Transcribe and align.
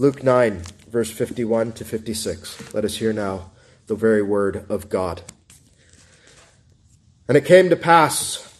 Luke 0.00 0.24
9, 0.24 0.62
verse 0.88 1.10
51 1.10 1.72
to 1.72 1.84
56. 1.84 2.72
Let 2.72 2.86
us 2.86 2.96
hear 2.96 3.12
now 3.12 3.50
the 3.86 3.94
very 3.94 4.22
word 4.22 4.64
of 4.70 4.88
God. 4.88 5.20
And 7.28 7.36
it 7.36 7.44
came 7.44 7.68
to 7.68 7.76
pass, 7.76 8.58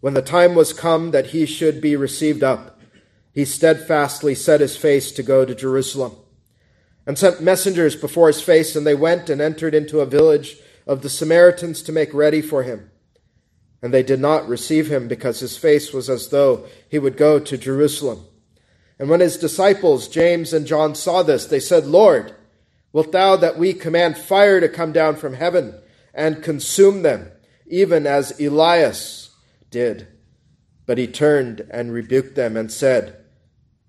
when 0.00 0.12
the 0.12 0.20
time 0.20 0.54
was 0.54 0.74
come 0.74 1.12
that 1.12 1.28
he 1.28 1.46
should 1.46 1.80
be 1.80 1.96
received 1.96 2.42
up, 2.42 2.78
he 3.32 3.46
steadfastly 3.46 4.34
set 4.34 4.60
his 4.60 4.76
face 4.76 5.12
to 5.12 5.22
go 5.22 5.46
to 5.46 5.54
Jerusalem, 5.54 6.14
and 7.06 7.16
sent 7.16 7.40
messengers 7.40 7.96
before 7.96 8.26
his 8.26 8.42
face, 8.42 8.76
and 8.76 8.86
they 8.86 8.94
went 8.94 9.30
and 9.30 9.40
entered 9.40 9.74
into 9.74 10.00
a 10.00 10.04
village 10.04 10.58
of 10.86 11.00
the 11.00 11.08
Samaritans 11.08 11.80
to 11.84 11.92
make 11.92 12.12
ready 12.12 12.42
for 12.42 12.64
him. 12.64 12.90
And 13.80 13.94
they 13.94 14.02
did 14.02 14.20
not 14.20 14.46
receive 14.46 14.88
him, 14.92 15.08
because 15.08 15.40
his 15.40 15.56
face 15.56 15.94
was 15.94 16.10
as 16.10 16.28
though 16.28 16.66
he 16.86 16.98
would 16.98 17.16
go 17.16 17.38
to 17.38 17.56
Jerusalem. 17.56 18.26
And 18.98 19.08
when 19.08 19.20
his 19.20 19.36
disciples, 19.36 20.08
James 20.08 20.52
and 20.52 20.66
John, 20.66 20.94
saw 20.94 21.22
this, 21.22 21.46
they 21.46 21.60
said, 21.60 21.86
Lord, 21.86 22.34
wilt 22.92 23.12
thou 23.12 23.36
that 23.36 23.58
we 23.58 23.72
command 23.72 24.16
fire 24.16 24.60
to 24.60 24.68
come 24.68 24.92
down 24.92 25.16
from 25.16 25.34
heaven 25.34 25.80
and 26.14 26.42
consume 26.42 27.02
them, 27.02 27.30
even 27.66 28.06
as 28.06 28.38
Elias 28.40 29.30
did? 29.70 30.06
But 30.86 30.98
he 30.98 31.06
turned 31.06 31.66
and 31.70 31.92
rebuked 31.92 32.34
them 32.34 32.56
and 32.56 32.70
said, 32.70 33.16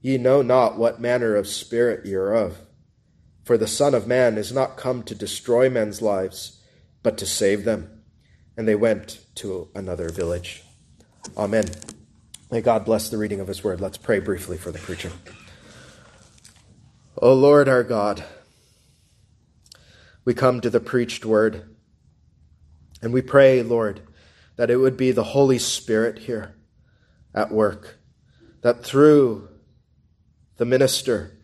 Ye 0.01 0.17
know 0.17 0.41
not 0.41 0.77
what 0.77 0.99
manner 0.99 1.35
of 1.35 1.47
spirit 1.47 2.05
ye 2.05 2.13
are 2.13 2.33
of. 2.33 2.61
For 3.43 3.57
the 3.57 3.67
Son 3.67 3.93
of 3.93 4.07
Man 4.07 4.37
is 4.37 4.51
not 4.51 4.77
come 4.77 5.03
to 5.03 5.15
destroy 5.15 5.69
men's 5.69 6.01
lives, 6.01 6.61
but 7.01 7.17
to 7.17 7.25
save 7.25 7.65
them. 7.65 8.01
And 8.55 8.67
they 8.67 8.75
went 8.75 9.25
to 9.35 9.69
another 9.75 10.09
village. 10.09 10.63
Amen. 11.37 11.65
May 12.53 12.61
God 12.61 12.85
bless 12.85 13.09
the 13.09 13.17
reading 13.17 13.39
of 13.39 13.47
his 13.47 13.63
word. 13.63 13.81
Let's 13.81 13.97
pray 13.97 14.19
briefly 14.19 14.57
for 14.57 14.71
the 14.71 14.77
preacher. 14.77 15.11
O 17.17 17.33
Lord 17.33 17.67
our 17.67 17.81
God, 17.81 18.23
we 20.23 20.35
come 20.35 20.61
to 20.61 20.69
the 20.69 20.79
preached 20.79 21.25
word, 21.25 21.75
and 23.01 23.11
we 23.11 23.23
pray, 23.23 23.63
Lord, 23.63 24.01
that 24.55 24.69
it 24.69 24.75
would 24.75 24.97
be 24.97 25.09
the 25.09 25.23
Holy 25.23 25.57
Spirit 25.57 26.19
here 26.19 26.55
at 27.33 27.51
work, 27.51 27.97
that 28.61 28.83
through 28.83 29.49
the 30.57 30.65
minister, 30.65 31.35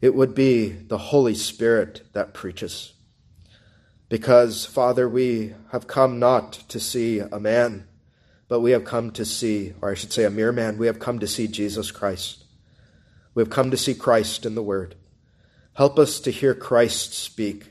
it 0.00 0.14
would 0.14 0.34
be 0.34 0.70
the 0.70 0.96
Holy 0.96 1.34
Spirit 1.34 2.04
that 2.14 2.32
preaches. 2.32 2.94
Because, 4.08 4.64
Father, 4.64 5.06
we 5.06 5.52
have 5.72 5.86
come 5.86 6.18
not 6.18 6.54
to 6.70 6.80
see 6.80 7.18
a 7.18 7.38
man, 7.38 7.86
but 8.48 8.60
we 8.60 8.72
have 8.72 8.84
come 8.84 9.10
to 9.12 9.24
see, 9.24 9.74
or 9.80 9.90
I 9.90 9.94
should 9.94 10.12
say, 10.12 10.24
a 10.24 10.30
mere 10.30 10.52
man. 10.52 10.78
We 10.78 10.86
have 10.86 10.98
come 10.98 11.18
to 11.18 11.26
see 11.26 11.46
Jesus 11.46 11.90
Christ. 11.90 12.44
We 13.34 13.42
have 13.42 13.50
come 13.50 13.70
to 13.70 13.76
see 13.76 13.94
Christ 13.94 14.46
in 14.46 14.54
the 14.54 14.62
Word. 14.62 14.94
Help 15.74 15.98
us 15.98 16.18
to 16.20 16.30
hear 16.30 16.54
Christ 16.54 17.14
speak. 17.14 17.66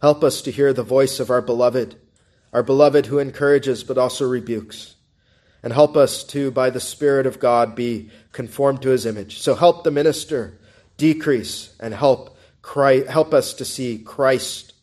Help 0.00 0.24
us 0.24 0.42
to 0.42 0.50
hear 0.50 0.72
the 0.72 0.82
voice 0.82 1.20
of 1.20 1.30
our 1.30 1.42
beloved, 1.42 1.96
our 2.52 2.62
beloved 2.62 3.06
who 3.06 3.18
encourages 3.18 3.84
but 3.84 3.98
also 3.98 4.26
rebukes. 4.26 4.96
And 5.62 5.72
help 5.72 5.96
us 5.96 6.24
to, 6.24 6.50
by 6.50 6.70
the 6.70 6.80
Spirit 6.80 7.26
of 7.26 7.38
God, 7.38 7.74
be 7.74 8.10
conformed 8.32 8.82
to 8.82 8.90
his 8.90 9.06
image. 9.06 9.40
So 9.40 9.54
help 9.54 9.84
the 9.84 9.90
minister 9.90 10.58
decrease 10.96 11.74
and 11.80 11.94
help 11.94 12.36
Christ, 12.60 13.08
help 13.08 13.32
us 13.32 13.54
to 13.54 13.64
see 13.64 13.98
Christ 13.98 14.74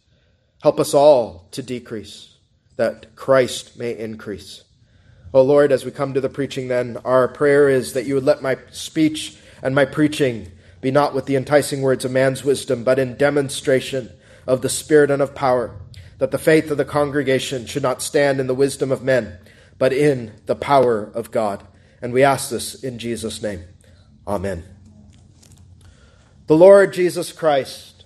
Help 0.62 0.80
us 0.80 0.94
all 0.94 1.48
to 1.52 1.64
decrease, 1.64 2.38
that 2.76 3.16
Christ 3.16 3.80
may 3.80 3.98
increase. 3.98 4.64
Oh 5.34 5.42
Lord, 5.42 5.72
as 5.72 5.86
we 5.86 5.92
come 5.92 6.14
to 6.14 6.22
the 6.22 6.30
preaching, 6.30 6.68
then, 6.68 6.98
our 7.06 7.28
prayer 7.28 7.70
is 7.70 7.94
that 7.94 8.06
you 8.06 8.16
would 8.16 8.24
let 8.24 8.42
my 8.42 8.58
speech 8.72 9.38
and 9.62 9.74
my 9.74 9.86
preaching 9.86 10.52
be 10.82 10.92
not 10.92 11.14
with 11.14 11.26
the 11.26 11.36
enticing 11.36 11.82
words 11.82 12.04
of 12.04 12.12
man's 12.12 12.44
wisdom, 12.44 12.84
but 12.84 13.00
in 13.00 13.16
demonstration 13.16 14.12
of 14.46 14.62
the 14.62 14.70
Spirit 14.70 15.12
and 15.12 15.22
of 15.22 15.36
power, 15.36 15.76
that 16.18 16.32
the 16.32 16.38
faith 16.38 16.70
of 16.72 16.78
the 16.78 16.86
congregation 16.86 17.66
should 17.66 17.84
not 17.84 18.02
stand 18.02 18.40
in 18.40 18.48
the 18.48 18.56
wisdom 18.56 18.92
of 18.92 19.04
men, 19.04 19.38
but 19.78 19.94
in 19.94 20.34
the 20.48 20.56
power 20.56 21.12
of 21.14 21.32
God. 21.32 21.66
And 22.02 22.12
we 22.12 22.24
ask 22.24 22.50
this 22.50 22.84
in 22.84 23.00
Jesus' 23.00 23.42
name. 23.42 23.64
Amen. 24.28 24.64
The 26.48 26.58
Lord 26.58 26.94
Jesus 26.94 27.32
Christ 27.32 28.06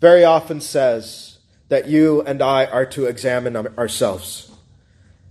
very 0.00 0.24
often 0.24 0.60
says, 0.60 1.32
that 1.72 1.88
you 1.88 2.20
and 2.20 2.42
I 2.42 2.66
are 2.66 2.84
to 2.84 3.06
examine 3.06 3.56
ourselves. 3.56 4.52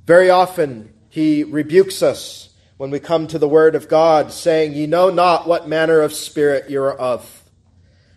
Very 0.07 0.31
often, 0.31 0.90
he 1.11 1.43
rebukes 1.43 2.01
us 2.01 2.49
when 2.77 2.89
we 2.89 2.99
come 2.99 3.27
to 3.27 3.37
the 3.37 3.47
Word 3.47 3.75
of 3.75 3.89
God, 3.89 4.31
saying, 4.31 4.73
Ye 4.73 4.87
know 4.87 5.09
not 5.09 5.45
what 5.45 5.67
manner 5.67 5.99
of 5.99 6.13
spirit 6.13 6.69
you 6.69 6.81
are 6.81 6.97
of. 6.97 7.43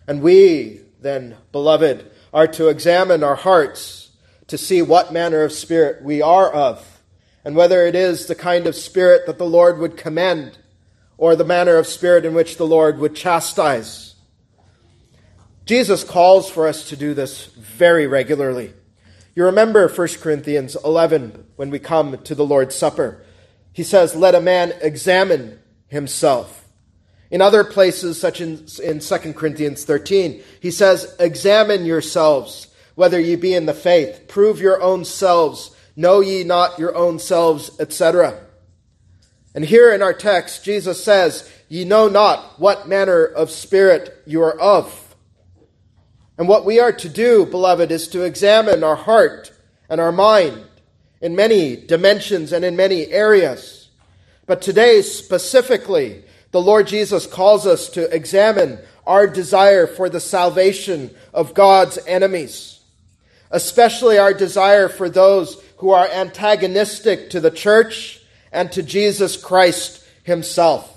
And 0.07 0.21
we, 0.21 0.79
then, 1.01 1.35
beloved, 1.51 2.09
are 2.33 2.47
to 2.47 2.69
examine 2.69 3.21
our 3.21 3.35
hearts 3.35 4.11
to 4.47 4.57
see 4.57 4.81
what 4.81 5.11
manner 5.11 5.43
of 5.43 5.51
spirit 5.51 6.03
we 6.03 6.21
are 6.21 6.49
of, 6.49 7.01
and 7.43 7.53
whether 7.53 7.85
it 7.85 7.95
is 7.95 8.27
the 8.27 8.33
kind 8.33 8.65
of 8.65 8.75
spirit 8.75 9.25
that 9.25 9.37
the 9.37 9.45
Lord 9.45 9.77
would 9.77 9.97
commend, 9.97 10.57
or 11.17 11.35
the 11.35 11.43
manner 11.43 11.75
of 11.75 11.87
spirit 11.87 12.23
in 12.23 12.33
which 12.33 12.55
the 12.55 12.65
Lord 12.65 12.97
would 12.99 13.13
chastise. 13.13 14.15
Jesus 15.65 16.05
calls 16.05 16.49
for 16.49 16.65
us 16.65 16.87
to 16.89 16.95
do 16.95 17.13
this 17.13 17.47
very 17.47 18.07
regularly. 18.07 18.73
You 19.35 19.43
remember 19.43 19.89
1 19.89 20.07
Corinthians 20.21 20.77
11 20.81 21.44
when 21.55 21.69
we 21.69 21.79
come 21.79 22.17
to 22.23 22.35
the 22.35 22.45
Lord's 22.45 22.75
Supper. 22.75 23.23
He 23.71 23.83
says, 23.83 24.15
Let 24.15 24.35
a 24.35 24.41
man 24.41 24.73
examine 24.81 25.59
himself. 25.87 26.65
In 27.31 27.41
other 27.41 27.63
places, 27.63 28.19
such 28.19 28.39
in, 28.39 28.65
in 28.83 28.99
2 28.99 29.33
Corinthians 29.33 29.83
13, 29.83 30.41
he 30.61 30.71
says, 30.71 31.15
Examine 31.19 31.85
yourselves, 31.85 32.67
whether 32.95 33.19
ye 33.19 33.35
be 33.35 33.53
in 33.53 33.65
the 33.65 33.73
faith. 33.73 34.27
Prove 34.27 34.59
your 34.59 34.81
own 34.81 35.03
selves. 35.05 35.75
Know 35.95 36.19
ye 36.19 36.43
not 36.43 36.77
your 36.79 36.95
own 36.95 37.19
selves, 37.19 37.71
etc. 37.79 38.39
And 39.53 39.65
here 39.65 39.93
in 39.93 40.01
our 40.01 40.13
text, 40.13 40.63
Jesus 40.63 41.03
says, 41.03 41.51
Ye 41.67 41.83
know 41.83 42.07
not 42.07 42.59
what 42.59 42.87
manner 42.87 43.25
of 43.25 43.49
spirit 43.49 44.21
you 44.25 44.41
are 44.43 44.59
of. 44.59 45.15
And 46.37 46.47
what 46.47 46.65
we 46.65 46.79
are 46.79 46.91
to 46.91 47.09
do, 47.09 47.45
beloved, 47.45 47.91
is 47.91 48.07
to 48.09 48.23
examine 48.23 48.83
our 48.83 48.95
heart 48.95 49.53
and 49.89 50.01
our 50.01 50.11
mind 50.11 50.65
in 51.21 51.35
many 51.35 51.75
dimensions 51.75 52.51
and 52.51 52.65
in 52.65 52.75
many 52.75 53.07
areas. 53.07 53.89
But 54.45 54.61
today, 54.61 55.01
specifically, 55.01 56.23
the 56.51 56.61
Lord 56.61 56.87
Jesus 56.87 57.27
calls 57.27 57.65
us 57.65 57.89
to 57.89 58.13
examine 58.15 58.79
our 59.05 59.27
desire 59.27 59.87
for 59.87 60.09
the 60.09 60.19
salvation 60.19 61.13
of 61.33 61.53
God's 61.53 61.97
enemies, 62.07 62.79
especially 63.51 64.17
our 64.17 64.33
desire 64.33 64.89
for 64.89 65.09
those 65.09 65.61
who 65.77 65.91
are 65.91 66.07
antagonistic 66.07 67.29
to 67.31 67.39
the 67.39 67.51
church 67.51 68.21
and 68.51 68.71
to 68.71 68.81
Jesus 68.81 69.35
Christ 69.37 70.03
himself. 70.23 70.91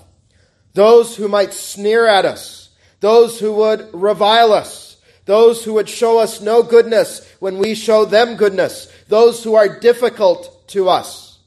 Those 0.73 1.15
who 1.15 1.27
might 1.27 1.53
sneer 1.53 2.07
at 2.07 2.25
us, 2.25 2.69
those 2.99 3.39
who 3.39 3.53
would 3.53 3.89
revile 3.93 4.53
us, 4.53 4.88
those 5.29 5.63
who 5.63 5.73
would 5.73 5.87
show 5.87 6.17
us 6.17 6.41
no 6.41 6.63
goodness 6.63 7.23
when 7.37 7.59
we 7.59 7.75
show 7.75 8.03
them 8.03 8.35
goodness, 8.35 8.91
those 9.09 9.43
who 9.43 9.53
are 9.53 9.79
difficult 9.79 10.67
to 10.69 10.89
us. 10.89 11.37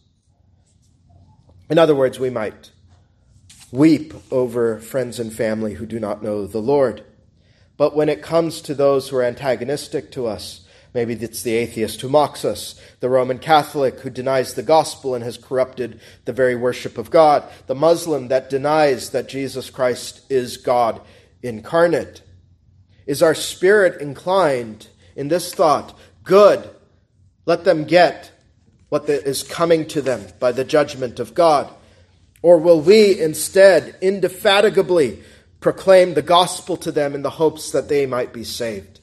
In 1.69 1.79
other 1.79 1.95
words, 1.97 2.21
we 2.21 2.31
might 2.31 2.71
weep 3.73 4.15
over 4.31 4.79
friends 4.79 5.19
and 5.19 5.33
family 5.33 5.75
who 5.75 5.85
do 5.85 5.99
not 5.99 6.23
know 6.23 6.47
the 6.47 6.61
Lord. 6.61 7.03
But 7.77 7.97
when 7.97 8.09
it 8.09 8.23
comes 8.23 8.61
to 8.63 8.75
those 8.75 9.09
who 9.09 9.17
are 9.17 9.25
antagonistic 9.25 10.13
to 10.13 10.29
us, 10.29 10.65
maybe 10.95 11.15
it's 11.15 11.43
the 11.43 11.57
atheist 11.57 12.03
who 12.03 12.09
mocks 12.09 12.45
us, 12.45 12.81
the 13.01 13.09
Roman 13.09 13.41
Catholic 13.41 13.99
who 14.01 14.11
denies 14.11 14.55
the 14.55 14.63
gospel 14.63 15.17
and 15.17 15.25
has 15.25 15.37
corrupted 15.37 16.01
the 16.25 16.33
very 16.33 16.55
worship 16.55 16.99
of 16.99 17.11
God, 17.11 17.43
the 17.67 17.75
Muslim 17.75 18.29
that 18.29 18.49
denies 18.49 19.11
that 19.11 19.29
Jesus 19.29 19.71
Christ 19.71 20.21
is 20.31 20.57
God 20.57 21.01
incarnate. 21.43 22.23
Is 23.07 23.23
our 23.23 23.35
spirit 23.35 24.01
inclined 24.01 24.87
in 25.17 25.29
this 25.29 25.55
thought? 25.55 25.99
Good. 26.25 26.69
Let 27.47 27.65
them 27.65 27.85
get 27.85 28.31
what 28.89 29.09
is 29.09 29.43
coming 29.43 29.87
to 29.89 30.03
them 30.03 30.27
by 30.39 30.53
the 30.53 30.65
judgment 30.65 31.19
of 31.19 31.35
God. 31.35 31.73
Or 32.43 32.59
will 32.59 32.81
we 32.81 33.21
instead 33.21 33.97
indefatigably 34.01 35.23
proclaim 35.61 36.15
the 36.15 36.23
gospel 36.23 36.77
to 36.79 36.93
them 36.93 37.15
in 37.15 37.23
the 37.23 37.31
hopes 37.31 37.71
that 37.71 37.89
they 37.89 38.07
might 38.07 38.33
be 38.33 38.45
saved? 38.45 39.01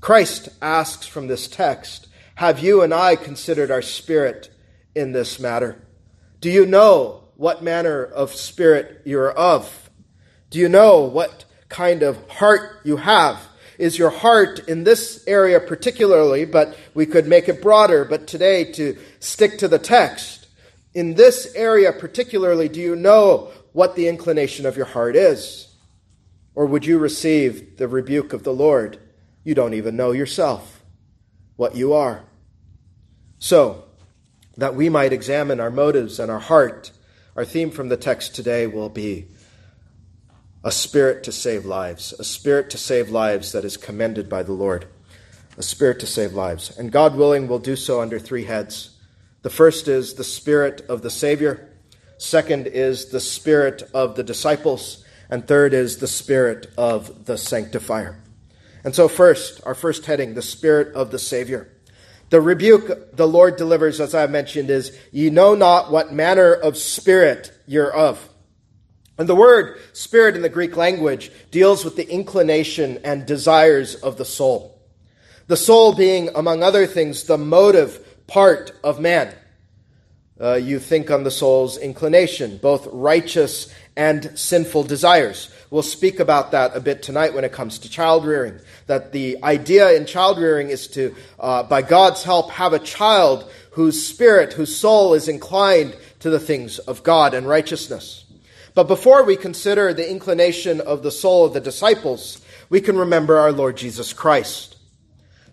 Christ 0.00 0.48
asks 0.62 1.06
from 1.06 1.26
this 1.26 1.48
text 1.48 2.08
Have 2.36 2.60
you 2.60 2.82
and 2.82 2.94
I 2.94 3.16
considered 3.16 3.70
our 3.70 3.82
spirit 3.82 4.50
in 4.94 5.12
this 5.12 5.38
matter? 5.38 5.80
Do 6.40 6.50
you 6.50 6.66
know 6.66 7.24
what 7.36 7.62
manner 7.62 8.04
of 8.04 8.34
spirit 8.34 9.02
you 9.04 9.18
are 9.20 9.32
of? 9.32 9.90
Do 10.50 10.58
you 10.58 10.68
know 10.68 11.00
what 11.00 11.44
kind 11.68 12.02
of 12.02 12.28
heart 12.28 12.80
you 12.84 12.96
have. 12.96 13.40
Is 13.78 13.96
your 13.96 14.10
heart 14.10 14.68
in 14.68 14.82
this 14.82 15.22
area 15.28 15.60
particularly, 15.60 16.44
but 16.44 16.76
we 16.94 17.06
could 17.06 17.28
make 17.28 17.48
it 17.48 17.62
broader, 17.62 18.04
but 18.04 18.26
today 18.26 18.72
to 18.72 18.98
stick 19.20 19.58
to 19.58 19.68
the 19.68 19.78
text. 19.78 20.48
In 20.94 21.14
this 21.14 21.54
area 21.54 21.92
particularly, 21.92 22.68
do 22.68 22.80
you 22.80 22.96
know 22.96 23.52
what 23.72 23.94
the 23.94 24.08
inclination 24.08 24.66
of 24.66 24.76
your 24.76 24.86
heart 24.86 25.14
is? 25.14 25.72
Or 26.56 26.66
would 26.66 26.84
you 26.84 26.98
receive 26.98 27.76
the 27.76 27.86
rebuke 27.86 28.32
of 28.32 28.42
the 28.42 28.52
Lord? 28.52 28.98
You 29.44 29.54
don't 29.54 29.74
even 29.74 29.94
know 29.94 30.10
yourself 30.10 30.82
what 31.54 31.76
you 31.76 31.92
are. 31.92 32.24
So, 33.38 33.84
that 34.56 34.74
we 34.74 34.88
might 34.88 35.12
examine 35.12 35.60
our 35.60 35.70
motives 35.70 36.18
and 36.18 36.32
our 36.32 36.40
heart, 36.40 36.90
our 37.36 37.44
theme 37.44 37.70
from 37.70 37.88
the 37.88 37.96
text 37.96 38.34
today 38.34 38.66
will 38.66 38.88
be 38.88 39.28
a 40.64 40.72
spirit 40.72 41.22
to 41.24 41.32
save 41.32 41.64
lives, 41.64 42.12
a 42.18 42.24
spirit 42.24 42.70
to 42.70 42.78
save 42.78 43.10
lives 43.10 43.52
that 43.52 43.64
is 43.64 43.76
commended 43.76 44.28
by 44.28 44.42
the 44.42 44.52
Lord, 44.52 44.86
a 45.56 45.62
spirit 45.62 46.00
to 46.00 46.06
save 46.06 46.32
lives. 46.32 46.76
And 46.76 46.92
God 46.92 47.16
willing, 47.16 47.48
we'll 47.48 47.58
do 47.58 47.76
so 47.76 48.00
under 48.00 48.18
three 48.18 48.44
heads. 48.44 48.96
The 49.42 49.50
first 49.50 49.86
is 49.86 50.14
the 50.14 50.24
spirit 50.24 50.84
of 50.88 51.02
the 51.02 51.10
Savior, 51.10 51.68
second 52.18 52.66
is 52.66 53.06
the 53.06 53.20
spirit 53.20 53.88
of 53.94 54.16
the 54.16 54.24
disciples, 54.24 55.04
and 55.30 55.46
third 55.46 55.74
is 55.74 55.98
the 55.98 56.08
spirit 56.08 56.66
of 56.76 57.26
the 57.26 57.38
sanctifier. 57.38 58.20
And 58.84 58.94
so, 58.94 59.08
first, 59.08 59.60
our 59.64 59.74
first 59.74 60.06
heading, 60.06 60.34
the 60.34 60.42
spirit 60.42 60.94
of 60.94 61.10
the 61.10 61.18
Savior. 61.18 61.68
The 62.30 62.40
rebuke 62.40 63.16
the 63.16 63.26
Lord 63.26 63.56
delivers, 63.56 64.00
as 64.00 64.14
I 64.14 64.26
mentioned, 64.26 64.70
is, 64.70 64.96
Ye 65.12 65.30
know 65.30 65.54
not 65.54 65.90
what 65.90 66.12
manner 66.12 66.52
of 66.52 66.76
spirit 66.76 67.52
you're 67.66 67.92
of. 67.92 68.27
And 69.18 69.28
the 69.28 69.34
word 69.34 69.80
spirit 69.92 70.36
in 70.36 70.42
the 70.42 70.48
Greek 70.48 70.76
language 70.76 71.32
deals 71.50 71.84
with 71.84 71.96
the 71.96 72.08
inclination 72.08 72.98
and 73.04 73.26
desires 73.26 73.96
of 73.96 74.16
the 74.16 74.24
soul. 74.24 74.80
The 75.48 75.56
soul 75.56 75.92
being, 75.92 76.30
among 76.34 76.62
other 76.62 76.86
things, 76.86 77.24
the 77.24 77.38
motive 77.38 78.26
part 78.28 78.72
of 78.84 79.00
man. 79.00 79.34
Uh, 80.40 80.54
you 80.54 80.78
think 80.78 81.10
on 81.10 81.24
the 81.24 81.32
soul's 81.32 81.76
inclination, 81.78 82.58
both 82.58 82.86
righteous 82.92 83.74
and 83.96 84.38
sinful 84.38 84.84
desires. 84.84 85.50
We'll 85.70 85.82
speak 85.82 86.20
about 86.20 86.52
that 86.52 86.76
a 86.76 86.80
bit 86.80 87.02
tonight 87.02 87.34
when 87.34 87.42
it 87.42 87.50
comes 87.52 87.80
to 87.80 87.90
child 87.90 88.24
rearing. 88.24 88.60
That 88.86 89.10
the 89.10 89.42
idea 89.42 89.90
in 89.92 90.06
child 90.06 90.38
rearing 90.38 90.70
is 90.70 90.86
to, 90.88 91.16
uh, 91.40 91.64
by 91.64 91.82
God's 91.82 92.22
help, 92.22 92.52
have 92.52 92.72
a 92.72 92.78
child 92.78 93.50
whose 93.72 94.06
spirit, 94.06 94.52
whose 94.52 94.76
soul 94.76 95.14
is 95.14 95.26
inclined 95.26 95.96
to 96.20 96.30
the 96.30 96.38
things 96.38 96.78
of 96.78 97.02
God 97.02 97.34
and 97.34 97.48
righteousness. 97.48 98.24
But 98.74 98.84
before 98.84 99.24
we 99.24 99.36
consider 99.36 99.92
the 99.92 100.08
inclination 100.08 100.80
of 100.80 101.02
the 101.02 101.10
soul 101.10 101.44
of 101.44 101.54
the 101.54 101.60
disciples, 101.60 102.40
we 102.70 102.80
can 102.80 102.96
remember 102.96 103.38
our 103.38 103.52
Lord 103.52 103.76
Jesus 103.76 104.12
Christ. 104.12 104.76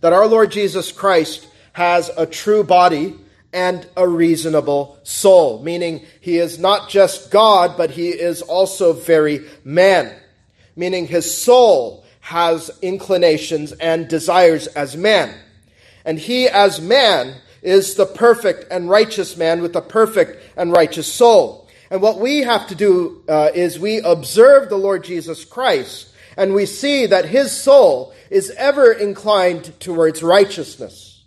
That 0.02 0.14
our 0.14 0.28
Lord 0.28 0.52
Jesus 0.52 0.92
Christ 0.92 1.48
has 1.74 2.10
a 2.18 2.26
true 2.26 2.64
body 2.64 3.16
and 3.54 3.88
a 3.96 4.08
reasonable 4.08 5.00
soul, 5.04 5.64
meaning 5.64 6.06
he 6.20 6.38
is 6.38 6.60
not 6.60 6.90
just 6.90 7.32
God, 7.32 7.78
but 7.78 7.90
he 7.90 8.10
is 8.10 8.42
also 8.42 8.92
very 8.92 9.46
man, 9.64 10.14
meaning 10.76 11.08
his 11.08 11.36
soul 11.36 12.04
has 12.20 12.70
inclinations 12.82 13.72
and 13.72 14.08
desires 14.10 14.68
as 14.68 14.98
man. 14.98 15.34
And 16.04 16.20
he, 16.20 16.50
as 16.50 16.82
man, 16.82 17.36
is 17.62 17.96
the 17.96 18.06
perfect 18.06 18.66
and 18.72 18.90
righteous 18.90 19.38
man 19.38 19.62
with 19.62 19.76
a 19.76 19.82
perfect 19.82 20.44
and 20.58 20.72
righteous 20.72 21.12
soul. 21.12 21.65
And 21.96 22.02
what 22.02 22.20
we 22.20 22.42
have 22.42 22.68
to 22.68 22.76
do 22.76 23.24
uh, 23.30 23.52
is 23.56 23.80
we 23.80 24.02
observe 24.02 24.68
the 24.68 24.76
Lord 24.76 25.06
Jesus 25.06 25.46
Christ 25.46 26.10
and 26.36 26.54
we 26.54 26.66
see 26.66 27.06
that 27.06 27.24
his 27.24 27.54
soul 27.54 28.14
is 28.30 28.50
ever 28.58 28.92
inclined 28.92 29.80
towards 29.80 30.22
righteousness. 30.22 31.24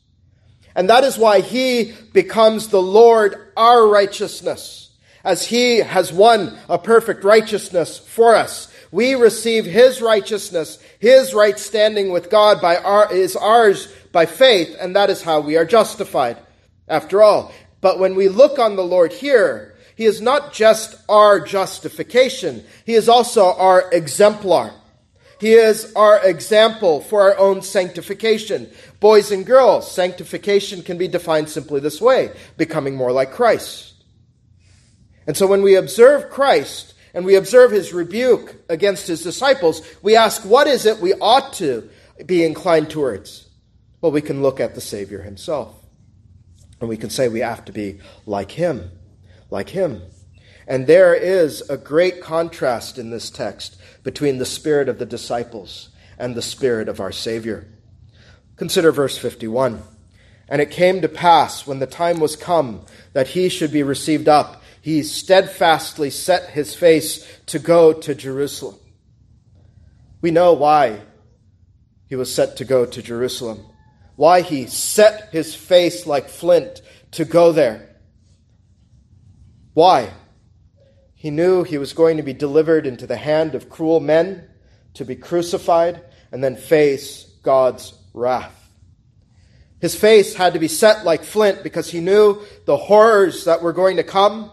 And 0.74 0.90
that 0.90 1.04
is 1.04 1.16
why 1.16 1.40
he 1.40 1.94
becomes 2.12 2.68
the 2.68 2.82
Lord 2.82 3.50
our 3.56 3.88
righteousness. 3.88 4.90
As 5.24 5.46
he 5.46 5.78
has 5.78 6.12
won 6.12 6.58
a 6.68 6.76
perfect 6.76 7.24
righteousness 7.24 7.96
for 7.96 8.34
us, 8.34 8.70
we 8.92 9.14
receive 9.14 9.64
his 9.64 10.02
righteousness, 10.02 10.78
his 10.98 11.32
right 11.32 11.58
standing 11.58 12.12
with 12.12 12.28
God 12.28 12.60
by 12.60 12.76
our, 12.76 13.10
is 13.10 13.36
ours 13.36 13.90
by 14.12 14.26
faith, 14.26 14.76
and 14.78 14.94
that 14.96 15.08
is 15.08 15.22
how 15.22 15.40
we 15.40 15.56
are 15.56 15.64
justified, 15.64 16.36
after 16.88 17.22
all. 17.22 17.54
But 17.80 17.98
when 17.98 18.14
we 18.14 18.28
look 18.28 18.58
on 18.58 18.76
the 18.76 18.84
Lord 18.84 19.14
here, 19.14 19.67
he 19.98 20.04
is 20.04 20.20
not 20.20 20.52
just 20.52 20.94
our 21.08 21.40
justification, 21.40 22.64
he 22.86 22.94
is 22.94 23.08
also 23.08 23.52
our 23.54 23.90
exemplar. 23.92 24.72
He 25.40 25.54
is 25.54 25.92
our 25.96 26.24
example 26.24 27.00
for 27.00 27.22
our 27.22 27.36
own 27.36 27.62
sanctification. 27.62 28.70
Boys 29.00 29.32
and 29.32 29.44
girls, 29.44 29.90
sanctification 29.90 30.82
can 30.82 30.98
be 30.98 31.08
defined 31.08 31.48
simply 31.48 31.80
this 31.80 32.00
way 32.00 32.30
becoming 32.56 32.94
more 32.94 33.10
like 33.10 33.32
Christ. 33.32 33.92
And 35.26 35.36
so 35.36 35.48
when 35.48 35.62
we 35.62 35.74
observe 35.74 36.30
Christ 36.30 36.94
and 37.12 37.24
we 37.24 37.34
observe 37.34 37.72
his 37.72 37.92
rebuke 37.92 38.54
against 38.68 39.08
his 39.08 39.24
disciples, 39.24 39.82
we 40.00 40.14
ask, 40.14 40.44
what 40.44 40.68
is 40.68 40.86
it 40.86 41.00
we 41.00 41.14
ought 41.14 41.54
to 41.54 41.90
be 42.24 42.44
inclined 42.44 42.88
towards? 42.88 43.48
Well, 44.00 44.12
we 44.12 44.22
can 44.22 44.42
look 44.42 44.60
at 44.60 44.76
the 44.76 44.80
Savior 44.80 45.22
himself. 45.22 45.74
And 46.78 46.88
we 46.88 46.96
can 46.96 47.10
say 47.10 47.26
we 47.26 47.40
have 47.40 47.64
to 47.64 47.72
be 47.72 47.98
like 48.26 48.52
him, 48.52 48.92
like 49.50 49.70
him. 49.70 50.02
And 50.66 50.86
there 50.86 51.14
is 51.14 51.68
a 51.70 51.78
great 51.78 52.20
contrast 52.20 52.98
in 52.98 53.10
this 53.10 53.30
text 53.30 53.76
between 54.02 54.38
the 54.38 54.44
spirit 54.44 54.88
of 54.88 54.98
the 54.98 55.06
disciples 55.06 55.88
and 56.18 56.34
the 56.34 56.42
spirit 56.42 56.88
of 56.88 57.00
our 57.00 57.12
Savior. 57.12 57.66
Consider 58.56 58.92
verse 58.92 59.16
51. 59.16 59.82
And 60.48 60.60
it 60.60 60.70
came 60.70 61.00
to 61.00 61.08
pass 61.08 61.66
when 61.66 61.78
the 61.78 61.86
time 61.86 62.20
was 62.20 62.36
come 62.36 62.84
that 63.12 63.28
he 63.28 63.48
should 63.48 63.72
be 63.72 63.82
received 63.82 64.28
up, 64.28 64.62
he 64.80 65.02
steadfastly 65.02 66.10
set 66.10 66.50
his 66.50 66.74
face 66.74 67.26
to 67.46 67.58
go 67.58 67.92
to 67.92 68.14
Jerusalem. 68.14 68.76
We 70.20 70.30
know 70.30 70.54
why 70.54 71.00
he 72.08 72.16
was 72.16 72.34
set 72.34 72.56
to 72.56 72.64
go 72.64 72.86
to 72.86 73.02
Jerusalem, 73.02 73.64
why 74.16 74.40
he 74.40 74.66
set 74.66 75.28
his 75.30 75.54
face 75.54 76.06
like 76.06 76.28
flint 76.28 76.80
to 77.12 77.24
go 77.24 77.52
there. 77.52 77.87
Why? 79.78 80.10
He 81.14 81.30
knew 81.30 81.62
he 81.62 81.78
was 81.78 81.92
going 81.92 82.16
to 82.16 82.24
be 82.24 82.32
delivered 82.32 82.84
into 82.84 83.06
the 83.06 83.16
hand 83.16 83.54
of 83.54 83.70
cruel 83.70 84.00
men, 84.00 84.48
to 84.94 85.04
be 85.04 85.14
crucified, 85.14 86.02
and 86.32 86.42
then 86.42 86.56
face 86.56 87.22
God's 87.44 87.94
wrath. 88.12 88.72
His 89.80 89.94
face 89.94 90.34
had 90.34 90.54
to 90.54 90.58
be 90.58 90.66
set 90.66 91.04
like 91.04 91.22
flint 91.22 91.62
because 91.62 91.88
he 91.88 92.00
knew 92.00 92.42
the 92.64 92.76
horrors 92.76 93.44
that 93.44 93.62
were 93.62 93.72
going 93.72 93.98
to 93.98 94.02
come, 94.02 94.50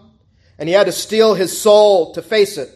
and 0.59 0.69
he 0.69 0.75
had 0.75 0.85
to 0.85 0.91
steel 0.91 1.33
his 1.33 1.59
soul 1.59 2.13
to 2.13 2.21
face 2.21 2.59
it. 2.59 2.69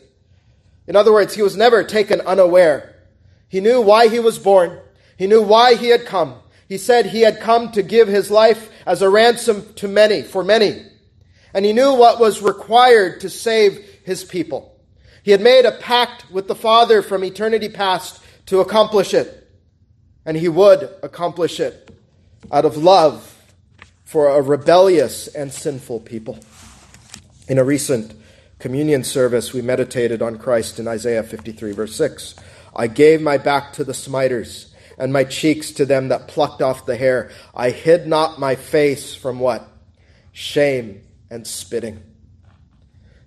In 0.87 0.95
other 0.95 1.13
words, 1.13 1.35
he 1.35 1.43
was 1.43 1.55
never 1.55 1.83
taken 1.83 2.19
unaware. 2.19 2.95
He 3.47 3.59
knew 3.59 3.79
why 3.79 4.07
he 4.07 4.19
was 4.19 4.39
born. 4.39 4.79
He 5.19 5.27
knew 5.27 5.43
why 5.43 5.75
he 5.75 5.89
had 5.89 6.07
come. 6.07 6.39
He 6.67 6.79
said 6.79 7.05
he 7.05 7.21
had 7.21 7.41
come 7.41 7.71
to 7.73 7.83
give 7.83 8.07
his 8.07 8.31
life 8.31 8.71
as 8.87 9.03
a 9.03 9.09
ransom 9.11 9.71
to 9.75 9.87
many, 9.87 10.23
for 10.23 10.43
many 10.43 10.88
and 11.53 11.65
he 11.65 11.73
knew 11.73 11.93
what 11.93 12.19
was 12.19 12.41
required 12.41 13.21
to 13.21 13.29
save 13.29 13.79
his 14.03 14.23
people. 14.23 14.79
He 15.23 15.31
had 15.31 15.41
made 15.41 15.65
a 15.65 15.71
pact 15.71 16.29
with 16.31 16.47
the 16.47 16.55
Father 16.55 17.01
from 17.01 17.23
eternity 17.23 17.69
past 17.69 18.21
to 18.47 18.61
accomplish 18.61 19.13
it, 19.13 19.47
and 20.25 20.37
he 20.37 20.47
would 20.47 20.89
accomplish 21.03 21.59
it 21.59 21.95
out 22.51 22.65
of 22.65 22.77
love 22.77 23.35
for 24.03 24.29
a 24.29 24.41
rebellious 24.41 25.27
and 25.27 25.51
sinful 25.51 25.99
people. 26.01 26.39
In 27.47 27.57
a 27.57 27.63
recent 27.63 28.13
communion 28.59 29.03
service, 29.03 29.53
we 29.53 29.61
meditated 29.61 30.21
on 30.21 30.37
Christ 30.37 30.79
in 30.79 30.87
Isaiah 30.87 31.23
53, 31.23 31.71
verse 31.73 31.95
6. 31.95 32.35
I 32.75 32.87
gave 32.87 33.21
my 33.21 33.37
back 33.37 33.73
to 33.73 33.83
the 33.83 33.93
smiters, 33.93 34.73
and 34.97 35.13
my 35.13 35.23
cheeks 35.23 35.71
to 35.71 35.85
them 35.85 36.09
that 36.09 36.27
plucked 36.27 36.61
off 36.61 36.85
the 36.85 36.95
hair. 36.95 37.31
I 37.55 37.69
hid 37.69 38.07
not 38.07 38.39
my 38.39 38.55
face 38.55 39.15
from 39.15 39.39
what? 39.39 39.67
Shame 40.31 41.01
and 41.29 41.45
spitting. 41.45 42.03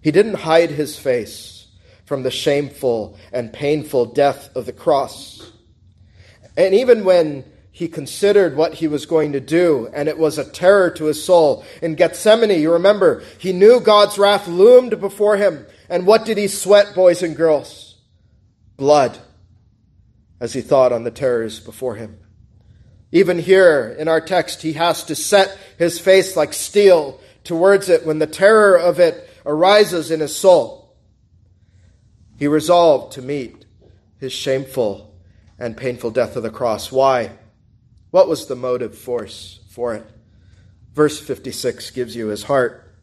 He 0.00 0.10
didn't 0.10 0.34
hide 0.34 0.70
his 0.70 0.98
face 0.98 1.66
from 2.04 2.22
the 2.22 2.30
shameful 2.30 3.16
and 3.32 3.52
painful 3.52 4.06
death 4.06 4.54
of 4.56 4.66
the 4.66 4.72
cross. 4.72 5.52
And 6.56 6.74
even 6.74 7.04
when 7.04 7.44
he 7.70 7.88
considered 7.88 8.54
what 8.54 8.74
he 8.74 8.86
was 8.86 9.06
going 9.06 9.32
to 9.32 9.40
do, 9.40 9.88
and 9.94 10.06
it 10.06 10.18
was 10.18 10.36
a 10.36 10.50
terror 10.50 10.90
to 10.90 11.06
his 11.06 11.24
soul. 11.24 11.64
In 11.80 11.94
Gethsemane, 11.94 12.60
you 12.60 12.70
remember, 12.70 13.22
he 13.38 13.54
knew 13.54 13.80
God's 13.80 14.18
wrath 14.18 14.46
loomed 14.46 15.00
before 15.00 15.38
him. 15.38 15.66
And 15.88 16.06
what 16.06 16.26
did 16.26 16.36
he 16.36 16.48
sweat, 16.48 16.94
boys 16.94 17.22
and 17.22 17.34
girls? 17.34 17.96
Blood, 18.76 19.18
as 20.38 20.52
he 20.52 20.60
thought 20.60 20.92
on 20.92 21.04
the 21.04 21.10
terrors 21.10 21.60
before 21.60 21.94
him. 21.94 22.18
Even 23.10 23.38
here 23.38 23.96
in 23.98 24.06
our 24.06 24.20
text, 24.20 24.60
he 24.60 24.74
has 24.74 25.04
to 25.04 25.14
set 25.14 25.56
his 25.78 25.98
face 25.98 26.36
like 26.36 26.52
steel 26.52 27.20
towards 27.44 27.88
it 27.88 28.06
when 28.06 28.18
the 28.18 28.26
terror 28.26 28.76
of 28.76 29.00
it 29.00 29.28
arises 29.44 30.10
in 30.10 30.20
his 30.20 30.34
soul. 30.34 30.96
He 32.38 32.46
resolved 32.46 33.12
to 33.14 33.22
meet 33.22 33.64
his 34.18 34.32
shameful 34.32 35.14
and 35.58 35.76
painful 35.76 36.10
death 36.10 36.36
of 36.36 36.42
the 36.42 36.50
cross. 36.50 36.90
Why? 36.90 37.32
What 38.10 38.28
was 38.28 38.46
the 38.46 38.56
motive 38.56 38.96
force 38.96 39.60
for 39.70 39.94
it? 39.94 40.06
Verse 40.92 41.18
56 41.18 41.90
gives 41.90 42.14
you 42.14 42.28
his 42.28 42.44
heart. 42.44 42.94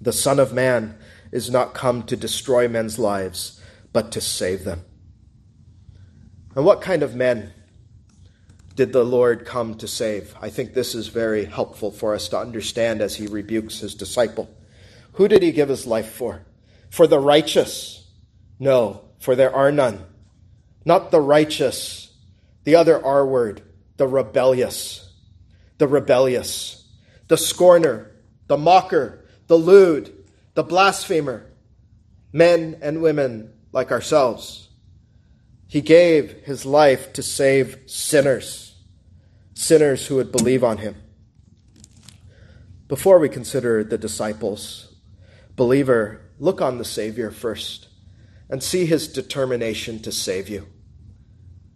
The 0.00 0.12
Son 0.12 0.38
of 0.38 0.52
Man 0.52 0.98
is 1.30 1.50
not 1.50 1.74
come 1.74 2.02
to 2.04 2.16
destroy 2.16 2.68
men's 2.68 2.98
lives, 2.98 3.60
but 3.92 4.12
to 4.12 4.20
save 4.20 4.64
them. 4.64 4.84
And 6.54 6.64
what 6.64 6.80
kind 6.80 7.02
of 7.02 7.14
men 7.14 7.52
did 8.74 8.92
the 8.92 9.04
Lord 9.04 9.44
come 9.44 9.76
to 9.76 9.88
save? 9.88 10.34
I 10.40 10.50
think 10.50 10.74
this 10.74 10.94
is 10.94 11.08
very 11.08 11.44
helpful 11.44 11.90
for 11.90 12.14
us 12.14 12.28
to 12.28 12.38
understand 12.38 13.00
as 13.00 13.16
he 13.16 13.26
rebukes 13.26 13.78
his 13.78 13.94
disciple. 13.94 14.50
Who 15.12 15.28
did 15.28 15.42
he 15.42 15.52
give 15.52 15.68
his 15.68 15.86
life 15.86 16.10
for? 16.10 16.44
For 16.90 17.06
the 17.06 17.20
righteous? 17.20 18.08
No, 18.58 19.04
for 19.18 19.36
there 19.36 19.54
are 19.54 19.70
none. 19.70 20.04
Not 20.84 21.10
the 21.10 21.20
righteous, 21.20 22.12
the 22.64 22.76
other 22.76 23.04
R 23.04 23.26
word, 23.26 23.62
the 23.96 24.08
rebellious. 24.08 25.00
The 25.76 25.88
rebellious, 25.88 26.86
the 27.26 27.36
scorner, 27.36 28.12
the 28.46 28.56
mocker, 28.56 29.24
the 29.48 29.56
lewd, 29.56 30.24
the 30.54 30.62
blasphemer, 30.62 31.50
men 32.32 32.78
and 32.80 33.02
women 33.02 33.52
like 33.72 33.90
ourselves. 33.90 34.63
He 35.74 35.80
gave 35.80 36.44
his 36.44 36.64
life 36.64 37.12
to 37.14 37.22
save 37.24 37.80
sinners, 37.86 38.76
sinners 39.54 40.06
who 40.06 40.14
would 40.14 40.30
believe 40.30 40.62
on 40.62 40.78
him. 40.78 40.94
Before 42.86 43.18
we 43.18 43.28
consider 43.28 43.82
the 43.82 43.98
disciples, 43.98 44.94
believer, 45.56 46.20
look 46.38 46.62
on 46.62 46.78
the 46.78 46.84
Savior 46.84 47.32
first 47.32 47.88
and 48.48 48.62
see 48.62 48.86
his 48.86 49.08
determination 49.08 49.98
to 50.02 50.12
save 50.12 50.48
you. 50.48 50.68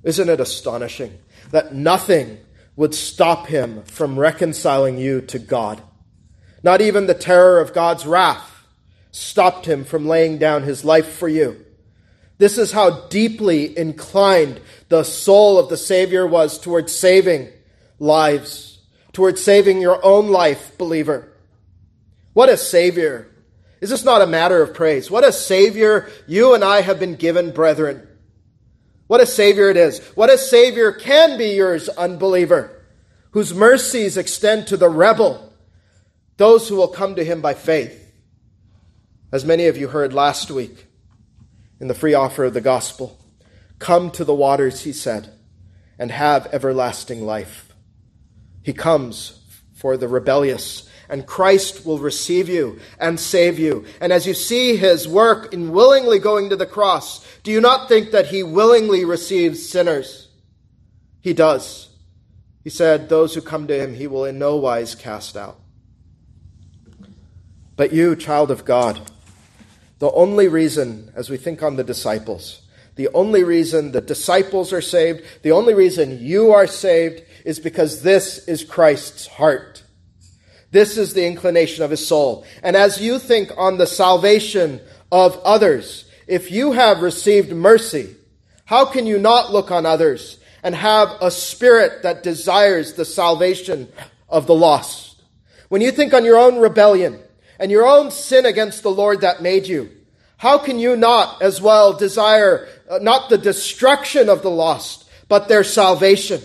Isn't 0.04 0.28
it 0.28 0.38
astonishing 0.38 1.18
that 1.50 1.74
nothing 1.74 2.38
would 2.76 2.94
stop 2.94 3.48
him 3.48 3.82
from 3.82 4.16
reconciling 4.16 4.98
you 4.98 5.22
to 5.22 5.40
God? 5.40 5.82
Not 6.62 6.80
even 6.80 7.08
the 7.08 7.14
terror 7.14 7.60
of 7.60 7.74
God's 7.74 8.06
wrath 8.06 8.64
stopped 9.10 9.66
him 9.66 9.82
from 9.82 10.06
laying 10.06 10.38
down 10.38 10.62
his 10.62 10.84
life 10.84 11.08
for 11.08 11.28
you. 11.28 11.64
This 12.38 12.56
is 12.56 12.72
how 12.72 13.08
deeply 13.08 13.76
inclined 13.76 14.60
the 14.88 15.02
soul 15.02 15.58
of 15.58 15.68
the 15.68 15.76
Savior 15.76 16.26
was 16.26 16.58
towards 16.58 16.94
saving 16.94 17.48
lives, 17.98 18.78
towards 19.12 19.42
saving 19.42 19.80
your 19.80 20.04
own 20.04 20.28
life, 20.28 20.78
believer. 20.78 21.32
What 22.32 22.48
a 22.48 22.56
Savior. 22.56 23.28
Is 23.80 23.90
this 23.90 24.04
not 24.04 24.22
a 24.22 24.26
matter 24.26 24.62
of 24.62 24.74
praise? 24.74 25.10
What 25.10 25.26
a 25.26 25.32
Savior 25.32 26.08
you 26.28 26.54
and 26.54 26.62
I 26.62 26.80
have 26.80 27.00
been 27.00 27.16
given, 27.16 27.50
brethren. 27.50 28.06
What 29.08 29.20
a 29.20 29.26
Savior 29.26 29.70
it 29.70 29.76
is. 29.76 30.00
What 30.14 30.30
a 30.30 30.38
Savior 30.38 30.92
can 30.92 31.38
be 31.38 31.56
yours, 31.56 31.88
unbeliever, 31.88 32.84
whose 33.32 33.54
mercies 33.54 34.16
extend 34.16 34.68
to 34.68 34.76
the 34.76 34.88
rebel, 34.88 35.52
those 36.36 36.68
who 36.68 36.76
will 36.76 36.88
come 36.88 37.16
to 37.16 37.24
him 37.24 37.40
by 37.40 37.54
faith. 37.54 38.04
As 39.32 39.44
many 39.44 39.66
of 39.66 39.76
you 39.76 39.88
heard 39.88 40.12
last 40.12 40.50
week, 40.50 40.87
in 41.80 41.88
the 41.88 41.94
free 41.94 42.14
offer 42.14 42.44
of 42.44 42.54
the 42.54 42.60
gospel. 42.60 43.18
Come 43.78 44.10
to 44.12 44.24
the 44.24 44.34
waters, 44.34 44.82
he 44.82 44.92
said, 44.92 45.30
and 45.98 46.10
have 46.10 46.48
everlasting 46.52 47.24
life. 47.24 47.72
He 48.62 48.72
comes 48.72 49.40
for 49.74 49.96
the 49.96 50.08
rebellious, 50.08 50.88
and 51.08 51.26
Christ 51.26 51.86
will 51.86 51.98
receive 51.98 52.48
you 52.48 52.80
and 52.98 53.18
save 53.18 53.58
you. 53.58 53.84
And 54.00 54.12
as 54.12 54.26
you 54.26 54.34
see 54.34 54.76
his 54.76 55.06
work 55.06 55.54
in 55.54 55.72
willingly 55.72 56.18
going 56.18 56.50
to 56.50 56.56
the 56.56 56.66
cross, 56.66 57.24
do 57.42 57.52
you 57.52 57.60
not 57.60 57.88
think 57.88 58.10
that 58.10 58.26
he 58.26 58.42
willingly 58.42 59.04
receives 59.04 59.68
sinners? 59.68 60.28
He 61.20 61.32
does. 61.32 61.88
He 62.64 62.70
said, 62.70 63.08
Those 63.08 63.34
who 63.34 63.40
come 63.40 63.66
to 63.68 63.78
him, 63.78 63.94
he 63.94 64.06
will 64.06 64.24
in 64.24 64.38
no 64.38 64.56
wise 64.56 64.94
cast 64.94 65.36
out. 65.36 65.58
But 67.76 67.92
you, 67.92 68.16
child 68.16 68.50
of 68.50 68.64
God, 68.64 69.00
the 69.98 70.10
only 70.12 70.48
reason, 70.48 71.12
as 71.14 71.28
we 71.28 71.36
think 71.36 71.62
on 71.62 71.76
the 71.76 71.84
disciples, 71.84 72.62
the 72.94 73.08
only 73.14 73.44
reason 73.44 73.92
the 73.92 74.00
disciples 74.00 74.72
are 74.72 74.80
saved, 74.80 75.22
the 75.42 75.52
only 75.52 75.74
reason 75.74 76.18
you 76.20 76.52
are 76.52 76.66
saved 76.66 77.22
is 77.44 77.60
because 77.60 78.02
this 78.02 78.46
is 78.48 78.64
Christ's 78.64 79.26
heart. 79.26 79.82
This 80.70 80.98
is 80.98 81.14
the 81.14 81.26
inclination 81.26 81.84
of 81.84 81.90
his 81.90 82.06
soul. 82.06 82.44
And 82.62 82.76
as 82.76 83.00
you 83.00 83.18
think 83.18 83.50
on 83.56 83.78
the 83.78 83.86
salvation 83.86 84.80
of 85.10 85.38
others, 85.44 86.10
if 86.26 86.50
you 86.50 86.72
have 86.72 87.00
received 87.02 87.52
mercy, 87.52 88.14
how 88.66 88.84
can 88.84 89.06
you 89.06 89.18
not 89.18 89.52
look 89.52 89.70
on 89.70 89.86
others 89.86 90.38
and 90.62 90.74
have 90.74 91.08
a 91.20 91.30
spirit 91.30 92.02
that 92.02 92.22
desires 92.22 92.94
the 92.94 93.04
salvation 93.04 93.88
of 94.28 94.46
the 94.46 94.54
lost? 94.54 95.22
When 95.68 95.80
you 95.80 95.90
think 95.90 96.12
on 96.12 96.24
your 96.24 96.36
own 96.36 96.58
rebellion, 96.58 97.20
and 97.58 97.70
your 97.70 97.86
own 97.86 98.10
sin 98.10 98.46
against 98.46 98.82
the 98.82 98.90
Lord 98.90 99.22
that 99.22 99.42
made 99.42 99.66
you, 99.66 99.90
how 100.38 100.58
can 100.58 100.78
you 100.78 100.96
not 100.96 101.42
as 101.42 101.60
well 101.60 101.92
desire 101.92 102.68
uh, 102.88 102.98
not 102.98 103.28
the 103.28 103.38
destruction 103.38 104.28
of 104.28 104.42
the 104.42 104.50
lost, 104.50 105.08
but 105.28 105.48
their 105.48 105.64
salvation? 105.64 106.40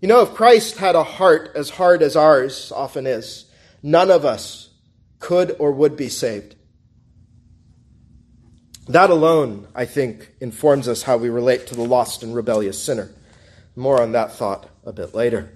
You 0.00 0.08
know, 0.08 0.22
if 0.22 0.34
Christ 0.34 0.78
had 0.78 0.94
a 0.94 1.04
heart 1.04 1.52
as 1.54 1.70
hard 1.70 2.02
as 2.02 2.16
ours 2.16 2.72
often 2.74 3.06
is, 3.06 3.46
none 3.82 4.10
of 4.10 4.24
us 4.24 4.70
could 5.18 5.56
or 5.58 5.72
would 5.72 5.96
be 5.96 6.08
saved. 6.08 6.56
That 8.88 9.10
alone, 9.10 9.68
I 9.74 9.84
think, 9.84 10.32
informs 10.40 10.88
us 10.88 11.02
how 11.02 11.16
we 11.16 11.30
relate 11.30 11.68
to 11.68 11.76
the 11.76 11.84
lost 11.84 12.22
and 12.22 12.34
rebellious 12.34 12.82
sinner. 12.82 13.10
More 13.76 14.02
on 14.02 14.12
that 14.12 14.32
thought 14.32 14.68
a 14.84 14.92
bit 14.92 15.14
later. 15.14 15.52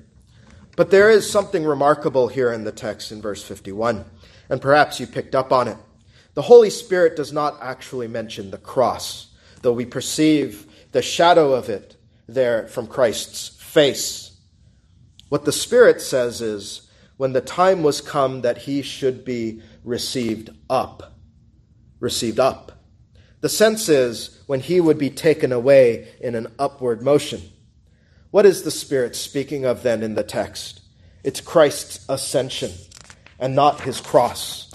But 0.76 0.90
there 0.90 1.10
is 1.10 1.28
something 1.28 1.64
remarkable 1.64 2.28
here 2.28 2.52
in 2.52 2.64
the 2.64 2.72
text 2.72 3.10
in 3.10 3.20
verse 3.20 3.42
51 3.42 4.04
and 4.48 4.60
perhaps 4.60 5.00
you 5.00 5.06
picked 5.06 5.34
up 5.34 5.52
on 5.52 5.68
it. 5.68 5.76
The 6.34 6.42
Holy 6.42 6.70
Spirit 6.70 7.16
does 7.16 7.32
not 7.32 7.58
actually 7.62 8.08
mention 8.08 8.50
the 8.50 8.58
cross, 8.58 9.28
though 9.62 9.72
we 9.72 9.86
perceive 9.86 10.66
the 10.92 11.02
shadow 11.02 11.52
of 11.52 11.68
it 11.68 11.96
there 12.28 12.68
from 12.68 12.86
Christ's 12.86 13.48
face. 13.48 14.36
What 15.28 15.44
the 15.44 15.52
Spirit 15.52 16.00
says 16.00 16.40
is, 16.40 16.82
when 17.16 17.32
the 17.32 17.40
time 17.40 17.82
was 17.82 18.00
come 18.00 18.42
that 18.42 18.58
he 18.58 18.82
should 18.82 19.24
be 19.24 19.62
received 19.84 20.50
up. 20.68 21.14
Received 21.98 22.38
up. 22.38 22.72
The 23.40 23.48
sense 23.48 23.88
is 23.88 24.42
when 24.46 24.60
he 24.60 24.80
would 24.80 24.98
be 24.98 25.10
taken 25.10 25.52
away 25.52 26.08
in 26.20 26.34
an 26.34 26.48
upward 26.58 27.02
motion. 27.02 27.40
What 28.30 28.44
is 28.44 28.62
the 28.62 28.70
Spirit 28.70 29.16
speaking 29.16 29.64
of 29.64 29.82
then 29.82 30.02
in 30.02 30.14
the 30.14 30.22
text? 30.22 30.82
It's 31.24 31.40
Christ's 31.40 32.04
ascension 32.08 32.72
and 33.38 33.54
not 33.54 33.82
his 33.82 34.00
cross. 34.00 34.70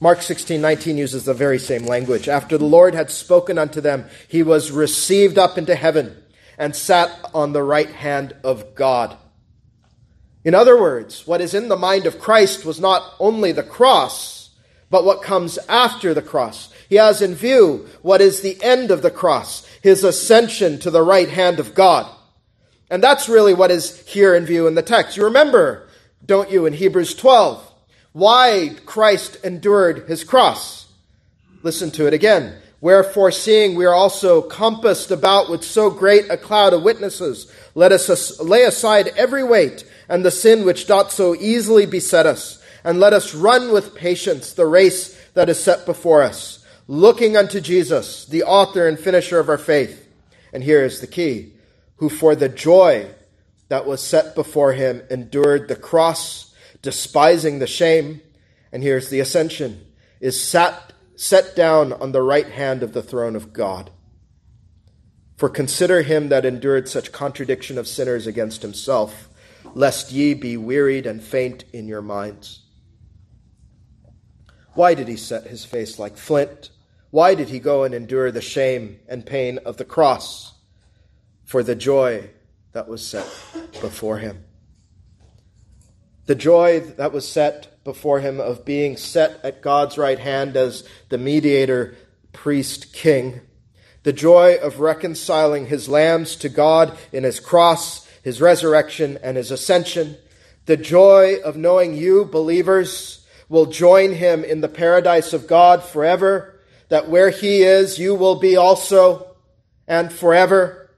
Mark 0.00 0.20
16, 0.20 0.60
19 0.60 0.96
uses 0.96 1.24
the 1.24 1.34
very 1.34 1.58
same 1.58 1.84
language. 1.86 2.28
After 2.28 2.58
the 2.58 2.64
Lord 2.64 2.94
had 2.94 3.10
spoken 3.10 3.56
unto 3.56 3.80
them, 3.80 4.06
he 4.26 4.42
was 4.42 4.72
received 4.72 5.38
up 5.38 5.56
into 5.56 5.74
heaven 5.76 6.20
and 6.58 6.74
sat 6.74 7.10
on 7.32 7.52
the 7.52 7.62
right 7.62 7.90
hand 7.90 8.34
of 8.42 8.74
God. 8.74 9.16
In 10.44 10.54
other 10.54 10.80
words, 10.80 11.26
what 11.26 11.40
is 11.40 11.54
in 11.54 11.68
the 11.68 11.76
mind 11.76 12.06
of 12.06 12.18
Christ 12.18 12.64
was 12.64 12.80
not 12.80 13.14
only 13.20 13.52
the 13.52 13.62
cross, 13.62 14.50
but 14.90 15.04
what 15.04 15.22
comes 15.22 15.56
after 15.68 16.12
the 16.12 16.20
cross. 16.20 16.72
He 16.88 16.96
has 16.96 17.22
in 17.22 17.34
view 17.34 17.88
what 18.02 18.20
is 18.20 18.40
the 18.40 18.62
end 18.62 18.90
of 18.90 19.02
the 19.02 19.10
cross, 19.10 19.64
his 19.82 20.04
ascension 20.04 20.78
to 20.80 20.90
the 20.90 21.02
right 21.02 21.28
hand 21.28 21.60
of 21.60 21.74
God. 21.74 22.12
And 22.90 23.02
that's 23.02 23.28
really 23.28 23.54
what 23.54 23.70
is 23.70 24.06
here 24.06 24.34
in 24.34 24.44
view 24.44 24.66
in 24.66 24.74
the 24.74 24.82
text. 24.82 25.16
You 25.16 25.24
remember, 25.24 25.88
don't 26.26 26.50
you, 26.50 26.66
in 26.66 26.74
Hebrews 26.74 27.14
12, 27.14 27.71
why 28.12 28.76
Christ 28.84 29.38
endured 29.44 30.08
his 30.08 30.24
cross. 30.24 30.86
Listen 31.62 31.90
to 31.92 32.06
it 32.06 32.14
again. 32.14 32.54
Wherefore, 32.80 33.30
seeing 33.30 33.76
we 33.76 33.84
are 33.84 33.94
also 33.94 34.42
compassed 34.42 35.12
about 35.12 35.48
with 35.48 35.62
so 35.62 35.88
great 35.88 36.28
a 36.28 36.36
cloud 36.36 36.72
of 36.72 36.82
witnesses, 36.82 37.50
let 37.76 37.92
us 37.92 38.40
lay 38.40 38.64
aside 38.64 39.08
every 39.16 39.44
weight 39.44 39.84
and 40.08 40.24
the 40.24 40.32
sin 40.32 40.64
which 40.64 40.88
doth 40.88 41.12
so 41.12 41.34
easily 41.36 41.86
beset 41.86 42.26
us, 42.26 42.60
and 42.82 42.98
let 42.98 43.12
us 43.12 43.34
run 43.34 43.72
with 43.72 43.94
patience 43.94 44.52
the 44.52 44.66
race 44.66 45.16
that 45.34 45.48
is 45.48 45.62
set 45.62 45.86
before 45.86 46.22
us, 46.22 46.66
looking 46.88 47.36
unto 47.36 47.60
Jesus, 47.60 48.26
the 48.26 48.42
author 48.42 48.88
and 48.88 48.98
finisher 48.98 49.38
of 49.38 49.48
our 49.48 49.58
faith. 49.58 50.08
And 50.52 50.64
here 50.64 50.84
is 50.84 51.00
the 51.00 51.06
key 51.06 51.52
who 51.96 52.08
for 52.08 52.34
the 52.34 52.48
joy 52.48 53.08
that 53.68 53.86
was 53.86 54.02
set 54.02 54.34
before 54.34 54.72
him 54.72 55.02
endured 55.08 55.68
the 55.68 55.76
cross 55.76 56.51
despising 56.82 57.58
the 57.58 57.66
shame, 57.66 58.20
and 58.72 58.82
here's 58.82 59.08
the 59.08 59.20
ascension, 59.20 59.86
is 60.20 60.40
sat, 60.42 60.92
set 61.16 61.56
down 61.56 61.92
on 61.92 62.12
the 62.12 62.22
right 62.22 62.48
hand 62.48 62.82
of 62.82 62.92
the 62.92 63.02
throne 63.02 63.36
of 63.36 63.52
God. 63.52 63.90
For 65.36 65.48
consider 65.48 66.02
him 66.02 66.28
that 66.28 66.44
endured 66.44 66.88
such 66.88 67.12
contradiction 67.12 67.78
of 67.78 67.88
sinners 67.88 68.26
against 68.26 68.62
himself, 68.62 69.28
lest 69.74 70.12
ye 70.12 70.34
be 70.34 70.56
wearied 70.56 71.06
and 71.06 71.22
faint 71.22 71.64
in 71.72 71.86
your 71.86 72.02
minds. 72.02 72.62
Why 74.74 74.94
did 74.94 75.08
he 75.08 75.16
set 75.16 75.46
his 75.46 75.64
face 75.64 75.98
like 75.98 76.16
flint? 76.16 76.70
Why 77.10 77.34
did 77.34 77.50
he 77.50 77.58
go 77.58 77.84
and 77.84 77.94
endure 77.94 78.30
the 78.30 78.40
shame 78.40 79.00
and 79.08 79.26
pain 79.26 79.58
of 79.58 79.76
the 79.76 79.84
cross? 79.84 80.54
For 81.44 81.62
the 81.62 81.74
joy 81.74 82.30
that 82.72 82.88
was 82.88 83.06
set 83.06 83.26
before 83.80 84.18
him. 84.18 84.44
The 86.26 86.34
joy 86.34 86.80
that 86.80 87.12
was 87.12 87.28
set 87.28 87.82
before 87.84 88.20
him 88.20 88.38
of 88.40 88.64
being 88.64 88.96
set 88.96 89.40
at 89.44 89.62
God's 89.62 89.98
right 89.98 90.18
hand 90.18 90.56
as 90.56 90.84
the 91.08 91.18
mediator, 91.18 91.96
priest, 92.32 92.92
king, 92.92 93.40
the 94.04 94.12
joy 94.12 94.56
of 94.56 94.80
reconciling 94.80 95.66
his 95.66 95.88
lambs 95.88 96.36
to 96.36 96.48
God 96.48 96.96
in 97.12 97.24
his 97.24 97.40
cross, 97.40 98.08
his 98.22 98.40
resurrection, 98.40 99.18
and 99.22 99.36
his 99.36 99.50
ascension, 99.50 100.16
the 100.66 100.76
joy 100.76 101.36
of 101.44 101.56
knowing 101.56 101.96
you, 101.96 102.24
believers, 102.24 103.26
will 103.48 103.66
join 103.66 104.12
him 104.12 104.44
in 104.44 104.60
the 104.60 104.68
paradise 104.68 105.32
of 105.32 105.48
God 105.48 105.82
forever, 105.82 106.60
that 106.88 107.08
where 107.08 107.30
he 107.30 107.62
is, 107.62 107.98
you 107.98 108.14
will 108.14 108.36
be 108.36 108.56
also, 108.56 109.34
and 109.88 110.12
forever. 110.12 110.90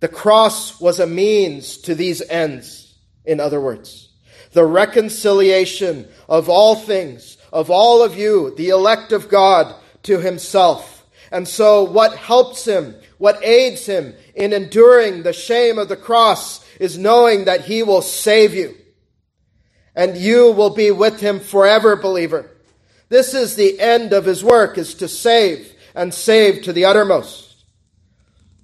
The 0.00 0.08
cross 0.08 0.80
was 0.80 1.00
a 1.00 1.06
means 1.06 1.76
to 1.78 1.94
these 1.94 2.22
ends, 2.22 2.94
in 3.24 3.40
other 3.40 3.60
words. 3.60 4.11
The 4.52 4.64
reconciliation 4.64 6.08
of 6.28 6.48
all 6.48 6.74
things, 6.74 7.38
of 7.52 7.70
all 7.70 8.02
of 8.02 8.16
you, 8.16 8.54
the 8.56 8.68
elect 8.68 9.12
of 9.12 9.28
God, 9.28 9.74
to 10.04 10.18
himself. 10.18 11.06
And 11.30 11.48
so 11.48 11.84
what 11.84 12.16
helps 12.16 12.66
him, 12.66 12.94
what 13.18 13.42
aids 13.42 13.86
him 13.86 14.14
in 14.34 14.52
enduring 14.52 15.22
the 15.22 15.32
shame 15.32 15.78
of 15.78 15.88
the 15.88 15.96
cross 15.96 16.64
is 16.78 16.98
knowing 16.98 17.46
that 17.46 17.62
he 17.62 17.82
will 17.82 18.02
save 18.02 18.54
you. 18.54 18.76
And 19.94 20.16
you 20.16 20.52
will 20.52 20.70
be 20.70 20.90
with 20.90 21.20
him 21.20 21.40
forever, 21.40 21.96
believer. 21.96 22.50
This 23.08 23.34
is 23.34 23.56
the 23.56 23.78
end 23.80 24.12
of 24.12 24.24
his 24.24 24.42
work, 24.42 24.78
is 24.78 24.94
to 24.94 25.08
save 25.08 25.74
and 25.94 26.12
save 26.12 26.62
to 26.62 26.72
the 26.72 26.86
uttermost. 26.86 27.64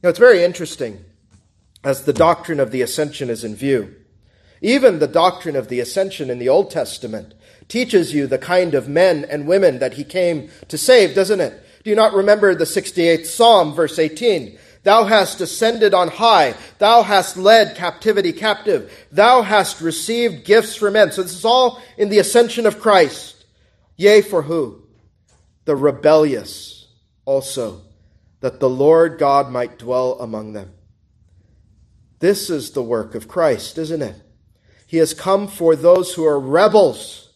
Now, 0.03 0.09
it's 0.11 0.19
very 0.19 0.43
interesting 0.43 1.05
as 1.85 2.05
the 2.05 2.13
doctrine 2.13 2.61
of 2.61 2.71
the 2.71 2.83
ascension 2.83 3.31
is 3.31 3.45
in 3.45 3.55
view. 3.55 3.95
Even 4.61 4.99
the 4.99 5.07
doctrine 5.07 5.57
of 5.57 5.69
the 5.69 5.81
ascension 5.81 6.31
in 6.31 6.39
the 6.39 6.49
Old 6.49 6.71
Testament 6.71 7.35
teaches 7.69 8.13
you 8.15 8.27
the 8.27 8.39
kind 8.39 8.75
of 8.75 8.89
men 8.89 9.25
and 9.25 9.47
women 9.47 9.79
that 9.79 9.95
he 9.95 10.05
came 10.05 10.51
to 10.69 10.79
save, 10.79 11.15
doesn't 11.15 11.41
it? 11.41 11.65
Do 11.85 11.91
you 11.91 11.97
not 11.97 12.15
remember 12.15 12.55
the 12.55 12.65
68th 12.65 13.27
Psalm, 13.27 13.75
verse 13.75 13.99
18? 13.99 14.59
Thou 14.83 15.05
hast 15.05 15.41
ascended 15.41 15.93
on 15.95 16.09
high. 16.09 16.55
Thou 16.79 17.03
hast 17.03 17.37
led 17.37 17.77
captivity 17.77 18.33
captive. 18.33 18.93
Thou 19.13 19.43
hast 19.43 19.81
received 19.81 20.45
gifts 20.45 20.75
from 20.77 20.95
men. 20.95 21.13
So 21.13 21.23
this 21.23 21.35
is 21.35 21.45
all 21.45 21.83
in 21.97 22.09
the 22.09 22.19
ascension 22.19 22.67
of 22.67 22.81
Christ. 22.81 23.45
Yea, 23.97 24.23
for 24.23 24.43
who? 24.43 24.83
The 25.67 25.77
rebellious 25.77 26.89
also, 27.25 27.83
that 28.41 28.61
the 28.61 28.71
Lord 28.71 29.19
God 29.19 29.51
might 29.51 29.79
dwell 29.79 30.19
among 30.21 30.55
them. 30.55 30.73
This 32.21 32.49
is 32.49 32.71
the 32.71 32.83
work 32.83 33.15
of 33.15 33.29
Christ, 33.29 33.77
isn't 33.77 34.03
it? 34.03 34.17
He 34.89 34.97
has 34.97 35.13
come 35.13 35.49
for 35.49 35.77
those 35.77 36.15
who 36.15 36.25
are 36.25 36.41
rebels, 36.41 37.29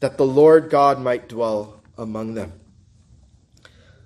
that 0.00 0.18
the 0.18 0.26
Lord 0.26 0.70
God 0.70 1.00
might 1.00 1.28
dwell 1.28 1.84
among 1.96 2.34
them. 2.34 2.52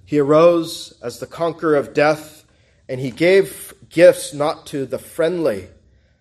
He 0.05 0.19
arose 0.19 0.93
as 1.03 1.19
the 1.19 1.27
conqueror 1.27 1.77
of 1.77 1.95
death, 1.95 2.45
and 2.91 3.01
he 3.01 3.11
gave 3.11 3.73
gifts 3.89 4.35
not 4.35 4.67
to 4.67 4.85
the 4.85 4.99
friendly, 4.99 5.69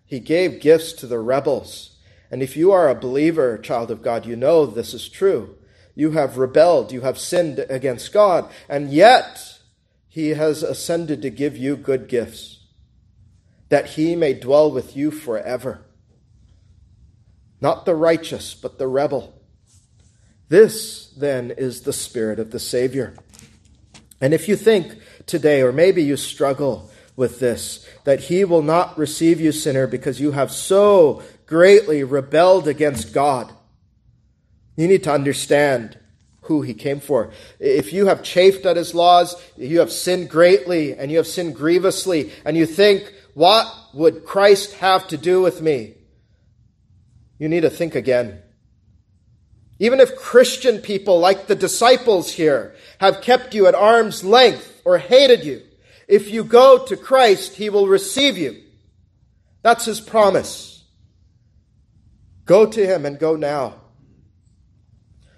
he 0.06 0.22
gave 0.22 0.62
gifts 0.62 0.94
to 0.94 1.06
the 1.06 1.20
rebels. 1.20 1.98
And 2.32 2.42
if 2.42 2.56
you 2.56 2.72
are 2.72 2.88
a 2.88 2.96
believer, 2.96 3.58
child 3.58 3.92
of 3.92 4.02
God, 4.02 4.26
you 4.26 4.38
know 4.38 4.66
this 4.66 4.94
is 4.94 5.10
true. 5.10 5.58
You 5.96 6.12
have 6.12 6.38
rebelled, 6.38 6.94
you 6.94 7.02
have 7.02 7.20
sinned 7.20 7.60
against 7.60 8.14
God, 8.14 8.50
and 8.70 8.94
yet 8.94 9.60
he 10.08 10.30
has 10.30 10.64
ascended 10.64 11.22
to 11.24 11.30
give 11.30 11.58
you 11.58 11.76
good 11.76 12.08
gifts, 12.08 12.60
that 13.68 13.86
he 13.86 14.16
may 14.16 14.34
dwell 14.34 14.72
with 14.72 14.96
you 14.96 15.12
forever. 15.12 15.82
Not 17.62 17.86
the 17.86 17.96
righteous, 17.96 18.56
but 18.56 18.80
the 18.80 18.88
rebel. 18.88 19.40
This, 20.50 21.08
then, 21.16 21.52
is 21.52 21.82
the 21.82 21.94
spirit 21.94 22.40
of 22.40 22.52
the 22.52 22.60
Savior. 22.60 23.16
And 24.20 24.34
if 24.34 24.50
you 24.50 24.56
think 24.56 24.98
today, 25.26 25.62
or 25.62 25.72
maybe 25.72 26.04
you 26.04 26.18
struggle 26.18 26.92
with 27.16 27.40
this, 27.40 27.88
that 28.04 28.22
he 28.22 28.44
will 28.44 28.62
not 28.64 28.98
receive 28.98 29.40
you, 29.40 29.52
sinner, 29.52 29.88
because 29.88 30.20
you 30.20 30.32
have 30.32 30.52
so 30.52 31.24
greatly 31.46 32.04
rebelled 32.04 32.68
against 32.68 33.14
God, 33.14 33.52
you 34.76 34.88
need 34.88 35.04
to 35.04 35.14
understand 35.14 35.98
who 36.42 36.64
he 36.64 36.74
came 36.74 37.00
for. 37.00 37.32
If 37.60 37.94
you 37.94 38.08
have 38.08 38.24
chafed 38.24 38.66
at 38.66 38.76
his 38.76 38.96
laws, 38.96 39.42
you 39.56 39.80
have 39.80 39.92
sinned 39.92 40.30
greatly 40.30 40.94
and 40.94 41.12
you 41.12 41.18
have 41.18 41.28
sinned 41.28 41.56
grievously, 41.56 42.32
and 42.44 42.58
you 42.58 42.66
think, 42.66 43.14
what 43.34 43.72
would 43.94 44.26
Christ 44.26 44.74
have 44.76 45.08
to 45.10 45.18
do 45.18 45.42
with 45.42 45.62
me? 45.62 45.96
You 47.42 47.50
need 47.50 47.62
to 47.62 47.72
think 47.72 47.96
again. 47.96 48.40
Even 49.80 50.00
if 50.00 50.16
Christian 50.16 50.78
people, 50.78 51.20
like 51.20 51.48
the 51.48 51.56
disciples 51.56 52.32
here, 52.32 52.76
have 53.00 53.22
kept 53.22 53.56
you 53.56 53.66
at 53.66 53.74
arm's 53.74 54.24
length 54.24 54.80
or 54.86 55.00
hated 55.00 55.44
you, 55.44 55.64
if 56.08 56.30
you 56.30 56.44
go 56.44 56.86
to 56.86 56.96
Christ, 56.96 57.56
he 57.56 57.72
will 57.72 57.88
receive 57.88 58.38
you. 58.38 58.62
That's 59.64 59.86
his 59.86 60.00
promise. 60.00 60.84
Go 62.46 62.68
to 62.68 62.86
him 62.86 63.08
and 63.08 63.18
go 63.18 63.36
now. 63.36 63.82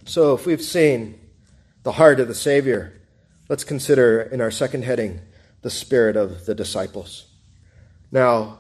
So, 0.04 0.34
if 0.34 0.46
we've 0.46 0.62
seen 0.62 1.18
the 1.84 1.94
heart 1.94 2.20
of 2.20 2.28
the 2.28 2.36
Savior, 2.36 3.00
let's 3.48 3.64
consider 3.64 4.24
in 4.24 4.42
our 4.42 4.52
second 4.52 4.84
heading 4.84 5.22
the 5.62 5.70
spirit 5.70 6.18
of 6.18 6.46
the 6.46 6.54
disciples. 6.54 7.28
Now, 8.12 8.60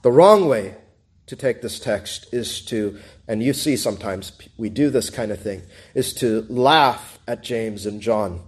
the 0.00 0.10
wrong 0.10 0.48
way 0.48 0.76
to 1.30 1.36
take 1.36 1.62
this 1.62 1.78
text 1.78 2.26
is 2.34 2.60
to, 2.64 2.98
and 3.28 3.40
you 3.40 3.52
see 3.52 3.76
sometimes 3.76 4.32
we 4.56 4.68
do 4.68 4.90
this 4.90 5.10
kind 5.10 5.30
of 5.30 5.40
thing, 5.40 5.62
is 5.94 6.12
to 6.14 6.44
laugh 6.48 7.20
at 7.28 7.40
James 7.40 7.86
and 7.86 8.00
John. 8.00 8.42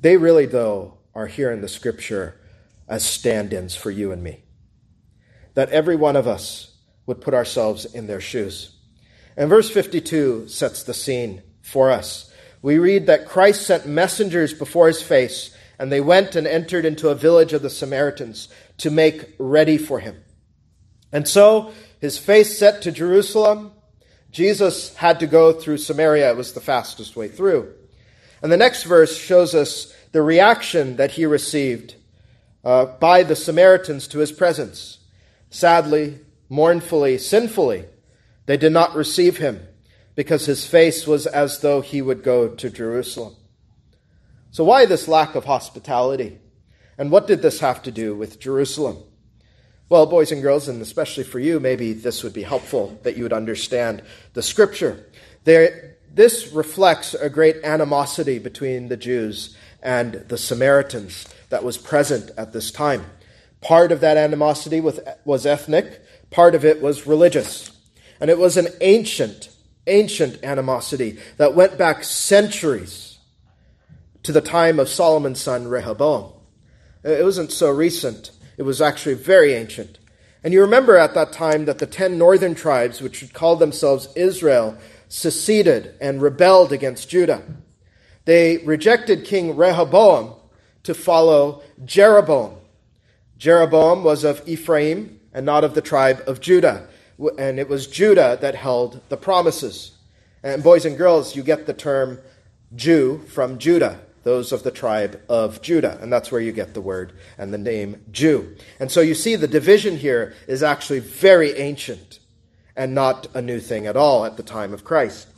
They 0.00 0.16
really, 0.16 0.46
though, 0.46 0.96
are 1.14 1.26
here 1.26 1.52
in 1.52 1.60
the 1.60 1.68
scripture 1.68 2.40
as 2.88 3.04
stand 3.04 3.52
ins 3.52 3.74
for 3.74 3.90
you 3.90 4.12
and 4.12 4.22
me. 4.22 4.44
That 5.52 5.68
every 5.68 5.94
one 5.94 6.16
of 6.16 6.26
us 6.26 6.74
would 7.04 7.20
put 7.20 7.34
ourselves 7.34 7.84
in 7.84 8.06
their 8.06 8.20
shoes. 8.20 8.74
And 9.36 9.50
verse 9.50 9.68
52 9.68 10.48
sets 10.48 10.82
the 10.84 10.94
scene 10.94 11.42
for 11.60 11.90
us. 11.90 12.32
We 12.62 12.78
read 12.78 13.06
that 13.08 13.28
Christ 13.28 13.66
sent 13.66 13.84
messengers 13.84 14.54
before 14.54 14.86
his 14.86 15.02
face, 15.02 15.54
and 15.78 15.92
they 15.92 16.00
went 16.00 16.34
and 16.34 16.46
entered 16.46 16.86
into 16.86 17.10
a 17.10 17.14
village 17.14 17.52
of 17.52 17.60
the 17.60 17.68
Samaritans 17.68 18.48
to 18.78 18.90
make 18.90 19.34
ready 19.38 19.76
for 19.76 20.00
him. 20.00 20.16
And 21.12 21.28
so, 21.28 21.72
his 22.00 22.18
face 22.18 22.58
set 22.58 22.82
to 22.82 22.92
Jerusalem, 22.92 23.72
Jesus 24.30 24.94
had 24.96 25.20
to 25.20 25.26
go 25.26 25.52
through 25.52 25.78
Samaria. 25.78 26.30
It 26.30 26.36
was 26.36 26.52
the 26.52 26.60
fastest 26.60 27.16
way 27.16 27.28
through. 27.28 27.72
And 28.42 28.50
the 28.50 28.56
next 28.56 28.84
verse 28.84 29.16
shows 29.16 29.54
us 29.54 29.94
the 30.12 30.22
reaction 30.22 30.96
that 30.96 31.12
he 31.12 31.26
received 31.26 31.94
uh, 32.64 32.86
by 32.86 33.22
the 33.22 33.36
Samaritans 33.36 34.08
to 34.08 34.18
his 34.18 34.32
presence. 34.32 34.98
Sadly, 35.50 36.18
mournfully, 36.48 37.18
sinfully, 37.18 37.84
they 38.46 38.56
did 38.56 38.72
not 38.72 38.94
receive 38.94 39.36
him 39.36 39.60
because 40.14 40.46
his 40.46 40.66
face 40.66 41.06
was 41.06 41.26
as 41.26 41.60
though 41.60 41.80
he 41.80 42.02
would 42.02 42.22
go 42.22 42.48
to 42.48 42.70
Jerusalem. 42.70 43.36
So, 44.50 44.64
why 44.64 44.86
this 44.86 45.08
lack 45.08 45.34
of 45.34 45.44
hospitality? 45.44 46.38
And 46.98 47.10
what 47.10 47.26
did 47.26 47.42
this 47.42 47.60
have 47.60 47.82
to 47.84 47.90
do 47.90 48.14
with 48.14 48.38
Jerusalem? 48.38 49.02
Well, 49.92 50.06
boys 50.06 50.32
and 50.32 50.40
girls, 50.40 50.68
and 50.68 50.80
especially 50.80 51.22
for 51.22 51.38
you, 51.38 51.60
maybe 51.60 51.92
this 51.92 52.22
would 52.22 52.32
be 52.32 52.44
helpful 52.44 52.98
that 53.02 53.14
you 53.14 53.24
would 53.24 53.32
understand 53.34 54.02
the 54.32 54.40
scripture. 54.40 55.04
There, 55.44 55.98
this 56.10 56.50
reflects 56.50 57.12
a 57.12 57.28
great 57.28 57.56
animosity 57.62 58.38
between 58.38 58.88
the 58.88 58.96
Jews 58.96 59.54
and 59.82 60.14
the 60.14 60.38
Samaritans 60.38 61.28
that 61.50 61.62
was 61.62 61.76
present 61.76 62.30
at 62.38 62.54
this 62.54 62.70
time. 62.70 63.04
Part 63.60 63.92
of 63.92 64.00
that 64.00 64.16
animosity 64.16 64.80
was 64.80 65.44
ethnic, 65.44 66.00
part 66.30 66.54
of 66.54 66.64
it 66.64 66.80
was 66.80 67.06
religious. 67.06 67.70
And 68.18 68.30
it 68.30 68.38
was 68.38 68.56
an 68.56 68.68
ancient, 68.80 69.50
ancient 69.86 70.42
animosity 70.42 71.18
that 71.36 71.54
went 71.54 71.76
back 71.76 72.02
centuries 72.02 73.18
to 74.22 74.32
the 74.32 74.40
time 74.40 74.80
of 74.80 74.88
Solomon's 74.88 75.42
son 75.42 75.68
Rehoboam. 75.68 76.32
It 77.04 77.22
wasn't 77.22 77.52
so 77.52 77.68
recent 77.68 78.30
it 78.56 78.62
was 78.62 78.80
actually 78.80 79.14
very 79.14 79.54
ancient. 79.54 79.98
And 80.44 80.52
you 80.52 80.60
remember 80.60 80.96
at 80.96 81.14
that 81.14 81.32
time 81.32 81.66
that 81.66 81.78
the 81.78 81.86
ten 81.86 82.18
northern 82.18 82.54
tribes, 82.54 83.00
which 83.00 83.32
called 83.32 83.60
themselves 83.60 84.08
Israel, 84.16 84.76
seceded 85.08 85.94
and 86.00 86.22
rebelled 86.22 86.72
against 86.72 87.08
Judah. 87.08 87.42
They 88.24 88.58
rejected 88.58 89.24
King 89.24 89.56
Rehoboam 89.56 90.34
to 90.82 90.94
follow 90.94 91.62
Jeroboam. 91.84 92.56
Jeroboam 93.38 94.04
was 94.04 94.24
of 94.24 94.46
Ephraim 94.48 95.20
and 95.32 95.46
not 95.46 95.64
of 95.64 95.74
the 95.74 95.82
tribe 95.82 96.22
of 96.26 96.40
Judah. 96.40 96.88
And 97.38 97.58
it 97.58 97.68
was 97.68 97.86
Judah 97.86 98.38
that 98.40 98.54
held 98.54 99.00
the 99.08 99.16
promises. 99.16 99.92
And 100.42 100.62
boys 100.62 100.84
and 100.84 100.98
girls, 100.98 101.36
you 101.36 101.42
get 101.42 101.66
the 101.66 101.74
term 101.74 102.18
Jew 102.74 103.18
from 103.28 103.58
Judah 103.58 104.00
those 104.24 104.52
of 104.52 104.62
the 104.62 104.70
tribe 104.70 105.20
of 105.28 105.62
Judah. 105.62 105.98
And 106.00 106.12
that's 106.12 106.30
where 106.30 106.40
you 106.40 106.52
get 106.52 106.74
the 106.74 106.80
word 106.80 107.12
and 107.38 107.52
the 107.52 107.58
name 107.58 108.02
Jew. 108.10 108.56
And 108.78 108.90
so 108.90 109.00
you 109.00 109.14
see 109.14 109.36
the 109.36 109.48
division 109.48 109.96
here 109.96 110.34
is 110.46 110.62
actually 110.62 111.00
very 111.00 111.56
ancient 111.56 112.18
and 112.76 112.94
not 112.94 113.26
a 113.34 113.42
new 113.42 113.60
thing 113.60 113.86
at 113.86 113.96
all 113.96 114.24
at 114.24 114.36
the 114.36 114.42
time 114.42 114.72
of 114.72 114.84
Christ. 114.84 115.28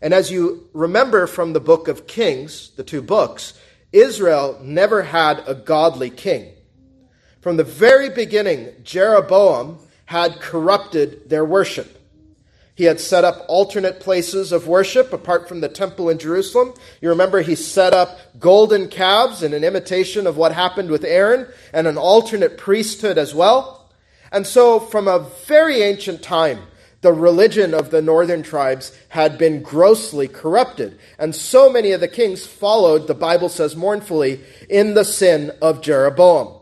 And 0.00 0.14
as 0.14 0.30
you 0.30 0.68
remember 0.72 1.26
from 1.26 1.52
the 1.52 1.60
book 1.60 1.88
of 1.88 2.06
Kings, 2.06 2.70
the 2.76 2.84
two 2.84 3.02
books, 3.02 3.58
Israel 3.92 4.58
never 4.62 5.02
had 5.02 5.42
a 5.46 5.54
godly 5.54 6.10
king. 6.10 6.52
From 7.40 7.56
the 7.56 7.64
very 7.64 8.10
beginning, 8.10 8.72
Jeroboam 8.82 9.78
had 10.04 10.40
corrupted 10.40 11.28
their 11.30 11.44
worship. 11.44 11.97
He 12.78 12.84
had 12.84 13.00
set 13.00 13.24
up 13.24 13.44
alternate 13.48 13.98
places 13.98 14.52
of 14.52 14.68
worship 14.68 15.12
apart 15.12 15.48
from 15.48 15.60
the 15.60 15.68
temple 15.68 16.08
in 16.08 16.18
Jerusalem. 16.18 16.74
You 17.00 17.08
remember 17.08 17.40
he 17.40 17.56
set 17.56 17.92
up 17.92 18.20
golden 18.38 18.86
calves 18.86 19.42
in 19.42 19.52
an 19.52 19.64
imitation 19.64 20.28
of 20.28 20.36
what 20.36 20.52
happened 20.52 20.88
with 20.88 21.02
Aaron 21.02 21.48
and 21.72 21.88
an 21.88 21.98
alternate 21.98 22.56
priesthood 22.56 23.18
as 23.18 23.34
well. 23.34 23.90
And 24.30 24.46
so, 24.46 24.78
from 24.78 25.08
a 25.08 25.26
very 25.48 25.82
ancient 25.82 26.22
time, 26.22 26.60
the 27.00 27.12
religion 27.12 27.74
of 27.74 27.90
the 27.90 28.00
northern 28.00 28.44
tribes 28.44 28.96
had 29.08 29.38
been 29.38 29.60
grossly 29.60 30.28
corrupted. 30.28 31.00
And 31.18 31.34
so 31.34 31.68
many 31.68 31.90
of 31.90 32.00
the 32.00 32.06
kings 32.06 32.46
followed, 32.46 33.08
the 33.08 33.12
Bible 33.12 33.48
says 33.48 33.74
mournfully, 33.74 34.38
in 34.70 34.94
the 34.94 35.04
sin 35.04 35.50
of 35.60 35.82
Jeroboam. 35.82 36.60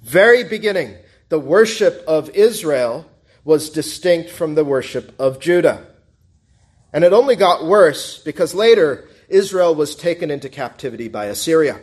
Very 0.00 0.44
beginning, 0.44 0.94
the 1.28 1.40
worship 1.40 2.04
of 2.06 2.30
Israel 2.30 3.10
was 3.50 3.68
distinct 3.68 4.30
from 4.30 4.54
the 4.54 4.64
worship 4.64 5.12
of 5.18 5.40
Judah. 5.40 5.84
And 6.92 7.02
it 7.02 7.12
only 7.12 7.34
got 7.34 7.66
worse 7.66 8.16
because 8.22 8.54
later 8.54 9.08
Israel 9.28 9.74
was 9.74 9.96
taken 9.96 10.30
into 10.30 10.48
captivity 10.48 11.08
by 11.08 11.24
Assyria. 11.24 11.80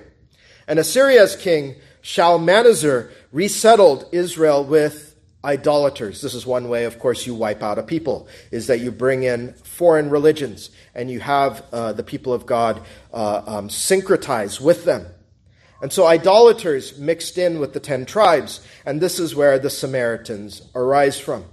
And 0.65 0.79
Assyria's 0.79 1.35
king 1.35 1.75
Shalmaneser 2.01 3.11
resettled 3.33 4.07
Israel 4.13 4.63
with 4.63 5.13
idolaters. 5.43 6.21
This 6.21 6.33
is 6.33 6.45
one 6.45 6.69
way, 6.69 6.85
of 6.85 6.99
course, 6.99 7.27
you 7.27 7.35
wipe 7.35 7.61
out 7.61 7.77
a 7.77 7.83
people, 7.83 8.29
is 8.49 8.67
that 8.67 8.79
you 8.79 8.89
bring 8.89 9.23
in 9.23 9.51
foreign 9.65 10.09
religions 10.09 10.69
and 10.95 11.11
you 11.11 11.19
have 11.19 11.65
uh, 11.73 11.91
the 11.91 12.01
people 12.01 12.31
of 12.31 12.45
God 12.45 12.81
uh, 13.13 13.41
um, 13.45 13.67
syncretize 13.67 14.61
with 14.61 14.85
them. 14.85 15.05
And 15.81 15.91
so 15.91 16.07
idolaters 16.07 16.97
mixed 16.97 17.37
in 17.37 17.59
with 17.59 17.73
the 17.73 17.81
ten 17.81 18.05
tribes, 18.05 18.65
and 18.85 19.01
this 19.01 19.19
is 19.19 19.35
where 19.35 19.59
the 19.59 19.69
Samaritans 19.69 20.61
arise 20.73 21.19
from. 21.19 21.43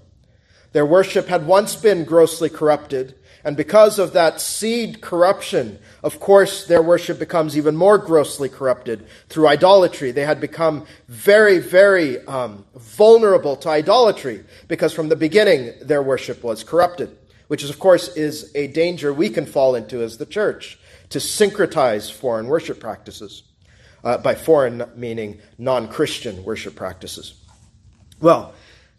Their 0.74 0.84
worship 0.84 1.28
had 1.28 1.46
once 1.46 1.76
been 1.76 2.02
grossly 2.04 2.50
corrupted, 2.50 3.14
and 3.44 3.56
because 3.56 4.00
of 4.00 4.12
that 4.14 4.40
seed 4.40 5.00
corruption, 5.00 5.78
of 6.02 6.18
course, 6.18 6.66
their 6.66 6.82
worship 6.82 7.20
becomes 7.20 7.56
even 7.56 7.76
more 7.76 7.96
grossly 7.96 8.48
corrupted 8.48 9.06
through 9.28 9.46
idolatry. 9.46 10.10
They 10.10 10.24
had 10.24 10.40
become 10.40 10.84
very, 11.06 11.60
very 11.60 12.26
um, 12.26 12.64
vulnerable 12.74 13.54
to 13.58 13.68
idolatry 13.68 14.42
because 14.66 14.92
from 14.92 15.08
the 15.08 15.14
beginning 15.14 15.74
their 15.80 16.02
worship 16.02 16.42
was 16.42 16.64
corrupted, 16.64 17.16
which 17.46 17.62
is, 17.62 17.70
of 17.70 17.78
course, 17.78 18.08
is 18.16 18.50
a 18.56 18.66
danger 18.66 19.14
we 19.14 19.30
can 19.30 19.46
fall 19.46 19.76
into 19.76 20.02
as 20.02 20.18
the 20.18 20.26
church 20.26 20.76
to 21.10 21.20
syncretize 21.20 22.10
foreign 22.10 22.48
worship 22.48 22.80
practices 22.80 23.44
uh, 24.02 24.18
by 24.18 24.34
foreign 24.34 24.82
meaning 24.96 25.40
non 25.56 25.86
Christian 25.86 26.42
worship 26.42 26.74
practices. 26.74 27.34
Well, 28.20 28.54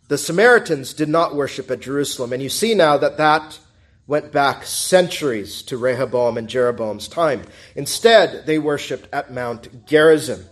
the 0.08 0.18
Samaritans 0.18 0.94
did 0.94 1.10
not 1.10 1.36
worship 1.36 1.72
at 1.72 1.80
Jerusalem, 1.80 2.34
and 2.34 2.42
you 2.42 2.50
see 2.50 2.76
now 2.76 2.98
that 2.98 3.18
that 3.18 3.60
went 4.08 4.32
back 4.32 4.64
centuries 4.64 5.64
to 5.64 5.78
Rehoboam 5.78 6.38
and 6.38 6.48
Jeroboam's 6.48 7.08
time. 7.08 7.42
Instead, 7.76 8.46
they 8.46 8.60
worshipped 8.60 9.08
at 9.12 9.34
Mount 9.34 9.86
Gerizim. 9.88 10.46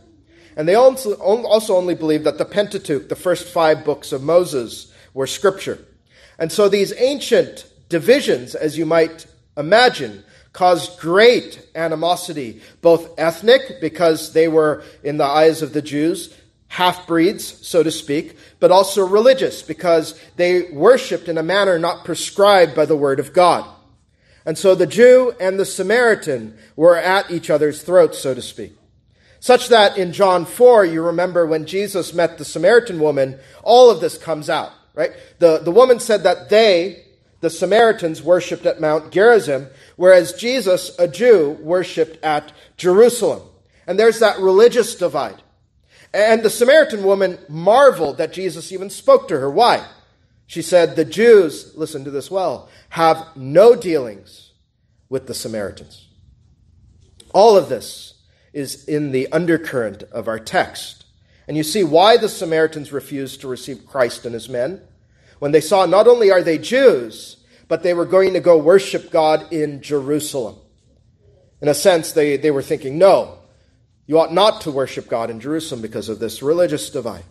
And 0.56 0.68
they 0.68 0.76
also 0.76 1.76
only 1.76 1.96
believed 1.96 2.24
that 2.24 2.38
the 2.38 2.46
Pentateuch, 2.46 3.10
the 3.10 3.16
first 3.16 3.48
five 3.48 3.86
books 3.86 4.12
of 4.12 4.24
Moses, 4.24 4.92
were 5.14 5.28
scripture. 5.28 5.80
And 6.40 6.52
so 6.52 6.68
these 6.68 6.94
ancient 6.98 7.68
divisions, 7.90 8.56
as 8.56 8.78
you 8.78 8.86
might 8.86 9.28
imagine, 9.56 10.24
caused 10.52 11.00
great 11.00 11.68
animosity, 11.76 12.62
both 12.82 13.20
ethnic, 13.20 13.80
because 13.82 14.34
they 14.34 14.48
were, 14.48 14.84
in 15.04 15.18
the 15.18 15.24
eyes 15.24 15.62
of 15.62 15.74
the 15.74 15.82
Jews, 15.82 16.36
half 16.74 17.06
breeds, 17.06 17.46
so 17.68 17.84
to 17.84 17.92
speak, 17.92 18.36
but 18.60 18.72
also 18.72 19.06
religious, 19.06 19.62
because 19.62 20.20
they 20.38 20.64
worshiped 20.72 21.30
in 21.30 21.38
a 21.38 21.44
manner 21.44 21.78
not 21.78 22.04
prescribed 22.04 22.74
by 22.74 22.84
the 22.84 22.98
Word 22.98 23.20
of 23.20 23.32
God. 23.32 23.64
And 24.44 24.58
so 24.58 24.74
the 24.74 24.88
Jew 24.88 25.36
and 25.40 25.60
the 25.60 25.68
Samaritan 25.68 26.58
were 26.76 26.98
at 26.98 27.30
each 27.30 27.52
other's 27.52 27.84
throats, 27.84 28.18
so 28.18 28.34
to 28.34 28.42
speak. 28.42 28.76
Such 29.40 29.68
that 29.70 30.00
in 30.00 30.14
John 30.14 30.46
4, 30.46 30.86
you 30.86 31.04
remember 31.04 31.46
when 31.46 31.68
Jesus 31.68 32.12
met 32.12 32.40
the 32.40 32.46
Samaritan 32.46 33.00
woman, 33.00 33.38
all 33.62 33.92
of 33.92 34.02
this 34.02 34.18
comes 34.18 34.50
out, 34.50 34.72
right? 34.96 35.12
The, 35.38 35.60
the 35.60 35.72
woman 35.72 36.00
said 36.00 36.24
that 36.24 36.50
they, 36.50 37.06
the 37.42 37.52
Samaritans, 37.52 38.24
worshipped 38.24 38.66
at 38.66 38.82
Mount 38.82 39.12
Gerizim, 39.12 39.68
whereas 39.96 40.34
Jesus, 40.34 40.98
a 40.98 41.08
Jew, 41.08 41.52
worshipped 41.62 42.24
at 42.24 42.52
Jerusalem. 42.78 43.44
And 43.86 44.00
there's 44.00 44.20
that 44.20 44.40
religious 44.40 44.96
divide. 44.96 45.44
And 46.14 46.44
the 46.44 46.50
Samaritan 46.50 47.04
woman 47.04 47.40
marveled 47.50 48.18
that 48.18 48.34
Jesus 48.34 48.72
even 48.72 48.90
spoke 48.90 49.28
to 49.30 49.40
her. 49.40 49.50
Why? 49.50 49.86
She 50.46 50.62
said, 50.62 50.96
The 50.96 51.06
Jews, 51.06 51.74
listen 51.76 52.04
to 52.04 52.12
this 52.12 52.30
well, 52.30 52.70
have 52.90 53.26
no 53.36 53.76
dealings 53.76 54.52
with 55.10 55.26
the 55.26 55.34
Samaritans. 55.34 56.08
All 57.34 57.58
of 57.58 57.70
this 57.70 58.14
is 58.54 58.86
in 58.86 59.12
the 59.12 59.32
undercurrent 59.32 60.04
of 60.04 60.28
our 60.28 60.38
text. 60.38 61.06
And 61.48 61.58
you 61.58 61.64
see 61.64 61.84
why 61.84 62.18
the 62.18 62.30
Samaritans 62.30 62.92
refused 62.92 63.42
to 63.42 63.48
receive 63.48 63.88
Christ 63.88 64.26
and 64.26 64.34
his 64.34 64.48
men. 64.48 64.82
When 65.40 65.52
they 65.52 65.62
saw 65.62 65.86
not 65.86 66.08
only 66.08 66.32
are 66.32 66.44
they 66.44 66.60
Jews, 66.60 67.38
but 67.68 67.82
they 67.82 67.94
were 67.94 68.06
going 68.06 68.34
to 68.34 68.40
go 68.40 68.58
worship 68.58 69.10
God 69.10 69.52
in 69.52 69.82
Jerusalem. 69.82 70.58
In 71.62 71.68
a 71.68 71.74
sense, 71.74 72.12
they, 72.12 72.38
they 72.38 72.52
were 72.52 72.62
thinking, 72.62 72.98
no, 72.98 73.40
you 74.06 74.20
ought 74.20 74.34
not 74.34 74.62
to 74.62 74.72
worship 74.72 75.08
God 75.08 75.30
in 75.30 75.40
Jerusalem 75.40 75.82
because 75.82 76.10
of 76.10 76.20
this 76.20 76.44
religious 76.44 76.90
divide. 76.90 77.24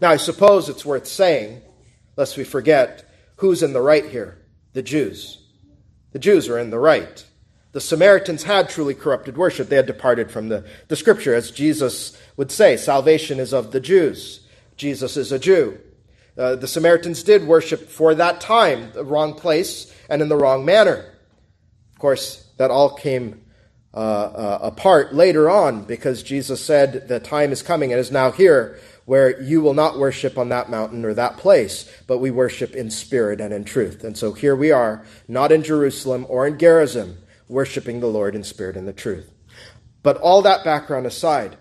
Now, 0.00 0.10
I 0.10 0.16
suppose 0.16 0.68
it's 0.68 0.84
worth 0.84 1.06
saying, 1.06 1.62
lest 2.16 2.36
we 2.36 2.44
forget, 2.44 3.04
who's 3.36 3.62
in 3.62 3.72
the 3.72 3.80
right 3.80 4.04
here? 4.04 4.38
The 4.72 4.82
Jews. 4.82 5.38
The 6.12 6.18
Jews 6.18 6.48
are 6.48 6.58
in 6.58 6.70
the 6.70 6.78
right. 6.78 7.24
The 7.72 7.80
Samaritans 7.80 8.42
had 8.42 8.68
truly 8.68 8.94
corrupted 8.94 9.36
worship. 9.36 9.68
They 9.68 9.76
had 9.76 9.86
departed 9.86 10.30
from 10.30 10.48
the, 10.48 10.64
the 10.88 10.96
scripture, 10.96 11.34
as 11.34 11.50
Jesus 11.50 12.18
would 12.36 12.50
say 12.50 12.76
salvation 12.76 13.38
is 13.38 13.54
of 13.54 13.72
the 13.72 13.80
Jews. 13.80 14.46
Jesus 14.76 15.16
is 15.16 15.32
a 15.32 15.38
Jew. 15.38 15.78
Uh, 16.36 16.56
the 16.56 16.68
Samaritans 16.68 17.22
did 17.22 17.46
worship 17.46 17.88
for 17.88 18.14
that 18.14 18.40
time 18.40 18.90
the 18.92 19.04
wrong 19.04 19.34
place 19.34 19.94
and 20.08 20.20
in 20.20 20.28
the 20.28 20.36
wrong 20.36 20.64
manner. 20.64 21.04
Of 21.92 21.98
course, 21.98 22.46
that 22.56 22.70
all 22.70 22.94
came 22.94 23.42
uh, 23.94 23.96
uh, 23.96 24.58
apart 24.62 25.14
later 25.14 25.50
on 25.50 25.84
because 25.84 26.22
Jesus 26.22 26.64
said, 26.64 27.08
The 27.08 27.20
time 27.20 27.52
is 27.52 27.62
coming 27.62 27.92
and 27.92 28.00
is 28.00 28.10
now 28.10 28.30
here 28.30 28.78
where 29.04 29.40
you 29.42 29.60
will 29.60 29.74
not 29.74 29.98
worship 29.98 30.38
on 30.38 30.48
that 30.48 30.70
mountain 30.70 31.04
or 31.04 31.12
that 31.14 31.36
place, 31.36 31.90
but 32.06 32.18
we 32.18 32.30
worship 32.30 32.74
in 32.74 32.90
spirit 32.90 33.40
and 33.40 33.52
in 33.52 33.64
truth. 33.64 34.04
And 34.04 34.16
so 34.16 34.32
here 34.32 34.54
we 34.54 34.70
are, 34.70 35.04
not 35.26 35.50
in 35.50 35.62
Jerusalem 35.62 36.24
or 36.28 36.46
in 36.46 36.58
Gerizim, 36.58 37.18
worshiping 37.48 38.00
the 38.00 38.06
Lord 38.06 38.34
in 38.34 38.44
spirit 38.44 38.76
and 38.76 38.86
the 38.86 38.92
truth. 38.92 39.30
But 40.02 40.16
all 40.18 40.42
that 40.42 40.64
background 40.64 41.06
aside, 41.06 41.56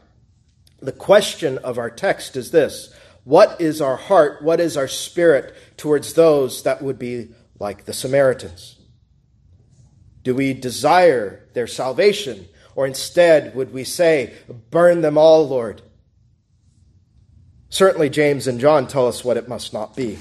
the 0.79 0.91
question 0.91 1.57
of 1.59 1.77
our 1.77 1.89
text 1.89 2.35
is 2.35 2.51
this 2.51 2.93
what 3.23 3.61
is 3.61 3.81
our 3.81 3.97
heart? 3.97 4.41
What 4.41 4.59
is 4.59 4.75
our 4.75 4.87
spirit 4.87 5.53
towards 5.77 6.13
those 6.13 6.63
that 6.63 6.81
would 6.81 6.97
be 6.97 7.29
like 7.59 7.85
the 7.85 7.93
Samaritans? 7.93 8.77
Do 10.23 10.35
we 10.35 10.53
desire 10.53 11.47
their 11.53 11.67
salvation? 11.67 12.47
Or 12.75 12.87
instead, 12.87 13.55
would 13.55 13.73
we 13.73 13.83
say, 13.83 14.33
Burn 14.69 15.01
them 15.01 15.17
all, 15.17 15.47
Lord? 15.47 15.81
Certainly, 17.69 18.09
James 18.09 18.47
and 18.47 18.59
John 18.59 18.87
tell 18.87 19.07
us 19.07 19.23
what 19.23 19.37
it 19.37 19.47
must 19.47 19.73
not 19.73 19.95
be. 19.95 20.19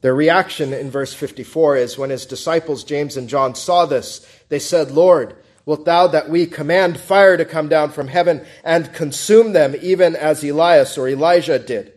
Their 0.00 0.14
reaction 0.14 0.72
in 0.72 0.90
verse 0.90 1.12
54 1.12 1.76
is 1.76 1.98
when 1.98 2.10
his 2.10 2.26
disciples, 2.26 2.84
James 2.84 3.16
and 3.16 3.28
John, 3.28 3.54
saw 3.54 3.86
this, 3.86 4.26
they 4.48 4.58
said, 4.58 4.90
Lord, 4.90 5.36
wilt 5.66 5.84
thou 5.84 6.06
that 6.08 6.30
we 6.30 6.46
command 6.46 6.98
fire 6.98 7.36
to 7.36 7.44
come 7.44 7.68
down 7.68 7.90
from 7.90 8.08
heaven 8.08 8.44
and 8.64 8.92
consume 8.94 9.52
them, 9.52 9.74
even 9.80 10.16
as 10.16 10.42
Elias 10.42 10.96
or 10.96 11.08
Elijah 11.08 11.58
did? 11.58 11.92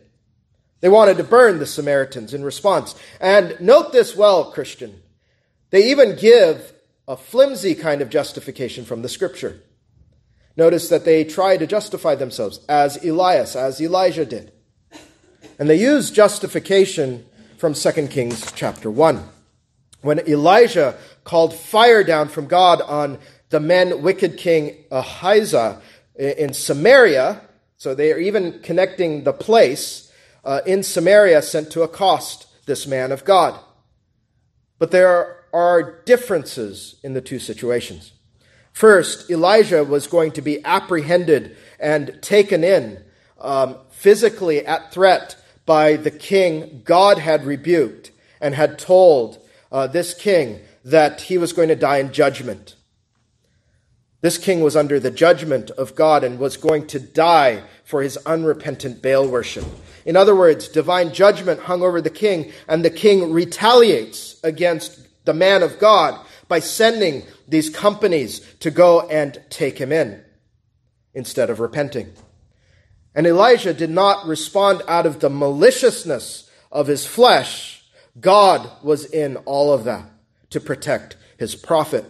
They 0.80 0.90
wanted 0.90 1.16
to 1.16 1.24
burn 1.24 1.58
the 1.58 1.66
Samaritans 1.66 2.34
in 2.34 2.44
response. 2.44 2.94
And 3.18 3.56
note 3.58 3.92
this 3.92 4.14
well, 4.14 4.52
Christian. 4.52 5.00
They 5.70 5.90
even 5.90 6.14
give 6.16 6.73
a 7.06 7.16
flimsy 7.16 7.74
kind 7.74 8.00
of 8.00 8.10
justification 8.10 8.84
from 8.84 9.02
the 9.02 9.08
scripture. 9.08 9.60
Notice 10.56 10.88
that 10.88 11.04
they 11.04 11.24
try 11.24 11.56
to 11.56 11.66
justify 11.66 12.14
themselves 12.14 12.60
as 12.68 13.04
Elias, 13.04 13.56
as 13.56 13.80
Elijah 13.80 14.24
did. 14.24 14.52
And 15.58 15.68
they 15.68 15.80
use 15.80 16.10
justification 16.10 17.26
from 17.58 17.74
2 17.74 18.08
Kings 18.08 18.52
chapter 18.52 18.90
1. 18.90 19.22
When 20.00 20.20
Elijah 20.28 20.96
called 21.24 21.54
fire 21.54 22.04
down 22.04 22.28
from 22.28 22.46
God 22.46 22.80
on 22.82 23.18
the 23.50 23.60
men 23.60 24.02
wicked 24.02 24.36
king 24.36 24.84
Ahijah 24.90 25.80
in 26.16 26.52
Samaria, 26.52 27.40
so 27.76 27.94
they 27.94 28.12
are 28.12 28.18
even 28.18 28.60
connecting 28.60 29.24
the 29.24 29.32
place 29.32 30.12
uh, 30.44 30.60
in 30.66 30.82
Samaria 30.82 31.42
sent 31.42 31.70
to 31.72 31.82
accost 31.82 32.46
this 32.66 32.86
man 32.86 33.12
of 33.12 33.24
God. 33.24 33.58
But 34.78 34.90
there 34.90 35.08
are 35.08 35.43
differences 36.04 36.96
in 37.02 37.14
the 37.14 37.20
two 37.20 37.38
situations. 37.38 38.12
First, 38.72 39.30
Elijah 39.30 39.84
was 39.84 40.08
going 40.08 40.32
to 40.32 40.42
be 40.42 40.64
apprehended 40.64 41.56
and 41.78 42.18
taken 42.20 42.64
in 42.64 43.04
um, 43.40 43.76
physically 43.90 44.66
at 44.66 44.92
threat 44.92 45.36
by 45.64 45.96
the 45.96 46.10
king 46.10 46.82
God 46.84 47.18
had 47.18 47.44
rebuked 47.44 48.10
and 48.40 48.54
had 48.54 48.78
told 48.78 49.38
uh, 49.70 49.86
this 49.86 50.12
king 50.12 50.60
that 50.84 51.22
he 51.22 51.38
was 51.38 51.52
going 51.52 51.68
to 51.68 51.76
die 51.76 51.98
in 51.98 52.12
judgment. 52.12 52.74
This 54.20 54.38
king 54.38 54.62
was 54.62 54.74
under 54.74 54.98
the 54.98 55.10
judgment 55.10 55.70
of 55.72 55.94
God 55.94 56.24
and 56.24 56.38
was 56.38 56.56
going 56.56 56.86
to 56.88 56.98
die 56.98 57.62
for 57.84 58.02
his 58.02 58.16
unrepentant 58.24 59.02
Baal 59.02 59.28
worship. 59.28 59.66
In 60.06 60.16
other 60.16 60.34
words, 60.34 60.66
divine 60.66 61.12
judgment 61.12 61.60
hung 61.60 61.82
over 61.82 62.00
the 62.00 62.10
king, 62.10 62.50
and 62.66 62.84
the 62.84 62.90
king 62.90 63.32
retaliates 63.32 64.40
against 64.42 65.03
the 65.24 65.34
man 65.34 65.62
of 65.62 65.78
God 65.78 66.18
by 66.48 66.60
sending 66.60 67.24
these 67.48 67.70
companies 67.70 68.40
to 68.60 68.70
go 68.70 69.02
and 69.08 69.42
take 69.50 69.78
him 69.78 69.92
in 69.92 70.22
instead 71.14 71.50
of 71.50 71.60
repenting. 71.60 72.12
And 73.14 73.26
Elijah 73.26 73.72
did 73.72 73.90
not 73.90 74.26
respond 74.26 74.82
out 74.88 75.06
of 75.06 75.20
the 75.20 75.30
maliciousness 75.30 76.50
of 76.72 76.88
his 76.88 77.06
flesh. 77.06 77.84
God 78.20 78.68
was 78.82 79.04
in 79.04 79.36
all 79.38 79.72
of 79.72 79.84
that 79.84 80.10
to 80.50 80.60
protect 80.60 81.16
his 81.38 81.54
prophet. 81.54 82.04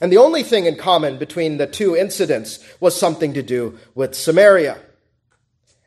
And 0.00 0.12
the 0.12 0.18
only 0.18 0.42
thing 0.42 0.66
in 0.66 0.76
common 0.76 1.18
between 1.18 1.58
the 1.58 1.66
two 1.66 1.96
incidents 1.96 2.64
was 2.80 2.98
something 2.98 3.34
to 3.34 3.42
do 3.42 3.78
with 3.94 4.14
Samaria 4.14 4.78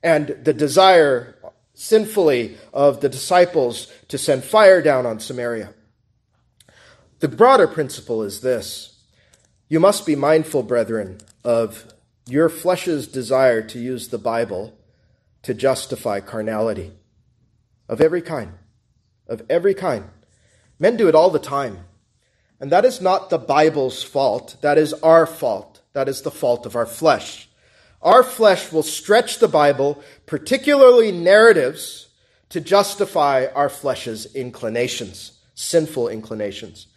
and 0.04 0.28
the 0.44 0.54
desire 0.54 1.36
sinfully 1.74 2.58
of 2.74 3.02
the 3.02 3.10
disciples 3.10 3.92
to 4.10 4.18
send 4.18 4.44
fire 4.44 4.82
down 4.82 5.06
on 5.06 5.20
Samaria. 5.20 5.74
The 7.22 7.28
broader 7.28 7.68
principle 7.68 8.24
is 8.24 8.42
this 8.42 8.98
you 9.70 9.80
must 9.80 10.08
be 10.08 10.16
mindful, 10.16 10.64
brethren, 10.64 11.20
of 11.44 11.94
your 12.26 12.50
flesh's 12.50 13.08
desire 13.08 13.62
to 13.62 13.80
use 13.80 14.08
the 14.08 14.18
Bible 14.18 14.76
to 15.44 15.54
justify 15.54 16.20
carnality 16.20 16.94
of 17.88 18.02
every 18.02 18.24
kind. 18.24 18.54
Of 19.28 19.44
every 19.52 19.76
kind. 19.76 20.10
Men 20.80 20.98
do 20.98 21.08
it 21.08 21.14
all 21.14 21.30
the 21.30 21.38
time. 21.38 21.86
And 22.60 22.72
that 22.72 22.86
is 22.86 23.02
not 23.02 23.30
the 23.30 23.38
Bible's 23.38 24.02
fault. 24.02 24.58
That 24.62 24.80
is 24.80 24.94
our 24.94 25.28
fault. 25.28 25.82
That 25.94 26.10
is 26.10 26.24
the 26.24 26.32
fault 26.32 26.66
of 26.66 26.76
our 26.76 26.88
flesh. 26.88 27.48
Our 28.02 28.24
flesh 28.24 28.72
will 28.72 28.84
stretch 28.84 29.38
the 29.38 29.48
Bible, 29.48 30.02
particularly 30.26 31.12
narratives, 31.12 32.08
to 32.50 32.60
justify 32.60 33.46
our 33.54 33.70
flesh's 33.70 34.34
inclinations, 34.34 35.34
sinful 35.54 36.10
inclinations. 36.10 36.88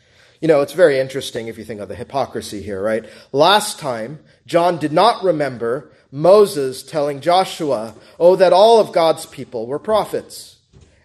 You 0.41 0.49
know, 0.49 0.61
it's 0.61 0.73
very 0.73 0.99
interesting 0.99 1.49
if 1.49 1.57
you 1.57 1.65
think 1.65 1.81
of 1.81 1.89
the 1.89 1.95
hypocrisy 1.95 2.63
here, 2.63 2.83
right? 2.83 3.05
Last 3.33 3.79
time, 3.79 4.21
John 4.47 4.79
did 4.79 4.93
not 4.93 5.25
remember 5.25 5.91
Moses 6.11 6.83
telling 6.83 7.21
Joshua, 7.21 7.95
oh, 8.21 8.37
that 8.37 8.53
all 8.53 8.81
of 8.81 8.93
God's 8.93 9.27
people 9.27 9.67
were 9.67 9.79
prophets. 9.79 10.59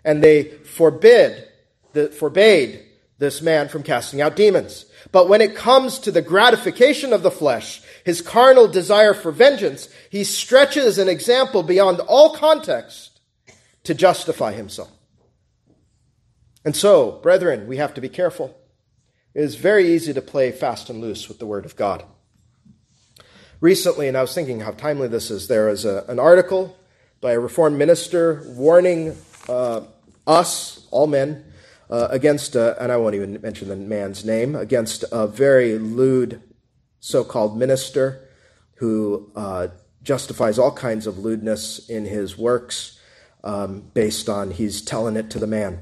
And 0.03 0.23
they 0.23 0.43
forbid, 0.43 1.47
the, 1.93 2.09
forbade 2.09 2.83
this 3.17 3.41
man 3.41 3.69
from 3.69 3.83
casting 3.83 4.21
out 4.21 4.35
demons. 4.35 4.85
But 5.11 5.27
when 5.27 5.41
it 5.41 5.55
comes 5.55 5.99
to 5.99 6.11
the 6.11 6.21
gratification 6.21 7.13
of 7.13 7.23
the 7.23 7.31
flesh, 7.31 7.81
his 8.03 8.21
carnal 8.21 8.67
desire 8.67 9.13
for 9.13 9.31
vengeance, 9.31 9.89
he 10.09 10.23
stretches 10.23 10.97
an 10.97 11.09
example 11.09 11.63
beyond 11.63 11.99
all 12.01 12.35
context 12.35 13.19
to 13.83 13.93
justify 13.93 14.53
himself. 14.53 14.91
And 16.65 16.75
so, 16.75 17.13
brethren, 17.23 17.67
we 17.67 17.77
have 17.77 17.93
to 17.95 18.01
be 18.01 18.09
careful. 18.09 18.58
It 19.33 19.43
is 19.43 19.55
very 19.55 19.93
easy 19.93 20.13
to 20.13 20.21
play 20.21 20.51
fast 20.51 20.89
and 20.89 21.01
loose 21.01 21.27
with 21.27 21.39
the 21.39 21.45
Word 21.45 21.65
of 21.65 21.75
God. 21.75 22.03
Recently, 23.61 24.07
and 24.07 24.17
I 24.17 24.21
was 24.21 24.33
thinking 24.33 24.61
how 24.61 24.71
timely 24.71 25.07
this 25.07 25.29
is, 25.29 25.47
there 25.47 25.69
is 25.69 25.85
a, 25.85 26.03
an 26.07 26.19
article 26.19 26.77
by 27.21 27.33
a 27.33 27.39
Reformed 27.39 27.77
minister 27.77 28.43
warning 28.47 29.15
uh, 29.47 29.81
us, 30.25 30.87
all 30.91 31.07
men, 31.07 31.45
uh, 31.89 32.07
against, 32.09 32.55
a, 32.55 32.81
and 32.81 32.91
I 32.91 32.97
won't 32.97 33.15
even 33.15 33.39
mention 33.41 33.67
the 33.67 33.75
man's 33.75 34.23
name, 34.25 34.55
against 34.55 35.03
a 35.11 35.27
very 35.27 35.77
lewd 35.77 36.41
so 36.99 37.23
called 37.23 37.57
minister 37.57 38.27
who 38.75 39.31
uh, 39.35 39.67
justifies 40.01 40.57
all 40.57 40.71
kinds 40.71 41.05
of 41.05 41.19
lewdness 41.19 41.89
in 41.89 42.05
his 42.05 42.37
works 42.37 42.99
um, 43.43 43.81
based 43.93 44.29
on 44.29 44.51
he's 44.51 44.81
telling 44.81 45.15
it 45.15 45.29
to 45.31 45.39
the 45.39 45.47
man. 45.47 45.81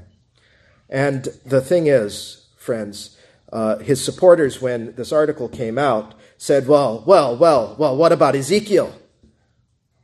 And 0.88 1.24
the 1.46 1.60
thing 1.60 1.86
is, 1.86 2.48
friends, 2.56 3.16
uh, 3.52 3.78
his 3.78 4.04
supporters, 4.04 4.60
when 4.60 4.94
this 4.94 5.12
article 5.12 5.48
came 5.48 5.78
out, 5.78 6.14
said, 6.36 6.68
well, 6.68 7.02
well, 7.06 7.36
well, 7.36 7.74
well, 7.78 7.96
what 7.96 8.12
about 8.12 8.36
Ezekiel? 8.36 8.94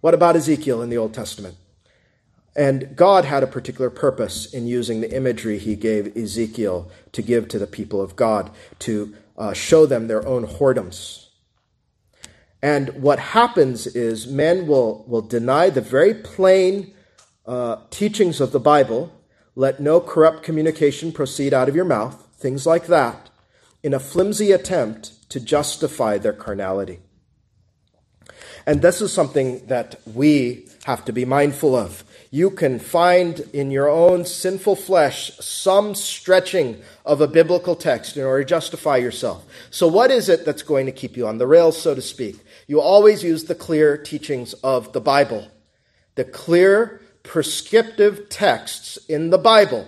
What 0.00 0.14
about 0.14 0.36
Ezekiel 0.36 0.82
in 0.82 0.90
the 0.90 0.98
Old 0.98 1.14
Testament? 1.14 1.56
And 2.56 2.94
God 2.94 3.24
had 3.24 3.42
a 3.42 3.48
particular 3.48 3.90
purpose 3.90 4.52
in 4.52 4.66
using 4.66 5.00
the 5.00 5.14
imagery 5.14 5.58
he 5.58 5.74
gave 5.74 6.16
Ezekiel 6.16 6.90
to 7.12 7.22
give 7.22 7.48
to 7.48 7.58
the 7.58 7.66
people 7.66 8.00
of 8.00 8.16
God, 8.16 8.50
to 8.80 9.14
uh, 9.36 9.52
show 9.52 9.86
them 9.86 10.06
their 10.06 10.26
own 10.26 10.46
whoredoms. 10.46 11.26
And 12.62 13.02
what 13.02 13.18
happens 13.18 13.86
is 13.86 14.26
men 14.26 14.66
will, 14.66 15.04
will 15.06 15.20
deny 15.20 15.68
the 15.68 15.80
very 15.80 16.14
plain 16.14 16.94
uh, 17.44 17.76
teachings 17.90 18.40
of 18.40 18.52
the 18.52 18.60
Bible, 18.60 19.12
let 19.54 19.80
no 19.80 20.00
corrupt 20.00 20.42
communication 20.42 21.12
proceed 21.12 21.52
out 21.52 21.68
of 21.68 21.76
your 21.76 21.84
mouth, 21.84 22.26
things 22.36 22.66
like 22.66 22.86
that, 22.86 23.28
in 23.84 23.94
a 23.94 24.00
flimsy 24.00 24.50
attempt 24.50 25.30
to 25.30 25.38
justify 25.38 26.18
their 26.18 26.32
carnality. 26.32 26.98
And 28.66 28.82
this 28.82 29.00
is 29.00 29.12
something 29.12 29.64
that 29.66 30.00
we 30.04 30.66
have 30.84 31.04
to 31.04 31.12
be 31.12 31.24
mindful 31.24 31.76
of 31.76 32.02
you 32.34 32.50
can 32.50 32.80
find 32.80 33.38
in 33.52 33.70
your 33.70 33.88
own 33.88 34.24
sinful 34.24 34.74
flesh 34.74 35.30
some 35.38 35.94
stretching 35.94 36.82
of 37.06 37.20
a 37.20 37.28
biblical 37.28 37.76
text 37.76 38.16
in 38.16 38.24
order 38.24 38.42
to 38.42 38.48
justify 38.48 38.96
yourself. 38.96 39.46
So, 39.70 39.86
what 39.86 40.10
is 40.10 40.28
it 40.28 40.44
that's 40.44 40.64
going 40.64 40.86
to 40.86 40.92
keep 40.92 41.16
you 41.16 41.28
on 41.28 41.38
the 41.38 41.46
rails, 41.46 41.80
so 41.80 41.94
to 41.94 42.02
speak? 42.02 42.40
You 42.66 42.80
always 42.80 43.22
use 43.22 43.44
the 43.44 43.54
clear 43.54 43.96
teachings 43.96 44.52
of 44.64 44.92
the 44.92 45.00
Bible, 45.00 45.46
the 46.16 46.24
clear 46.24 47.00
prescriptive 47.22 48.28
texts 48.30 48.96
in 49.08 49.30
the 49.30 49.38
Bible 49.38 49.86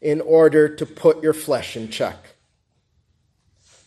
in 0.00 0.22
order 0.22 0.74
to 0.74 0.86
put 0.86 1.22
your 1.22 1.34
flesh 1.34 1.76
in 1.76 1.90
check. 1.90 2.31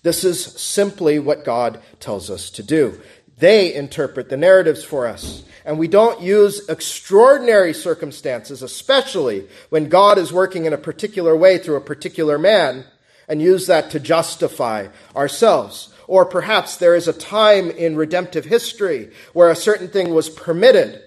This 0.05 0.23
is 0.23 0.43
simply 0.43 1.17
what 1.17 1.43
God 1.43 1.81
tells 1.99 2.29
us 2.29 2.51
to 2.51 2.63
do. 2.63 3.01
They 3.39 3.73
interpret 3.73 4.29
the 4.29 4.37
narratives 4.37 4.83
for 4.83 5.07
us 5.07 5.43
and 5.65 5.79
we 5.79 5.87
don't 5.87 6.21
use 6.21 6.69
extraordinary 6.69 7.73
circumstances, 7.73 8.61
especially 8.61 9.47
when 9.69 9.89
God 9.89 10.19
is 10.19 10.31
working 10.31 10.65
in 10.65 10.73
a 10.73 10.77
particular 10.77 11.35
way 11.35 11.57
through 11.57 11.77
a 11.77 11.81
particular 11.81 12.37
man, 12.37 12.85
and 13.27 13.41
use 13.41 13.65
that 13.65 13.89
to 13.89 13.99
justify 13.99 14.87
ourselves. 15.15 15.91
Or 16.07 16.23
perhaps 16.23 16.77
there 16.77 16.93
is 16.93 17.07
a 17.07 17.13
time 17.13 17.71
in 17.71 17.95
redemptive 17.95 18.45
history 18.45 19.09
where 19.33 19.49
a 19.49 19.55
certain 19.55 19.87
thing 19.87 20.13
was 20.13 20.29
permitted, 20.29 21.01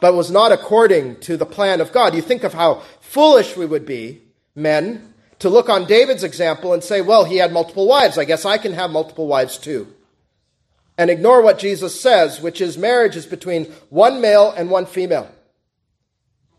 but 0.00 0.14
was 0.14 0.30
not 0.30 0.50
according 0.50 1.20
to 1.20 1.36
the 1.36 1.44
plan 1.44 1.82
of 1.82 1.92
God. 1.92 2.14
You 2.14 2.22
think 2.22 2.44
of 2.44 2.54
how 2.54 2.76
foolish 3.02 3.54
we 3.54 3.66
would 3.66 3.84
be, 3.84 4.22
men, 4.54 5.12
to 5.38 5.48
look 5.48 5.68
on 5.68 5.86
David's 5.86 6.24
example 6.24 6.72
and 6.72 6.82
say, 6.82 7.00
well, 7.00 7.24
he 7.24 7.36
had 7.36 7.52
multiple 7.52 7.86
wives. 7.86 8.18
I 8.18 8.24
guess 8.24 8.44
I 8.44 8.58
can 8.58 8.72
have 8.72 8.90
multiple 8.90 9.26
wives 9.26 9.58
too 9.58 9.94
and 10.98 11.10
ignore 11.10 11.40
what 11.40 11.60
Jesus 11.60 11.98
says, 11.98 12.42
which 12.42 12.60
is 12.60 12.76
marriage 12.76 13.14
is 13.14 13.24
between 13.24 13.66
one 13.88 14.20
male 14.20 14.50
and 14.50 14.68
one 14.68 14.84
female. 14.84 15.30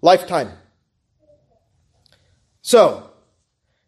Lifetime. 0.01 0.53
So, 2.61 3.09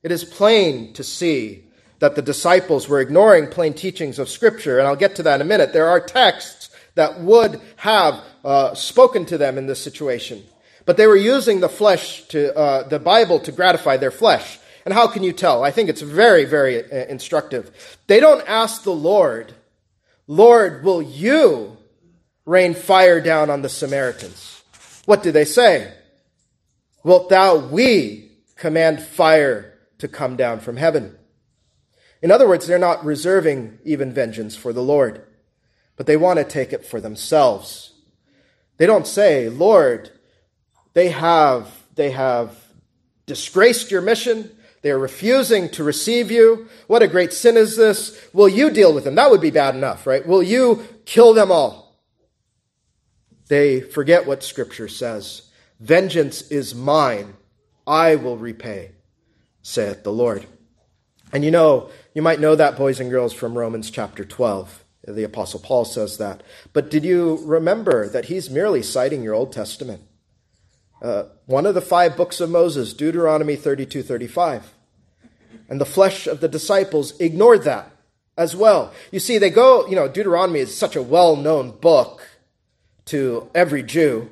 it 0.03 0.11
is 0.11 0.25
plain 0.25 0.91
to 0.93 1.05
see 1.05 1.63
that 1.99 2.15
the 2.15 2.21
disciples 2.21 2.89
were 2.89 2.99
ignoring 2.99 3.47
plain 3.47 3.73
teachings 3.73 4.19
of 4.19 4.27
Scripture, 4.27 4.77
and 4.77 4.87
I'll 4.87 4.95
get 4.97 5.15
to 5.15 5.23
that 5.23 5.35
in 5.35 5.41
a 5.41 5.45
minute. 5.45 5.71
There 5.71 5.87
are 5.87 6.01
texts 6.01 6.69
that 6.95 7.21
would 7.21 7.61
have 7.77 8.21
uh, 8.43 8.73
spoken 8.73 9.25
to 9.27 9.37
them 9.37 9.57
in 9.57 9.67
this 9.67 9.81
situation, 9.81 10.43
but 10.85 10.97
they 10.97 11.07
were 11.07 11.15
using 11.15 11.61
the 11.61 11.69
flesh 11.69 12.27
to 12.29 12.53
uh, 12.57 12.87
the 12.89 12.99
Bible 12.99 13.39
to 13.39 13.53
gratify 13.53 13.95
their 13.97 14.11
flesh. 14.11 14.59
And 14.85 14.93
how 14.93 15.07
can 15.07 15.23
you 15.23 15.33
tell? 15.33 15.63
I 15.63 15.71
think 15.71 15.89
it's 15.89 16.01
very, 16.01 16.45
very 16.45 16.83
uh, 16.83 17.05
instructive. 17.07 17.97
They 18.07 18.19
don't 18.19 18.47
ask 18.47 18.83
the 18.83 18.91
Lord 18.91 19.53
Lord, 20.27 20.85
will 20.85 21.01
you 21.01 21.77
rain 22.45 22.73
fire 22.73 23.19
down 23.19 23.49
on 23.49 23.63
the 23.63 23.67
Samaritans? 23.69 24.63
What 25.05 25.23
do 25.23 25.31
they 25.31 25.43
say? 25.43 25.93
Wilt 27.03 27.27
thou, 27.27 27.57
we, 27.57 28.31
command 28.55 29.01
fire 29.01 29.77
to 29.97 30.07
come 30.07 30.37
down 30.37 30.61
from 30.61 30.77
heaven? 30.77 31.17
In 32.21 32.31
other 32.31 32.47
words, 32.47 32.65
they're 32.65 32.79
not 32.79 33.03
reserving 33.03 33.79
even 33.83 34.13
vengeance 34.13 34.55
for 34.55 34.71
the 34.71 34.83
Lord, 34.83 35.21
but 35.97 36.05
they 36.05 36.15
want 36.15 36.37
to 36.39 36.45
take 36.45 36.71
it 36.71 36.85
for 36.85 37.01
themselves. 37.01 37.91
They 38.77 38.85
don't 38.85 39.07
say, 39.07 39.49
Lord, 39.49 40.11
they 40.93 41.09
have, 41.09 41.67
they 41.95 42.11
have 42.11 42.55
disgraced 43.25 43.91
your 43.91 44.01
mission. 44.01 44.49
They 44.81 44.89
are 44.89 44.99
refusing 44.99 45.69
to 45.69 45.83
receive 45.83 46.31
you. 46.31 46.67
What 46.87 47.03
a 47.03 47.07
great 47.07 47.33
sin 47.33 47.55
is 47.55 47.77
this? 47.77 48.19
Will 48.33 48.49
you 48.49 48.71
deal 48.71 48.93
with 48.93 49.03
them? 49.03 49.15
That 49.15 49.29
would 49.29 49.41
be 49.41 49.51
bad 49.51 49.75
enough, 49.75 50.07
right? 50.07 50.25
Will 50.25 50.41
you 50.41 50.85
kill 51.05 51.33
them 51.33 51.51
all? 51.51 51.99
They 53.47 53.81
forget 53.81 54.25
what 54.25 54.43
Scripture 54.43 54.87
says. 54.87 55.49
Vengeance 55.79 56.49
is 56.49 56.73
mine. 56.73 57.35
I 57.85 58.15
will 58.15 58.37
repay, 58.37 58.91
saith 59.61 60.03
the 60.03 60.11
Lord. 60.11 60.45
And 61.33 61.43
you 61.45 61.51
know, 61.51 61.89
you 62.13 62.21
might 62.21 62.39
know 62.39 62.55
that, 62.55 62.77
boys 62.77 62.99
and 62.99 63.09
girls, 63.09 63.33
from 63.33 63.57
Romans 63.57 63.91
chapter 63.91 64.25
12. 64.25 64.83
The 65.07 65.23
Apostle 65.23 65.59
Paul 65.59 65.85
says 65.85 66.17
that. 66.17 66.43
But 66.73 66.91
did 66.91 67.03
you 67.03 67.39
remember 67.43 68.07
that 68.09 68.25
he's 68.25 68.49
merely 68.49 68.83
citing 68.83 69.23
your 69.23 69.33
Old 69.33 69.51
Testament? 69.51 70.03
Uh, 71.01 71.23
one 71.47 71.65
of 71.65 71.73
the 71.73 71.81
five 71.81 72.15
books 72.15 72.39
of 72.39 72.49
Moses, 72.49 72.93
Deuteronomy 72.93 73.55
32 73.55 74.03
35. 74.03 74.73
And 75.67 75.81
the 75.81 75.85
flesh 75.85 76.27
of 76.27 76.41
the 76.41 76.47
disciples 76.47 77.19
ignored 77.19 77.63
that 77.63 77.91
as 78.37 78.55
well. 78.55 78.93
You 79.11 79.19
see, 79.19 79.37
they 79.37 79.49
go, 79.49 79.87
you 79.87 79.95
know, 79.95 80.07
Deuteronomy 80.07 80.59
is 80.59 80.77
such 80.77 80.95
a 80.95 81.01
well 81.01 81.35
known 81.35 81.71
book 81.71 82.27
to 83.05 83.49
every 83.55 83.83
Jew. 83.83 84.29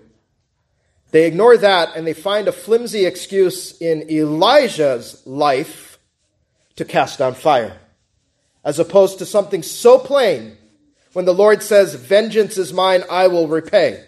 They 1.11 1.25
ignore 1.25 1.57
that 1.57 1.95
and 1.95 2.05
they 2.05 2.13
find 2.13 2.47
a 2.47 2.51
flimsy 2.51 3.05
excuse 3.05 3.79
in 3.81 4.09
Elijah's 4.11 5.25
life 5.25 5.97
to 6.75 6.85
cast 6.85 7.19
down 7.19 7.33
fire, 7.33 7.77
as 8.63 8.79
opposed 8.79 9.17
to 9.19 9.25
something 9.25 9.63
so 9.63 9.97
plain 9.97 10.57
when 11.13 11.25
the 11.25 11.33
Lord 11.33 11.63
says, 11.63 11.95
Vengeance 11.95 12.57
is 12.57 12.71
mine, 12.71 13.03
I 13.09 13.27
will 13.27 13.47
repay. 13.47 14.05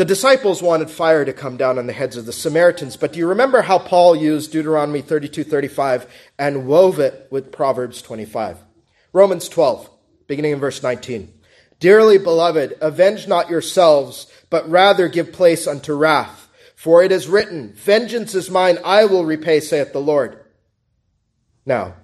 The 0.00 0.06
disciples 0.06 0.62
wanted 0.62 0.88
fire 0.88 1.26
to 1.26 1.32
come 1.34 1.58
down 1.58 1.78
on 1.78 1.86
the 1.86 1.92
heads 1.92 2.16
of 2.16 2.24
the 2.24 2.32
Samaritans, 2.32 2.96
but 2.96 3.12
do 3.12 3.18
you 3.18 3.26
remember 3.26 3.60
how 3.60 3.78
Paul 3.78 4.16
used 4.16 4.50
Deuteronomy 4.50 5.02
32:35 5.02 6.06
and 6.38 6.66
wove 6.66 6.98
it 6.98 7.26
with 7.28 7.52
Proverbs 7.52 8.00
25? 8.00 8.56
Romans 9.12 9.46
12, 9.46 9.90
beginning 10.26 10.52
in 10.52 10.58
verse 10.58 10.82
19. 10.82 11.30
Dearly 11.80 12.16
beloved, 12.16 12.78
avenge 12.80 13.28
not 13.28 13.50
yourselves, 13.50 14.26
but 14.48 14.66
rather 14.70 15.06
give 15.06 15.32
place 15.32 15.66
unto 15.66 15.92
wrath. 15.92 16.48
For 16.74 17.02
it 17.02 17.12
is 17.12 17.28
written, 17.28 17.74
Vengeance 17.74 18.34
is 18.34 18.50
mine, 18.50 18.78
I 18.82 19.04
will 19.04 19.26
repay, 19.26 19.60
saith 19.60 19.92
the 19.92 20.00
Lord. 20.00 20.38
Now, 21.66 21.96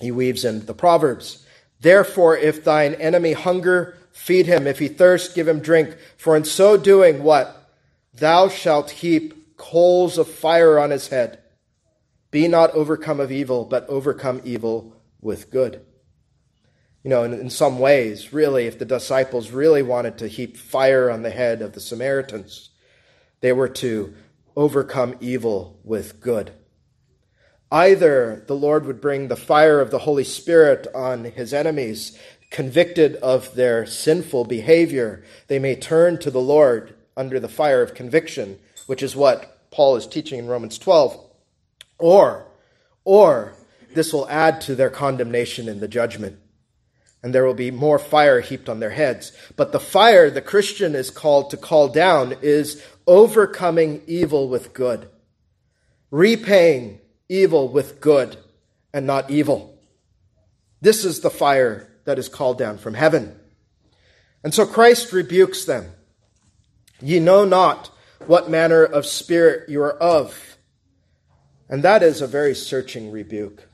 he 0.00 0.10
weaves 0.10 0.46
in 0.46 0.64
the 0.64 0.72
Proverbs. 0.72 1.44
Therefore, 1.78 2.38
if 2.38 2.64
thine 2.64 2.94
enemy 2.94 3.34
hunger, 3.34 3.97
Feed 4.18 4.46
him. 4.46 4.66
If 4.66 4.80
he 4.80 4.88
thirst, 4.88 5.34
give 5.36 5.46
him 5.46 5.60
drink. 5.60 5.96
For 6.16 6.36
in 6.36 6.44
so 6.44 6.76
doing, 6.76 7.22
what? 7.22 7.70
Thou 8.12 8.48
shalt 8.48 8.90
heap 8.90 9.56
coals 9.56 10.18
of 10.18 10.28
fire 10.28 10.78
on 10.78 10.90
his 10.90 11.08
head. 11.08 11.38
Be 12.32 12.48
not 12.48 12.72
overcome 12.72 13.20
of 13.20 13.30
evil, 13.30 13.64
but 13.64 13.88
overcome 13.88 14.42
evil 14.44 15.00
with 15.22 15.50
good. 15.50 15.80
You 17.04 17.10
know, 17.10 17.22
in, 17.22 17.32
in 17.32 17.48
some 17.48 17.78
ways, 17.78 18.32
really, 18.32 18.66
if 18.66 18.78
the 18.78 18.84
disciples 18.84 19.52
really 19.52 19.82
wanted 19.82 20.18
to 20.18 20.26
heap 20.26 20.56
fire 20.56 21.08
on 21.10 21.22
the 21.22 21.30
head 21.30 21.62
of 21.62 21.72
the 21.72 21.80
Samaritans, 21.80 22.70
they 23.40 23.52
were 23.52 23.68
to 23.68 24.14
overcome 24.56 25.14
evil 25.20 25.78
with 25.84 26.20
good. 26.20 26.52
Either 27.70 28.44
the 28.46 28.56
Lord 28.56 28.84
would 28.84 29.00
bring 29.00 29.28
the 29.28 29.36
fire 29.36 29.80
of 29.80 29.90
the 29.90 30.00
Holy 30.00 30.24
Spirit 30.24 30.88
on 30.92 31.24
his 31.24 31.54
enemies 31.54 32.18
convicted 32.50 33.16
of 33.16 33.54
their 33.54 33.86
sinful 33.86 34.44
behavior, 34.44 35.22
they 35.48 35.58
may 35.58 35.74
turn 35.74 36.18
to 36.18 36.30
the 36.30 36.40
Lord 36.40 36.94
under 37.16 37.38
the 37.40 37.48
fire 37.48 37.82
of 37.82 37.94
conviction, 37.94 38.58
which 38.86 39.02
is 39.02 39.16
what 39.16 39.70
Paul 39.70 39.96
is 39.96 40.06
teaching 40.06 40.38
in 40.38 40.46
Romans 40.46 40.78
12. 40.78 41.18
Or, 41.98 42.46
or 43.04 43.54
this 43.94 44.12
will 44.12 44.28
add 44.28 44.60
to 44.62 44.74
their 44.74 44.90
condemnation 44.90 45.68
in 45.68 45.80
the 45.80 45.88
judgment. 45.88 46.38
And 47.22 47.34
there 47.34 47.44
will 47.44 47.54
be 47.54 47.72
more 47.72 47.98
fire 47.98 48.40
heaped 48.40 48.68
on 48.68 48.78
their 48.78 48.90
heads. 48.90 49.32
But 49.56 49.72
the 49.72 49.80
fire 49.80 50.30
the 50.30 50.40
Christian 50.40 50.94
is 50.94 51.10
called 51.10 51.50
to 51.50 51.56
call 51.56 51.88
down 51.88 52.36
is 52.42 52.82
overcoming 53.06 54.02
evil 54.06 54.48
with 54.48 54.72
good, 54.72 55.08
repaying 56.10 57.00
evil 57.28 57.68
with 57.68 58.00
good 58.00 58.36
and 58.94 59.06
not 59.06 59.30
evil. 59.30 59.78
This 60.80 61.04
is 61.04 61.20
the 61.20 61.30
fire 61.30 61.90
that 62.08 62.18
is 62.18 62.30
called 62.30 62.56
down 62.56 62.78
from 62.78 62.94
heaven. 62.94 63.38
And 64.42 64.54
so 64.54 64.64
Christ 64.64 65.12
rebukes 65.12 65.66
them. 65.66 65.90
Ye 67.02 67.20
know 67.20 67.44
not 67.44 67.90
what 68.26 68.48
manner 68.48 68.82
of 68.82 69.04
spirit 69.04 69.68
you 69.68 69.82
are 69.82 69.92
of. 69.98 70.56
And 71.68 71.82
that 71.82 72.02
is 72.02 72.22
a 72.22 72.26
very 72.26 72.54
searching 72.54 73.10
rebuke, 73.10 73.68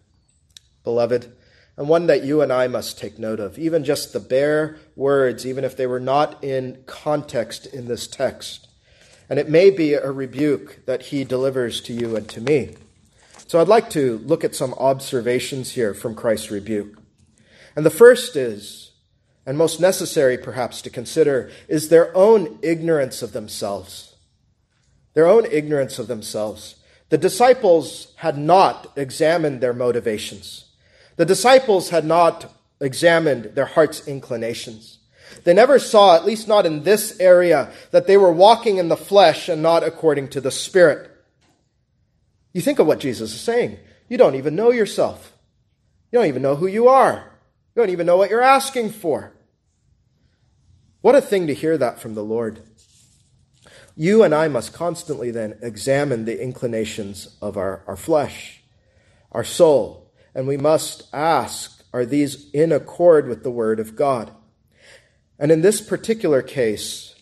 beloved, 0.83 1.33
and 1.77 1.88
one 1.88 2.09
that 2.09 2.25
you 2.25 2.42
and 2.42 2.53
I 2.53 2.66
must 2.66 2.99
take 2.99 3.20
note 3.20 3.38
of. 3.38 3.57
Even 3.57 3.85
just 3.85 4.12
the 4.12 4.18
bare 4.18 4.79
words, 4.97 5.47
even 5.47 5.62
if 5.62 5.77
they 5.77 5.87
were 5.87 6.01
not 6.01 6.42
in 6.42 6.83
context 6.87 7.66
in 7.66 7.87
this 7.87 8.09
text. 8.09 8.66
And 9.31 9.38
it 9.38 9.49
may 9.49 9.70
be 9.70 9.94
a 9.94 10.11
rebuke 10.11 10.81
that 10.87 11.03
he 11.03 11.23
delivers 11.23 11.81
to 11.83 11.92
you 11.92 12.16
and 12.16 12.29
to 12.31 12.40
me. 12.40 12.75
So 13.47 13.61
I'd 13.61 13.68
like 13.68 13.90
to 13.90 14.18
look 14.25 14.42
at 14.42 14.57
some 14.57 14.75
observations 14.75 15.70
here 15.70 15.94
from 15.94 16.16
Christ's 16.16 16.51
rebuke. 16.51 16.99
And 17.77 17.85
the 17.85 17.91
first 17.91 18.37
is, 18.37 18.93
and 19.47 19.59
most 19.59 19.81
necessary 19.81 20.39
perhaps 20.39 20.81
to 20.83 20.91
consider, 20.91 21.51
is 21.69 21.89
their 21.89 22.17
own 22.17 22.59
ignorance 22.63 23.23
of 23.23 23.33
themselves. 23.33 24.15
Their 25.15 25.27
own 25.27 25.47
ignorance 25.51 25.99
of 25.99 26.07
themselves. 26.07 26.77
The 27.11 27.19
disciples 27.19 28.13
had 28.17 28.39
not 28.39 28.93
examined 28.97 29.61
their 29.61 29.73
motivations. 29.73 30.67
The 31.17 31.27
disciples 31.27 31.91
had 31.91 32.05
not 32.05 32.53
examined 32.81 33.55
their 33.55 33.67
heart's 33.67 34.07
inclinations. 34.09 34.99
They 35.45 35.55
never 35.55 35.79
saw, 35.79 36.17
at 36.17 36.25
least 36.25 36.49
not 36.49 36.67
in 36.67 36.83
this 36.83 37.19
area, 37.21 37.71
that 37.91 38.07
they 38.07 38.17
were 38.17 38.33
walking 38.33 38.79
in 38.79 38.89
the 38.89 38.97
flesh 38.97 39.49
and 39.49 39.63
not 39.63 39.83
according 39.83 40.29
to 40.29 40.41
the 40.41 40.51
Spirit. 40.51 41.11
You 42.53 42.61
think 42.61 42.79
of 42.79 42.87
what 42.87 43.01
Jesus 43.01 43.35
is 43.35 43.41
saying. 43.41 43.79
You 44.09 44.17
don't 44.17 44.37
even 44.37 44.55
know 44.55 44.71
yourself. 44.71 45.33
You 46.11 46.19
don't 46.19 46.29
even 46.29 46.43
know 46.43 46.57
who 46.57 46.67
you 46.67 46.89
are. 46.89 47.31
You 47.75 47.83
don't 47.83 47.91
even 47.91 48.07
know 48.07 48.17
what 48.17 48.31
you're 48.31 48.41
asking 48.41 48.91
for. 48.91 49.33
What 51.01 51.17
a 51.17 51.21
thing 51.21 51.49
to 51.49 51.55
hear 51.55 51.77
that 51.77 51.99
from 51.99 52.15
the 52.15 52.23
Lord. 52.23 52.61
You 53.97 54.23
and 54.23 54.35
I 54.35 54.49
must 54.49 54.73
constantly 54.73 55.31
then 55.31 55.59
examine 55.61 56.25
the 56.25 56.41
inclinations 56.41 57.37
of 57.43 57.57
our, 57.57 57.83
our 57.87 57.97
flesh, 57.97 58.63
our 59.33 59.45
soul, 59.45 60.13
and 60.35 60.47
we 60.47 60.57
must 60.57 61.05
ask 61.13 61.85
are 61.93 62.05
these 62.05 62.51
in 62.51 62.73
accord 62.73 63.29
with 63.29 63.45
the 63.45 63.53
Word 63.53 63.79
of 63.79 63.95
God? 63.95 64.33
And 65.39 65.53
in 65.53 65.61
this 65.61 65.81
particular 65.81 66.43
case, 66.43 67.15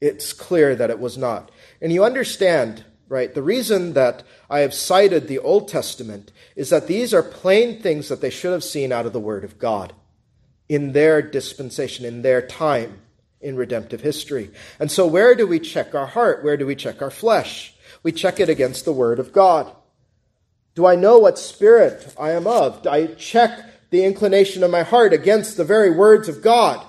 it's 0.00 0.34
clear 0.34 0.74
that 0.76 0.90
it 0.90 0.98
was 0.98 1.16
not. 1.16 1.50
And 1.80 1.90
you 1.90 2.04
understand 2.04 2.84
right? 3.10 3.34
The 3.34 3.42
reason 3.42 3.92
that 3.94 4.22
I 4.48 4.60
have 4.60 4.72
cited 4.72 5.26
the 5.26 5.40
Old 5.40 5.68
Testament 5.68 6.30
is 6.54 6.70
that 6.70 6.86
these 6.86 7.12
are 7.12 7.24
plain 7.24 7.82
things 7.82 8.08
that 8.08 8.20
they 8.20 8.30
should 8.30 8.52
have 8.52 8.64
seen 8.64 8.92
out 8.92 9.04
of 9.04 9.12
the 9.12 9.20
Word 9.20 9.44
of 9.44 9.58
God 9.58 9.92
in 10.68 10.92
their 10.92 11.20
dispensation, 11.20 12.06
in 12.06 12.22
their 12.22 12.40
time 12.40 13.00
in 13.40 13.56
redemptive 13.56 14.00
history. 14.00 14.50
And 14.78 14.90
so, 14.90 15.06
where 15.06 15.34
do 15.34 15.46
we 15.46 15.58
check 15.58 15.94
our 15.94 16.06
heart? 16.06 16.44
Where 16.44 16.56
do 16.56 16.64
we 16.64 16.76
check 16.76 17.02
our 17.02 17.10
flesh? 17.10 17.74
We 18.04 18.12
check 18.12 18.38
it 18.38 18.48
against 18.48 18.84
the 18.84 18.92
Word 18.92 19.18
of 19.18 19.32
God. 19.32 19.70
Do 20.76 20.86
I 20.86 20.94
know 20.94 21.18
what 21.18 21.38
spirit 21.38 22.14
I 22.18 22.30
am 22.30 22.46
of? 22.46 22.82
Do 22.82 22.90
I 22.90 23.08
check 23.08 23.90
the 23.90 24.04
inclination 24.04 24.62
of 24.62 24.70
my 24.70 24.84
heart 24.84 25.12
against 25.12 25.56
the 25.56 25.64
very 25.64 25.90
words 25.90 26.28
of 26.28 26.42
God? 26.42 26.86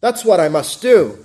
That's 0.00 0.24
what 0.24 0.40
I 0.40 0.48
must 0.48 0.80
do. 0.80 1.22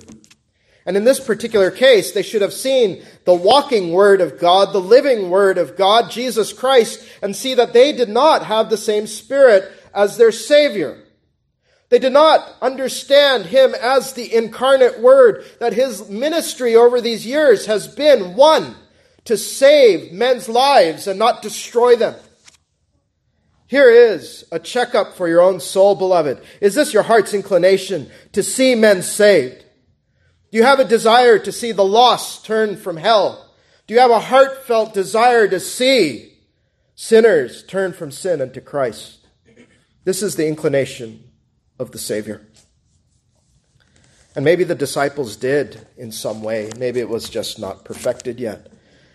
And 0.86 0.98
in 0.98 1.04
this 1.04 1.20
particular 1.20 1.70
case, 1.70 2.12
they 2.12 2.24
should 2.24 2.42
have 2.42 2.54
seen 2.54 3.04
the 3.26 3.36
walking 3.36 3.92
Word 3.92 4.20
of 4.20 4.40
God, 4.40 4.74
the 4.74 4.82
living 4.82 5.30
Word 5.30 5.58
of 5.58 5.78
God, 5.78 6.10
Jesus 6.10 6.54
Christ, 6.54 7.08
and 7.22 7.36
see 7.36 7.54
that 7.54 7.74
they 7.74 7.92
did 7.92 8.10
not 8.10 8.46
have 8.46 8.70
the 8.70 8.78
same 8.78 9.06
Spirit 9.06 9.72
as 9.94 10.18
their 10.18 10.32
Savior. 10.32 11.04
They 11.90 12.00
did 12.00 12.14
not 12.14 12.56
understand 12.62 13.46
Him 13.46 13.76
as 13.80 14.14
the 14.14 14.34
incarnate 14.34 15.02
Word, 15.02 15.46
that 15.60 15.74
His 15.74 16.10
ministry 16.10 16.76
over 16.76 17.00
these 17.00 17.26
years 17.26 17.68
has 17.68 17.88
been 17.88 18.36
one, 18.36 18.76
to 19.26 19.38
save 19.38 20.12
men's 20.12 20.50
lives 20.50 21.06
and 21.06 21.20
not 21.20 21.44
destroy 21.44 21.96
them. 21.96 22.16
Here 23.68 23.90
is 23.90 24.44
a 24.52 24.60
checkup 24.60 25.14
for 25.14 25.28
your 25.28 25.42
own 25.42 25.60
soul, 25.60 25.96
beloved. 25.96 26.42
Is 26.60 26.76
this 26.76 26.94
your 26.94 27.04
heart's 27.04 27.34
inclination 27.34 28.10
to 28.32 28.42
see 28.42 28.74
men 28.74 29.04
saved? 29.04 29.64
Do 30.52 30.58
you 30.58 30.64
have 30.64 30.80
a 30.80 30.86
desire 30.86 31.40
to 31.40 31.52
see 31.52 31.72
the 31.72 31.86
lost 31.86 32.46
turn 32.46 32.76
from 32.76 32.98
hell? 32.98 33.54
Do 33.88 33.94
you 33.94 34.02
have 34.02 34.12
a 34.12 34.20
heartfelt 34.20 34.94
desire 34.94 35.48
to 35.48 35.60
see 35.62 36.34
sinners 36.94 37.64
turn 37.64 37.94
from 37.94 38.12
sin 38.12 38.42
unto 38.42 38.60
Christ? 38.60 39.26
This 40.04 40.22
is 40.22 40.36
the 40.36 40.48
inclination 40.48 41.24
of 41.80 41.92
the 41.92 41.98
Savior. 41.98 42.46
And 44.36 44.44
maybe 44.44 44.66
the 44.66 44.76
disciples 44.76 45.38
did 45.38 45.88
in 45.98 46.12
some 46.12 46.44
way. 46.44 46.70
Maybe 46.78 47.00
it 47.00 47.10
was 47.10 47.30
just 47.30 47.58
not 47.58 47.86
perfected 47.86 48.40
yet. 48.40 48.72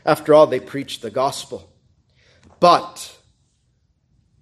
After 0.07 0.33
all, 0.33 0.47
they 0.47 0.61
preached 0.61 1.03
the 1.03 1.11
gospel. 1.11 1.71
But 2.61 3.19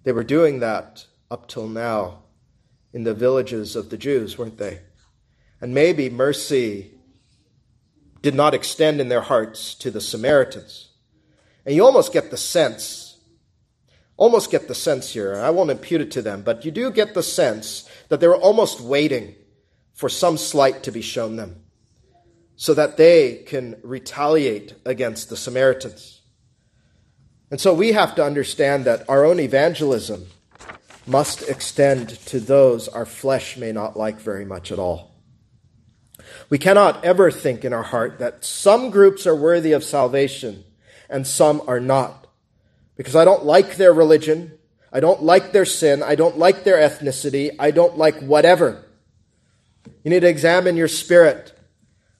they 0.03 0.13
were 0.13 0.23
doing 0.23 0.59
that 0.59 1.05
up 1.29 1.47
till 1.47 1.67
now 1.67 2.23
in 2.93 3.03
the 3.03 3.13
villages 3.13 3.75
of 3.75 3.89
the 3.89 3.97
Jews, 3.97 4.37
weren't 4.37 4.57
they? 4.57 4.79
And 5.61 5.73
maybe 5.73 6.09
mercy 6.09 6.91
did 8.21 8.35
not 8.35 8.53
extend 8.53 8.99
in 8.99 9.09
their 9.09 9.21
hearts 9.21 9.75
to 9.75 9.91
the 9.91 10.01
Samaritans. 10.01 10.89
And 11.65 11.75
you 11.75 11.85
almost 11.85 12.13
get 12.13 12.31
the 12.31 12.37
sense, 12.37 13.19
almost 14.17 14.51
get 14.51 14.67
the 14.67 14.75
sense 14.75 15.11
here, 15.11 15.35
I 15.35 15.49
won't 15.49 15.71
impute 15.71 16.01
it 16.01 16.11
to 16.11 16.21
them, 16.21 16.41
but 16.41 16.65
you 16.65 16.71
do 16.71 16.91
get 16.91 17.13
the 17.13 17.23
sense 17.23 17.89
that 18.09 18.19
they 18.19 18.27
were 18.27 18.35
almost 18.35 18.81
waiting 18.81 19.35
for 19.93 20.09
some 20.09 20.37
slight 20.37 20.83
to 20.83 20.91
be 20.91 21.01
shown 21.01 21.35
them 21.35 21.63
so 22.55 22.73
that 22.73 22.97
they 22.97 23.43
can 23.45 23.75
retaliate 23.83 24.73
against 24.85 25.29
the 25.29 25.37
Samaritans. 25.37 26.21
And 27.51 27.59
so 27.61 27.73
we 27.73 27.91
have 27.91 28.15
to 28.15 28.23
understand 28.23 28.85
that 28.85 29.07
our 29.09 29.25
own 29.25 29.39
evangelism 29.39 30.27
must 31.05 31.47
extend 31.47 32.09
to 32.09 32.39
those 32.39 32.87
our 32.87 33.05
flesh 33.05 33.57
may 33.57 33.71
not 33.71 33.95
like 33.95 34.19
very 34.19 34.45
much 34.45 34.71
at 34.71 34.79
all. 34.79 35.14
We 36.49 36.57
cannot 36.57 37.03
ever 37.03 37.31
think 37.31 37.65
in 37.65 37.73
our 37.73 37.83
heart 37.83 38.19
that 38.19 38.45
some 38.45 38.89
groups 38.89 39.25
are 39.25 39.35
worthy 39.35 39.71
of 39.71 39.83
salvation 39.83 40.63
and 41.09 41.25
some 41.25 41.61
are 41.67 41.79
not. 41.79 42.27
Because 42.95 43.15
I 43.15 43.25
don't 43.25 43.45
like 43.45 43.75
their 43.75 43.93
religion, 43.93 44.57
I 44.91 44.99
don't 44.99 45.23
like 45.23 45.51
their 45.51 45.65
sin, 45.65 46.01
I 46.01 46.15
don't 46.15 46.37
like 46.37 46.63
their 46.63 46.77
ethnicity, 46.77 47.55
I 47.59 47.71
don't 47.71 47.97
like 47.97 48.19
whatever. 48.21 48.85
You 50.03 50.11
need 50.11 50.21
to 50.21 50.29
examine 50.29 50.77
your 50.77 50.87
spirit. 50.87 51.51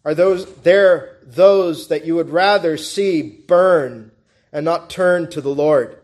Are 0.04 0.14
those 0.14 0.54
there 0.58 1.18
those 1.24 1.88
that 1.88 2.06
you 2.06 2.16
would 2.16 2.30
rather 2.30 2.78
see 2.78 3.22
burn 3.22 4.12
and 4.52 4.66
not 4.66 4.90
turn 4.90 5.30
to 5.32 5.42
the 5.42 5.54
Lord? 5.54 6.00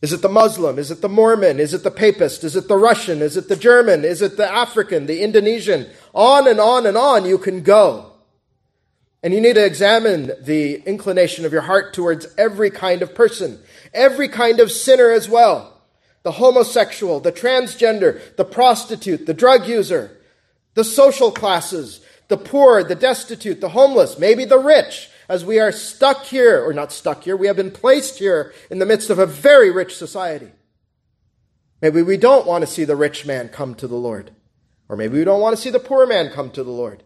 Is 0.00 0.12
it 0.12 0.20
the 0.20 0.28
Muslim? 0.28 0.78
Is 0.78 0.90
it 0.90 1.00
the 1.00 1.08
Mormon? 1.08 1.58
Is 1.58 1.72
it 1.72 1.82
the 1.82 1.90
Papist? 1.90 2.44
Is 2.44 2.56
it 2.56 2.68
the 2.68 2.76
Russian? 2.76 3.22
Is 3.22 3.38
it 3.38 3.48
the 3.48 3.56
German? 3.56 4.04
Is 4.04 4.20
it 4.20 4.36
the 4.36 4.50
African, 4.50 5.06
the 5.06 5.22
Indonesian? 5.22 5.86
On 6.14 6.48
and 6.48 6.60
on 6.60 6.86
and 6.86 6.96
on 6.96 7.24
you 7.24 7.38
can 7.38 7.62
go. 7.62 8.12
And 9.22 9.34
you 9.34 9.40
need 9.40 9.54
to 9.54 9.64
examine 9.64 10.32
the 10.40 10.76
inclination 10.86 11.44
of 11.44 11.52
your 11.52 11.62
heart 11.62 11.94
towards 11.94 12.26
every 12.36 12.70
kind 12.70 13.02
of 13.02 13.14
person, 13.14 13.58
every 13.92 14.28
kind 14.28 14.60
of 14.60 14.70
sinner 14.70 15.10
as 15.10 15.28
well. 15.28 15.80
The 16.22 16.32
homosexual, 16.32 17.20
the 17.20 17.32
transgender, 17.32 18.36
the 18.36 18.44
prostitute, 18.44 19.26
the 19.26 19.34
drug 19.34 19.66
user, 19.66 20.16
the 20.74 20.84
social 20.84 21.30
classes, 21.30 22.00
the 22.28 22.36
poor, 22.36 22.84
the 22.84 22.94
destitute, 22.94 23.60
the 23.60 23.70
homeless, 23.70 24.18
maybe 24.18 24.44
the 24.44 24.58
rich, 24.58 25.08
as 25.28 25.44
we 25.44 25.58
are 25.58 25.72
stuck 25.72 26.24
here, 26.24 26.62
or 26.62 26.72
not 26.72 26.92
stuck 26.92 27.24
here, 27.24 27.36
we 27.36 27.46
have 27.46 27.56
been 27.56 27.70
placed 27.70 28.18
here 28.18 28.52
in 28.70 28.78
the 28.78 28.86
midst 28.86 29.08
of 29.08 29.18
a 29.18 29.26
very 29.26 29.70
rich 29.70 29.96
society. 29.96 30.50
Maybe 31.80 32.02
we 32.02 32.16
don't 32.16 32.46
want 32.46 32.62
to 32.62 32.70
see 32.70 32.84
the 32.84 32.96
rich 32.96 33.24
man 33.24 33.48
come 33.48 33.74
to 33.76 33.88
the 33.88 33.96
Lord. 33.96 34.32
Or 34.88 34.96
maybe 34.96 35.18
we 35.18 35.24
don't 35.24 35.40
want 35.40 35.56
to 35.56 35.62
see 35.62 35.70
the 35.70 35.78
poor 35.78 36.06
man 36.06 36.30
come 36.30 36.50
to 36.50 36.62
the 36.62 36.70
Lord. 36.70 37.02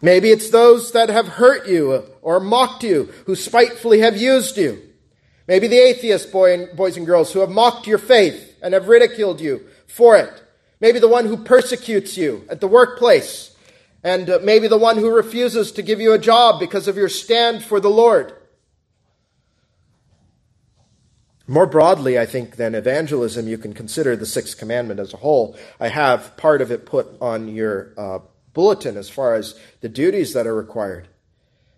Maybe 0.00 0.30
it's 0.30 0.50
those 0.50 0.92
that 0.92 1.08
have 1.08 1.26
hurt 1.26 1.66
you 1.66 2.04
or 2.22 2.38
mocked 2.38 2.84
you, 2.84 3.12
who 3.24 3.34
spitefully 3.34 4.00
have 4.00 4.16
used 4.16 4.56
you. 4.56 4.82
Maybe 5.48 5.68
the 5.68 5.78
atheist 5.78 6.32
boy 6.32 6.66
boys 6.74 6.96
and 6.96 7.06
girls 7.06 7.32
who 7.32 7.40
have 7.40 7.50
mocked 7.50 7.86
your 7.86 7.98
faith 7.98 8.58
and 8.62 8.74
have 8.74 8.88
ridiculed 8.88 9.40
you 9.40 9.66
for 9.86 10.16
it. 10.16 10.42
Maybe 10.80 10.98
the 10.98 11.08
one 11.08 11.26
who 11.26 11.36
persecutes 11.36 12.16
you 12.16 12.44
at 12.50 12.60
the 12.60 12.68
workplace 12.68 13.56
and 14.06 14.30
uh, 14.30 14.38
maybe 14.40 14.68
the 14.68 14.78
one 14.78 14.98
who 14.98 15.10
refuses 15.10 15.72
to 15.72 15.82
give 15.82 16.00
you 16.00 16.12
a 16.12 16.18
job 16.18 16.60
because 16.60 16.86
of 16.86 16.96
your 16.96 17.08
stand 17.08 17.64
for 17.64 17.80
the 17.80 17.90
Lord. 17.90 18.35
More 21.46 21.66
broadly, 21.66 22.18
I 22.18 22.26
think, 22.26 22.56
than 22.56 22.74
evangelism, 22.74 23.46
you 23.46 23.58
can 23.58 23.72
consider 23.72 24.16
the 24.16 24.26
sixth 24.26 24.58
commandment 24.58 24.98
as 24.98 25.14
a 25.14 25.18
whole. 25.18 25.56
I 25.78 25.88
have 25.88 26.36
part 26.36 26.60
of 26.60 26.72
it 26.72 26.86
put 26.86 27.06
on 27.20 27.48
your 27.48 27.92
uh, 27.96 28.18
bulletin 28.52 28.96
as 28.96 29.08
far 29.08 29.34
as 29.34 29.58
the 29.80 29.88
duties 29.88 30.32
that 30.32 30.46
are 30.46 30.54
required. 30.54 31.08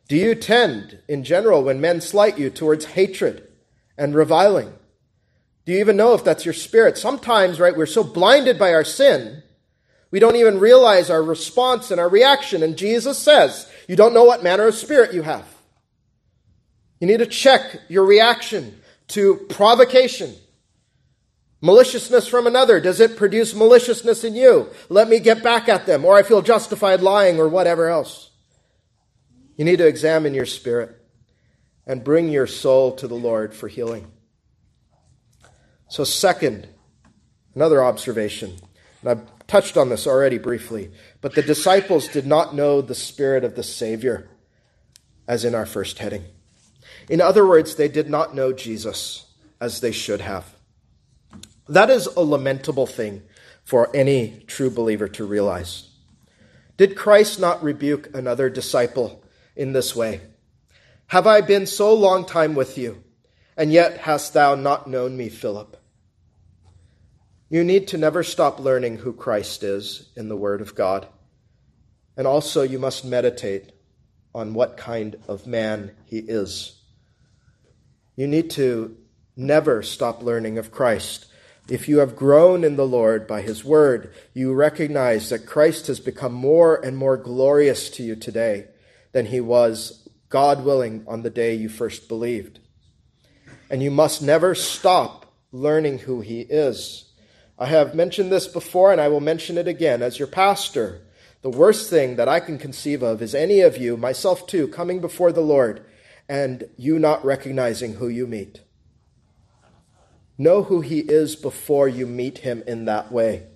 Do 0.09 0.17
you 0.17 0.35
tend, 0.35 1.01
in 1.07 1.23
general, 1.23 1.63
when 1.63 1.81
men 1.81 2.01
slight 2.01 2.39
you, 2.39 2.49
towards 2.49 2.87
hatred 2.87 3.47
and 3.99 4.15
reviling? 4.15 4.73
Do 5.67 5.73
you 5.73 5.81
even 5.81 5.99
know 5.99 6.15
if 6.15 6.25
that's 6.25 6.47
your 6.47 6.55
spirit? 6.55 6.97
Sometimes, 6.97 7.61
right, 7.61 7.77
we're 7.77 7.85
so 7.85 8.03
blinded 8.03 8.59
by 8.59 8.73
our 8.73 8.85
sin 8.85 9.43
we 10.11 10.21
don't 10.21 10.37
even 10.37 10.59
realize 10.59 11.11
our 11.11 11.23
response 11.23 11.91
and 11.91 12.01
our 12.01 12.09
reaction. 12.09 12.63
And 12.63 12.77
Jesus 12.77 13.19
says, 13.19 13.71
You 13.87 13.97
don't 13.97 14.15
know 14.15 14.25
what 14.25 14.43
manner 14.43 14.67
of 14.67 14.75
spirit 14.75 15.13
you 15.13 15.23
have. 15.23 15.47
You 17.01 17.07
need 17.07 17.19
to 17.19 17.27
check 17.27 17.63
your 17.89 18.05
reaction 18.05 18.78
to 19.09 19.37
provocation. 19.49 20.35
Maliciousness 21.61 22.29
from 22.29 22.47
another, 22.47 22.81
does 22.81 23.01
it 23.01 23.17
produce 23.17 23.55
maliciousness 23.55 24.23
in 24.23 24.35
you? 24.35 24.69
Let 24.89 25.09
me 25.09 25.19
get 25.19 25.43
back 25.43 25.69
at 25.69 25.87
them, 25.87 26.05
or 26.05 26.17
I 26.17 26.23
feel 26.23 26.41
justified 26.41 27.01
lying, 27.01 27.41
or 27.41 27.49
whatever 27.49 27.89
else. 27.89 28.31
You 29.57 29.65
need 29.65 29.79
to 29.79 29.87
examine 29.89 30.35
your 30.35 30.47
spirit 30.47 30.95
and 31.85 32.05
bring 32.05 32.29
your 32.29 32.47
soul 32.47 32.95
to 32.97 33.09
the 33.09 33.17
Lord 33.17 33.55
for 33.55 33.67
healing. 33.67 34.13
So, 35.89 36.05
second, 36.05 36.69
another 37.57 37.83
observation, 37.83 38.57
and 39.01 39.11
I've 39.11 39.47
touched 39.49 39.77
on 39.77 39.89
this 39.89 40.07
already 40.07 40.39
briefly, 40.39 40.93
but 41.21 41.35
the 41.35 41.43
disciples 41.43 42.07
did 42.07 42.27
not 42.27 42.55
know 42.55 42.81
the 42.81 42.95
Spirit 42.95 43.43
of 43.43 43.57
the 43.57 43.63
Savior, 43.65 44.29
as 45.27 45.45
in 45.45 45.55
our 45.55 45.67
first 45.67 45.99
heading. 45.99 46.25
In 47.09 47.21
other 47.21 47.47
words, 47.47 47.75
they 47.75 47.89
did 47.89 48.11
not 48.11 48.35
know 48.35 48.53
Jesus 48.53 49.27
as 49.61 49.81
they 49.81 49.93
should 49.93 50.21
have. 50.21 50.55
That 51.69 51.91
is 51.91 52.07
a 52.07 52.21
lamentable 52.21 52.87
thing 52.87 53.23
for 53.65 53.95
any 53.95 54.43
true 54.47 54.71
believer 54.71 55.09
to 55.09 55.25
realize. 55.25 55.91
Did 56.77 56.97
Christ 56.97 57.41
not 57.41 57.63
rebuke 57.63 58.15
another 58.15 58.49
disciple 58.49 59.23
in 59.57 59.73
this 59.73 59.97
way? 59.97 60.21
Have 61.09 61.27
I 61.27 61.41
been 61.41 61.67
so 61.67 61.93
long 61.93 62.25
time 62.25 62.55
with 62.55 62.79
you, 62.79 63.03
and 63.57 63.73
yet 63.73 63.99
hast 63.99 64.35
thou 64.35 64.55
not 64.55 64.87
known 64.87 65.17
me, 65.17 65.29
Philip? 65.29 65.77
You 67.51 67.65
need 67.65 67.89
to 67.89 67.99
never 67.99 68.23
stop 68.23 68.61
learning 68.61 68.99
who 68.99 69.13
Christ 69.13 69.63
is 69.63 70.11
in 70.17 70.29
the 70.29 70.37
Word 70.37 70.61
of 70.61 70.75
God. 70.75 71.09
And 72.17 72.27
also, 72.27 72.63
you 72.63 72.79
must 72.79 73.05
meditate 73.05 73.73
on 74.35 74.55
what 74.55 74.77
kind 74.77 75.17
of 75.27 75.47
man 75.47 75.93
he 76.05 76.19
is. 76.19 76.78
You 78.19 78.27
need 78.27 78.51
to 78.51 78.97
never 79.37 79.81
stop 79.81 80.25
learning 80.25 80.59
of 80.59 80.73
Christ. 80.73 81.27
If 81.69 81.89
you 81.89 81.99
have 81.99 82.17
grown 82.17 82.65
in 82.65 82.75
the 82.75 82.85
Lord 82.85 83.29
by 83.29 83.43
his 83.43 83.65
word, 83.65 84.13
you 84.35 84.53
recognize 84.55 85.31
that 85.31 85.47
Christ 85.47 85.87
has 85.87 86.01
become 86.01 86.33
more 86.33 86.85
and 86.85 86.97
more 86.97 87.17
glorious 87.17 87.89
to 87.91 88.03
you 88.03 88.17
today 88.17 88.67
than 89.13 89.27
he 89.27 89.41
was, 89.41 90.09
God 90.31 90.65
willing, 90.65 91.05
on 91.07 91.23
the 91.23 91.31
day 91.31 91.55
you 91.55 91.69
first 91.69 92.09
believed. 92.09 92.59
And 93.71 93.85
you 93.85 93.93
must 93.93 94.21
never 94.21 94.53
stop 94.53 95.33
learning 95.53 95.99
who 95.99 96.21
he 96.21 96.41
is. 96.41 97.13
I 97.57 97.67
have 97.67 97.95
mentioned 97.95 98.33
this 98.33 98.49
before 98.49 98.91
and 98.91 99.01
I 99.01 99.07
will 99.07 99.21
mention 99.21 99.57
it 99.57 99.69
again. 99.69 100.03
As 100.03 100.19
your 100.19 100.27
pastor, 100.27 101.03
the 101.43 101.51
worst 101.51 101.89
thing 101.89 102.17
that 102.17 102.29
I 102.29 102.41
can 102.41 102.59
conceive 102.59 103.05
of 103.05 103.23
is 103.23 103.33
any 103.33 103.61
of 103.61 103.77
you, 103.77 103.97
myself 103.97 104.49
too, 104.49 104.67
coming 104.67 105.01
before 105.01 105.31
the 105.31 105.41
Lord 105.41 105.85
and 106.29 106.69
you 106.77 106.99
not 106.99 107.25
recognizing 107.25 107.95
who 107.95 108.09
you 108.09 108.27
meet. 108.27 108.61
Know 110.37 110.63
who 110.63 110.81
He 110.81 111.01
is 111.01 111.37
before 111.37 111.89
you 111.89 112.07
meet 112.07 112.39
Him 112.39 112.63
in 112.67 112.85
that 112.85 113.11
way, 113.11 113.47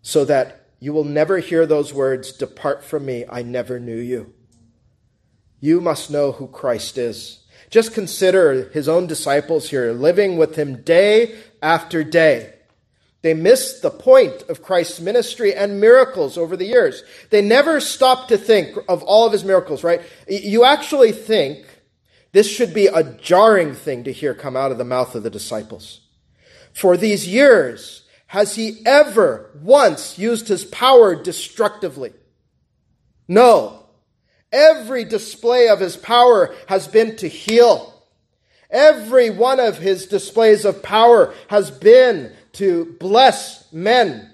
so 0.00 0.24
that 0.24 0.66
you 0.78 0.92
will 0.92 1.04
never 1.04 1.38
hear 1.38 1.66
those 1.66 1.92
words, 1.92 2.32
Depart 2.32 2.84
from 2.84 3.04
me, 3.04 3.24
I 3.28 3.42
never 3.42 3.78
knew 3.78 3.96
you. 3.96 4.32
You 5.60 5.80
must 5.80 6.10
know 6.10 6.32
who 6.32 6.48
Christ 6.48 6.98
is. 6.98 7.40
Just 7.70 7.94
consider 7.94 8.68
His 8.70 8.88
own 8.88 9.06
disciples 9.06 9.70
here, 9.70 9.92
living 9.92 10.36
with 10.36 10.56
Him 10.56 10.82
day 10.82 11.36
after 11.62 12.02
day 12.02 12.54
they 13.22 13.34
missed 13.34 13.82
the 13.82 13.90
point 13.90 14.42
of 14.48 14.62
Christ's 14.62 15.00
ministry 15.00 15.54
and 15.54 15.80
miracles 15.80 16.36
over 16.36 16.56
the 16.56 16.66
years. 16.66 17.04
They 17.30 17.40
never 17.40 17.80
stopped 17.80 18.28
to 18.28 18.36
think 18.36 18.76
of 18.88 19.02
all 19.04 19.26
of 19.26 19.32
his 19.32 19.44
miracles, 19.44 19.84
right? 19.84 20.02
You 20.28 20.64
actually 20.64 21.12
think 21.12 21.64
this 22.32 22.50
should 22.50 22.72
be 22.72 22.86
a 22.86 23.04
jarring 23.04 23.74
thing 23.74 24.04
to 24.04 24.12
hear 24.12 24.34
come 24.34 24.56
out 24.56 24.72
of 24.72 24.78
the 24.78 24.84
mouth 24.84 25.14
of 25.14 25.22
the 25.22 25.30
disciples. 25.30 26.00
For 26.72 26.96
these 26.96 27.28
years, 27.28 28.02
has 28.28 28.56
he 28.56 28.80
ever 28.86 29.50
once 29.62 30.18
used 30.18 30.48
his 30.48 30.64
power 30.64 31.14
destructively? 31.14 32.14
No. 33.28 33.86
Every 34.50 35.04
display 35.04 35.68
of 35.68 35.80
his 35.80 35.96
power 35.96 36.54
has 36.66 36.88
been 36.88 37.16
to 37.16 37.28
heal. 37.28 37.92
Every 38.70 39.28
one 39.28 39.60
of 39.60 39.78
his 39.78 40.06
displays 40.06 40.64
of 40.64 40.82
power 40.82 41.34
has 41.48 41.70
been 41.70 42.32
to 42.52 42.96
bless 42.98 43.70
men. 43.70 44.31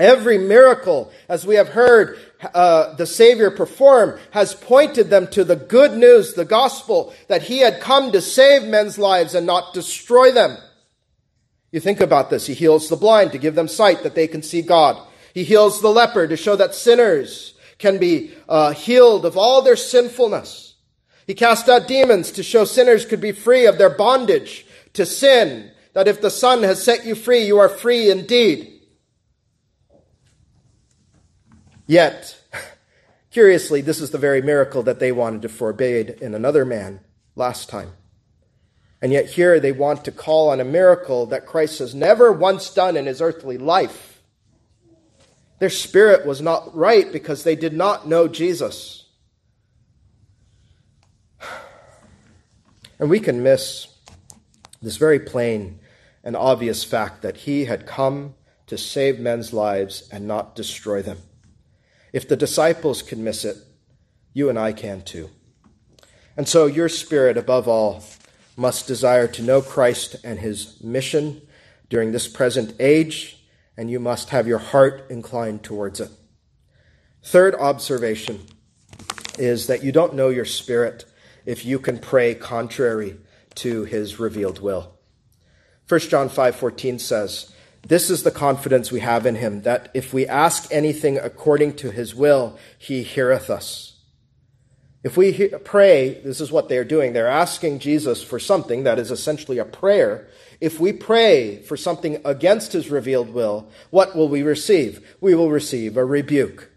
Every 0.00 0.38
miracle, 0.38 1.12
as 1.28 1.46
we 1.46 1.56
have 1.56 1.68
heard 1.68 2.18
uh, 2.54 2.94
the 2.94 3.04
Savior 3.04 3.50
perform, 3.50 4.18
has 4.30 4.54
pointed 4.54 5.10
them 5.10 5.26
to 5.28 5.44
the 5.44 5.56
good 5.56 5.92
news, 5.92 6.32
the 6.32 6.46
gospel, 6.46 7.12
that 7.28 7.42
He 7.42 7.58
had 7.58 7.82
come 7.82 8.10
to 8.12 8.22
save 8.22 8.64
men's 8.64 8.98
lives 8.98 9.34
and 9.34 9.46
not 9.46 9.74
destroy 9.74 10.32
them. 10.32 10.56
You 11.70 11.80
think 11.80 12.00
about 12.00 12.30
this. 12.30 12.46
He 12.46 12.54
heals 12.54 12.88
the 12.88 12.96
blind 12.96 13.32
to 13.32 13.38
give 13.38 13.54
them 13.54 13.68
sight 13.68 14.02
that 14.02 14.14
they 14.14 14.26
can 14.26 14.42
see 14.42 14.62
God. 14.62 15.06
He 15.34 15.44
heals 15.44 15.82
the 15.82 15.90
leper 15.90 16.26
to 16.26 16.36
show 16.36 16.56
that 16.56 16.74
sinners 16.74 17.54
can 17.76 17.98
be 17.98 18.32
uh, 18.48 18.72
healed 18.72 19.26
of 19.26 19.36
all 19.36 19.60
their 19.60 19.76
sinfulness. 19.76 20.76
He 21.26 21.34
cast 21.34 21.68
out 21.68 21.86
demons 21.86 22.30
to 22.32 22.42
show 22.42 22.64
sinners 22.64 23.04
could 23.04 23.20
be 23.20 23.32
free 23.32 23.66
of 23.66 23.76
their 23.76 23.90
bondage 23.90 24.64
to 24.94 25.04
sin, 25.04 25.70
that 25.92 26.08
if 26.08 26.22
the 26.22 26.30
Son 26.30 26.62
has 26.62 26.82
set 26.82 27.04
you 27.04 27.14
free, 27.14 27.44
you 27.44 27.58
are 27.58 27.68
free 27.68 28.10
indeed. 28.10 28.69
Yet, 31.90 32.40
curiously, 33.32 33.80
this 33.80 34.00
is 34.00 34.12
the 34.12 34.16
very 34.16 34.40
miracle 34.40 34.84
that 34.84 35.00
they 35.00 35.10
wanted 35.10 35.42
to 35.42 35.48
forbid 35.48 36.10
in 36.22 36.36
another 36.36 36.64
man 36.64 37.00
last 37.34 37.68
time. 37.68 37.90
And 39.02 39.12
yet, 39.12 39.30
here 39.30 39.58
they 39.58 39.72
want 39.72 40.04
to 40.04 40.12
call 40.12 40.50
on 40.50 40.60
a 40.60 40.64
miracle 40.64 41.26
that 41.26 41.46
Christ 41.46 41.80
has 41.80 41.92
never 41.92 42.30
once 42.30 42.72
done 42.72 42.96
in 42.96 43.06
his 43.06 43.20
earthly 43.20 43.58
life. 43.58 44.22
Their 45.58 45.68
spirit 45.68 46.24
was 46.24 46.40
not 46.40 46.76
right 46.76 47.10
because 47.10 47.42
they 47.42 47.56
did 47.56 47.72
not 47.72 48.06
know 48.06 48.28
Jesus. 48.28 49.06
And 53.00 53.10
we 53.10 53.18
can 53.18 53.42
miss 53.42 53.88
this 54.80 54.96
very 54.96 55.18
plain 55.18 55.80
and 56.22 56.36
obvious 56.36 56.84
fact 56.84 57.22
that 57.22 57.38
he 57.38 57.64
had 57.64 57.84
come 57.84 58.34
to 58.68 58.78
save 58.78 59.18
men's 59.18 59.52
lives 59.52 60.08
and 60.12 60.28
not 60.28 60.54
destroy 60.54 61.02
them. 61.02 61.18
If 62.12 62.28
the 62.28 62.36
disciples 62.36 63.02
can 63.02 63.22
miss 63.22 63.44
it, 63.44 63.56
you 64.32 64.48
and 64.48 64.58
I 64.58 64.72
can 64.72 65.02
too. 65.02 65.30
And 66.36 66.48
so 66.48 66.66
your 66.66 66.88
spirit, 66.88 67.36
above 67.36 67.68
all, 67.68 68.04
must 68.56 68.86
desire 68.86 69.26
to 69.28 69.42
know 69.42 69.62
Christ 69.62 70.16
and 70.24 70.38
his 70.38 70.82
mission 70.82 71.42
during 71.88 72.12
this 72.12 72.28
present 72.28 72.74
age, 72.78 73.44
and 73.76 73.90
you 73.90 73.98
must 73.98 74.30
have 74.30 74.46
your 74.46 74.58
heart 74.58 75.06
inclined 75.10 75.62
towards 75.62 76.00
it. 76.00 76.10
Third 77.22 77.54
observation 77.54 78.40
is 79.38 79.66
that 79.66 79.82
you 79.82 79.92
don't 79.92 80.14
know 80.14 80.28
your 80.28 80.44
spirit 80.44 81.04
if 81.44 81.64
you 81.64 81.78
can 81.78 81.98
pray 81.98 82.34
contrary 82.34 83.16
to 83.56 83.84
his 83.84 84.18
revealed 84.18 84.60
will. 84.60 84.98
1 85.88 86.00
John 86.00 86.28
5:14 86.28 87.00
says, 87.00 87.52
this 87.82 88.10
is 88.10 88.22
the 88.22 88.30
confidence 88.30 88.92
we 88.92 89.00
have 89.00 89.26
in 89.26 89.36
him, 89.36 89.62
that 89.62 89.90
if 89.94 90.12
we 90.12 90.26
ask 90.26 90.68
anything 90.70 91.18
according 91.18 91.74
to 91.76 91.90
his 91.90 92.14
will, 92.14 92.58
he 92.78 93.02
heareth 93.02 93.48
us. 93.50 93.98
If 95.02 95.16
we 95.16 95.32
he- 95.32 95.48
pray, 95.48 96.20
this 96.22 96.40
is 96.40 96.52
what 96.52 96.68
they're 96.68 96.84
doing. 96.84 97.12
They're 97.12 97.26
asking 97.26 97.78
Jesus 97.78 98.22
for 98.22 98.38
something 98.38 98.84
that 98.84 98.98
is 98.98 99.10
essentially 99.10 99.58
a 99.58 99.64
prayer. 99.64 100.28
If 100.60 100.78
we 100.78 100.92
pray 100.92 101.62
for 101.62 101.76
something 101.76 102.20
against 102.22 102.72
his 102.72 102.90
revealed 102.90 103.32
will, 103.32 103.70
what 103.88 104.14
will 104.14 104.28
we 104.28 104.42
receive? 104.42 105.16
We 105.20 105.34
will 105.34 105.50
receive 105.50 105.96
a 105.96 106.04
rebuke. 106.04 106.70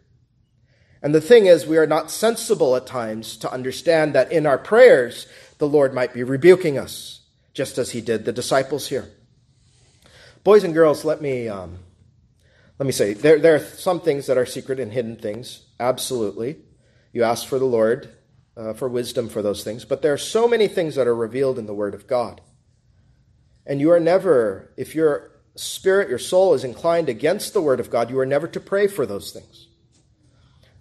And 1.01 1.13
the 1.13 1.19
thing 1.19 1.47
is, 1.47 1.67
we 1.67 1.77
are 1.77 1.85
not 1.85 2.11
sensible 2.11 2.77
at 2.77 2.87
times 2.87 3.35
to 3.37 3.51
understand 3.51 4.15
that 4.15 4.31
in 4.31 4.45
our 4.45 4.57
prayers, 4.57 5.27
the 5.57 5.67
Lord 5.67 5.93
might 5.93 6.13
be 6.13 6.23
rebuking 6.23 6.77
us, 6.77 7.19
just 7.53 7.77
as 7.77 7.91
he 7.91 7.99
did 7.99 8.23
the 8.23 8.31
disciples 8.31 8.87
here. 8.87 9.09
Boys 10.43 10.65
and 10.65 10.73
girls, 10.73 11.05
let 11.05 11.21
me 11.21 11.47
um, 11.47 11.79
let 12.77 12.85
me 12.85 12.91
say 12.91 13.13
there 13.13 13.39
there 13.39 13.55
are 13.55 13.59
some 13.59 14.01
things 14.01 14.25
that 14.25 14.37
are 14.37 14.45
secret 14.45 14.77
and 14.77 14.91
hidden 14.91 15.15
things. 15.15 15.67
Absolutely, 15.79 16.57
you 17.13 17.23
ask 17.23 17.47
for 17.47 17.59
the 17.59 17.65
Lord 17.65 18.09
uh, 18.57 18.73
for 18.73 18.89
wisdom 18.89 19.29
for 19.29 19.41
those 19.41 19.63
things, 19.63 19.85
but 19.85 20.01
there 20.01 20.11
are 20.11 20.17
so 20.17 20.45
many 20.45 20.67
things 20.67 20.95
that 20.95 21.07
are 21.07 21.15
revealed 21.15 21.57
in 21.57 21.65
the 21.65 21.73
Word 21.73 21.95
of 21.95 22.07
God, 22.07 22.41
and 23.65 23.79
you 23.79 23.89
are 23.91 24.01
never, 24.01 24.73
if 24.75 24.93
your 24.93 25.31
spirit, 25.55 26.09
your 26.09 26.19
soul 26.19 26.53
is 26.53 26.65
inclined 26.65 27.07
against 27.07 27.53
the 27.53 27.61
Word 27.61 27.79
of 27.79 27.89
God, 27.89 28.09
you 28.09 28.19
are 28.19 28.25
never 28.25 28.47
to 28.49 28.59
pray 28.59 28.87
for 28.87 29.05
those 29.05 29.31
things. 29.31 29.69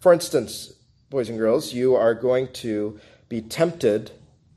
For 0.01 0.13
instance, 0.13 0.73
boys 1.09 1.29
and 1.29 1.39
girls, 1.39 1.73
you 1.73 1.95
are 1.95 2.15
going 2.15 2.53
to 2.55 2.99
be 3.29 3.41
tempted, 3.41 4.11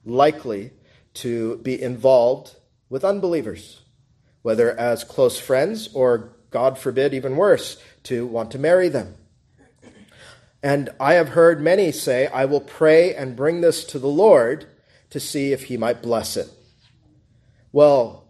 likely, 0.03 0.71
to 1.15 1.57
be 1.57 1.79
involved 1.79 2.55
with 2.89 3.05
unbelievers 3.05 3.81
whether 4.45 4.79
as 4.79 5.03
close 5.03 5.39
friends 5.39 5.89
or, 5.95 6.29
God 6.51 6.77
forbid, 6.77 7.15
even 7.15 7.35
worse, 7.35 7.81
to 8.03 8.27
want 8.27 8.51
to 8.51 8.59
marry 8.59 8.89
them. 8.89 9.15
And 10.61 10.91
I 10.99 11.15
have 11.15 11.29
heard 11.29 11.59
many 11.59 11.91
say, 11.91 12.27
I 12.27 12.45
will 12.45 12.61
pray 12.61 13.15
and 13.15 13.35
bring 13.35 13.61
this 13.61 13.83
to 13.85 13.97
the 13.97 14.07
Lord 14.07 14.67
to 15.09 15.19
see 15.19 15.51
if 15.51 15.63
he 15.63 15.77
might 15.77 16.03
bless 16.03 16.37
it. 16.37 16.47
Well, 17.71 18.27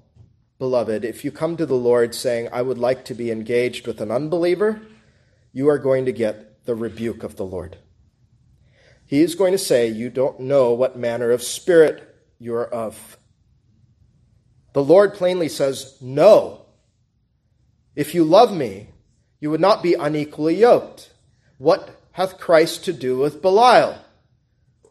beloved, 0.58 1.04
if 1.04 1.26
you 1.26 1.34
come 1.34 1.58
to 1.58 1.66
the 1.66 1.76
Lord 1.76 2.16
saying, 2.16 2.48
I 2.54 2.62
would 2.62 2.78
like 2.78 3.04
to 3.06 3.14
be 3.14 3.30
engaged 3.30 3.86
with 3.86 4.00
an 4.00 4.10
unbeliever, 4.10 4.82
you 5.52 5.68
are 5.68 5.78
going 5.78 6.06
to 6.06 6.14
get 6.14 6.64
the 6.64 6.76
rebuke 6.76 7.24
of 7.24 7.36
the 7.36 7.46
Lord. 7.46 7.78
He 9.06 9.22
is 9.22 9.36
going 9.36 9.52
to 9.52 9.58
say, 9.58 9.90
You 9.90 10.10
don't 10.10 10.40
know 10.40 10.72
what 10.72 10.98
manner 10.98 11.32
of 11.32 11.44
spirit 11.44 12.16
you 12.40 12.56
are 12.56 12.74
of. 12.74 13.18
The 14.76 14.84
Lord 14.84 15.14
plainly 15.14 15.48
says, 15.48 15.96
No. 16.02 16.66
If 17.96 18.14
you 18.14 18.26
love 18.26 18.54
me, 18.54 18.90
you 19.40 19.50
would 19.50 19.62
not 19.62 19.82
be 19.82 19.94
unequally 19.94 20.56
yoked. 20.56 21.14
What 21.58 21.98
hath 22.12 22.38
Christ 22.38 22.84
to 22.84 22.92
do 22.92 23.18
with 23.18 23.42
Belial? 23.42 23.98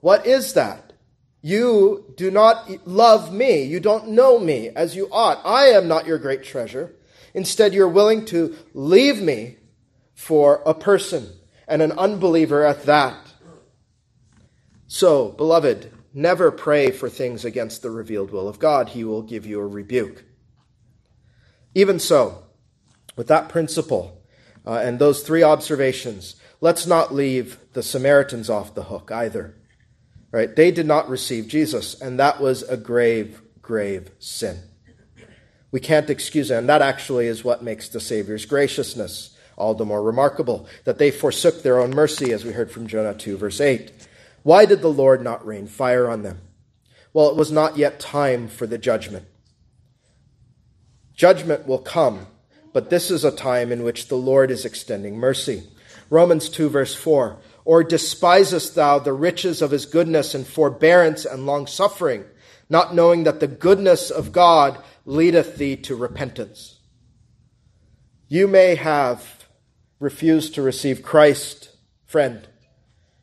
What 0.00 0.26
is 0.26 0.54
that? 0.54 0.94
You 1.42 2.14
do 2.16 2.30
not 2.30 2.88
love 2.88 3.30
me. 3.30 3.64
You 3.64 3.78
don't 3.78 4.08
know 4.08 4.38
me 4.38 4.70
as 4.70 4.96
you 4.96 5.06
ought. 5.12 5.44
I 5.44 5.66
am 5.66 5.86
not 5.86 6.06
your 6.06 6.16
great 6.16 6.42
treasure. 6.42 6.94
Instead, 7.34 7.74
you're 7.74 7.86
willing 7.86 8.24
to 8.26 8.56
leave 8.72 9.20
me 9.20 9.58
for 10.14 10.62
a 10.64 10.72
person 10.72 11.30
and 11.68 11.82
an 11.82 11.92
unbeliever 11.92 12.64
at 12.64 12.86
that. 12.86 13.34
So, 14.86 15.28
beloved, 15.28 15.92
Never 16.16 16.52
pray 16.52 16.92
for 16.92 17.10
things 17.10 17.44
against 17.44 17.82
the 17.82 17.90
revealed 17.90 18.30
will 18.30 18.48
of 18.48 18.60
God. 18.60 18.90
He 18.90 19.02
will 19.02 19.22
give 19.22 19.44
you 19.44 19.58
a 19.58 19.66
rebuke. 19.66 20.24
Even 21.74 21.98
so, 21.98 22.44
with 23.16 23.26
that 23.26 23.48
principle 23.48 24.22
uh, 24.64 24.74
and 24.74 25.00
those 25.00 25.22
three 25.22 25.42
observations, 25.42 26.36
let's 26.60 26.86
not 26.86 27.12
leave 27.12 27.58
the 27.72 27.82
Samaritans 27.82 28.48
off 28.48 28.76
the 28.76 28.84
hook 28.84 29.10
either. 29.10 29.56
Right? 30.30 30.54
They 30.54 30.70
did 30.70 30.86
not 30.86 31.08
receive 31.08 31.48
Jesus, 31.48 32.00
and 32.00 32.18
that 32.20 32.40
was 32.40 32.62
a 32.62 32.76
grave, 32.76 33.42
grave 33.60 34.10
sin. 34.20 34.58
We 35.72 35.80
can't 35.80 36.10
excuse 36.10 36.52
it, 36.52 36.56
and 36.56 36.68
that 36.68 36.82
actually 36.82 37.26
is 37.26 37.42
what 37.42 37.64
makes 37.64 37.88
the 37.88 38.00
Savior's 38.00 38.46
graciousness 38.46 39.36
all 39.56 39.74
the 39.74 39.84
more 39.84 40.02
remarkable, 40.02 40.66
that 40.84 40.98
they 40.98 41.10
forsook 41.10 41.62
their 41.62 41.78
own 41.78 41.90
mercy, 41.90 42.32
as 42.32 42.44
we 42.44 42.52
heard 42.52 42.70
from 42.70 42.86
Jonah 42.86 43.14
2, 43.14 43.36
verse 43.36 43.60
8. 43.60 43.92
Why 44.44 44.66
did 44.66 44.82
the 44.82 44.92
Lord 44.92 45.22
not 45.22 45.44
rain 45.44 45.66
fire 45.66 46.08
on 46.08 46.22
them? 46.22 46.42
Well, 47.14 47.30
it 47.30 47.36
was 47.36 47.50
not 47.50 47.78
yet 47.78 47.98
time 47.98 48.46
for 48.46 48.66
the 48.66 48.76
judgment. 48.76 49.26
Judgment 51.14 51.66
will 51.66 51.78
come, 51.78 52.26
but 52.74 52.90
this 52.90 53.10
is 53.10 53.24
a 53.24 53.34
time 53.34 53.72
in 53.72 53.82
which 53.82 54.08
the 54.08 54.16
Lord 54.16 54.50
is 54.50 54.66
extending 54.66 55.16
mercy. 55.16 55.64
Romans 56.10 56.50
2, 56.50 56.68
verse 56.68 56.94
4 56.94 57.38
Or 57.64 57.82
despisest 57.82 58.74
thou 58.74 58.98
the 58.98 59.14
riches 59.14 59.62
of 59.62 59.70
his 59.70 59.86
goodness 59.86 60.34
and 60.34 60.46
forbearance 60.46 61.24
and 61.24 61.46
long 61.46 61.66
suffering, 61.66 62.24
not 62.68 62.94
knowing 62.94 63.24
that 63.24 63.40
the 63.40 63.46
goodness 63.46 64.10
of 64.10 64.30
God 64.30 64.76
leadeth 65.06 65.56
thee 65.56 65.76
to 65.76 65.96
repentance? 65.96 66.80
You 68.28 68.46
may 68.46 68.74
have 68.74 69.46
refused 70.00 70.54
to 70.56 70.62
receive 70.62 71.02
Christ, 71.02 71.70
friend. 72.04 72.46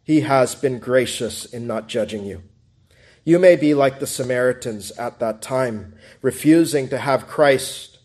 He 0.03 0.21
has 0.21 0.55
been 0.55 0.79
gracious 0.79 1.45
in 1.45 1.67
not 1.67 1.87
judging 1.87 2.25
you. 2.25 2.43
You 3.23 3.37
may 3.37 3.55
be 3.55 3.73
like 3.73 3.99
the 3.99 4.07
Samaritans 4.07 4.91
at 4.91 5.19
that 5.19 5.41
time, 5.41 5.95
refusing 6.21 6.89
to 6.89 6.97
have 6.97 7.27
Christ. 7.27 7.99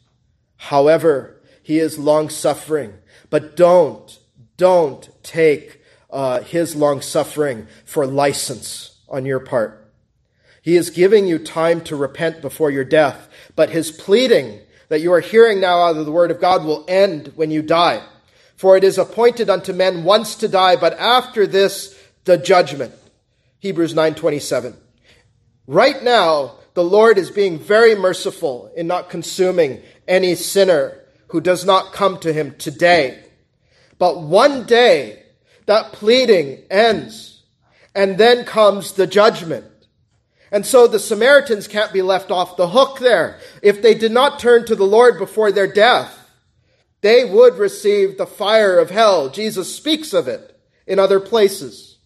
However, 0.57 1.41
he 1.63 1.79
is 1.79 1.99
long 1.99 2.29
suffering. 2.29 2.95
But 3.31 3.57
don't, 3.57 4.19
don't 4.57 5.09
take 5.23 5.81
uh, 6.11 6.41
his 6.41 6.77
long 6.77 7.01
suffering 7.01 7.67
for 7.85 8.07
license 8.07 8.99
on 9.09 9.25
your 9.25 9.41
part. 9.41 9.93
He 10.63 10.77
is 10.77 10.91
giving 10.91 11.27
you 11.27 11.39
time 11.39 11.81
to 11.83 11.97
repent 11.97 12.43
before 12.43 12.71
your 12.71 12.85
death, 12.85 13.29
but 13.55 13.71
his 13.71 13.91
pleading 13.91 14.61
that 14.89 15.01
you 15.01 15.13
are 15.13 15.21
hearing 15.21 15.61
now 15.61 15.81
out 15.81 15.97
of 15.97 16.07
the 16.07 16.13
word 16.13 16.31
of 16.31 16.41
God 16.41 16.65
will 16.65 16.85
end 16.89 17.33
when 17.37 17.51
you 17.51 17.63
die. 17.63 18.03
For 18.57 18.77
it 18.77 18.85
is 18.85 18.99
appointed 18.99 19.51
unto 19.51 19.73
men 19.73 20.05
once 20.05 20.35
to 20.37 20.49
die, 20.49 20.77
but 20.77 20.99
after 20.99 21.47
this, 21.47 21.95
the 22.25 22.39
judgment. 22.39 22.95
Hebrews 23.59 23.95
9:27. 23.95 24.75
Right 25.67 26.03
now, 26.03 26.57
the 26.75 26.85
Lord 26.85 27.19
is 27.19 27.31
being 27.31 27.59
very 27.59 27.95
merciful 27.95 28.71
in 28.77 28.87
not 28.87 29.11
consuming 29.11 29.83
any 30.07 30.35
sinner 30.35 31.01
who 31.29 31.41
does 31.41 31.65
not 31.65 31.93
come 31.93 32.19
to 32.19 32.33
him 32.33 32.55
today. 32.59 33.25
But 33.99 34.21
one 34.21 34.65
day 34.65 35.23
that 35.67 35.93
pleading 35.93 36.63
ends, 36.71 37.43
and 37.95 38.19
then 38.19 38.45
comes 38.45 38.93
the 38.93 39.07
judgment. 39.07 39.65
And 40.53 40.65
so 40.65 40.87
the 40.87 41.01
Samaritans 41.01 41.67
can't 41.67 41.93
be 41.93 42.03
left 42.03 42.31
off 42.31 42.57
the 42.57 42.69
hook 42.69 43.01
there. 43.01 43.39
If 43.63 43.83
they 43.83 43.95
did 43.95 44.13
not 44.13 44.39
turn 44.39 44.65
to 44.67 44.77
the 44.77 44.85
Lord 44.85 45.19
before 45.19 45.51
their 45.51 45.67
death, 45.67 46.16
they 47.01 47.25
would 47.25 47.59
receive 47.59 48.17
the 48.17 48.27
fire 48.27 48.79
of 48.79 48.91
hell. 48.91 49.29
Jesus 49.29 49.75
speaks 49.75 50.13
of 50.13 50.29
it 50.29 50.59
in 50.87 50.99
other 50.99 51.21
places. 51.21 51.99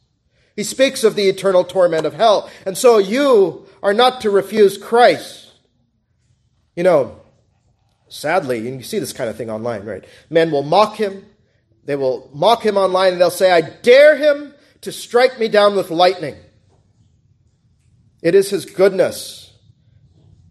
He 0.57 0.65
speaks 0.65 1.05
of 1.05 1.15
the 1.15 1.29
eternal 1.29 1.65
torment 1.65 2.07
of 2.07 2.15
hell. 2.15 2.51
And 2.67 2.77
so 2.77 2.99
you 2.99 3.67
are 3.83 3.95
not 3.95 4.21
to 4.23 4.31
refuse 4.31 4.77
Christ. 4.77 5.53
You 6.77 6.83
know, 6.83 7.21
sadly, 8.09 8.69
and 8.69 8.79
you 8.79 8.83
see 8.83 8.99
this 8.99 9.13
kind 9.13 9.31
of 9.31 9.37
thing 9.37 9.51
online, 9.51 9.85
right? 9.85 10.05
Men 10.29 10.51
will 10.51 10.63
mock 10.63 10.97
him. 10.97 11.25
They 11.85 11.97
will 11.97 12.31
mock 12.35 12.65
him 12.65 12.77
online 12.77 13.13
and 13.13 13.21
they'll 13.21 13.31
say, 13.31 13.51
I 13.51 13.63
dare 13.63 14.17
him 14.17 14.55
to 14.83 14.93
strike 14.93 15.39
me 15.39 15.49
down 15.49 15.77
with 15.77 15.91
lightning. 15.91 16.37
It 18.23 18.35
is 18.35 18.51
his 18.51 18.67
goodness 18.67 19.53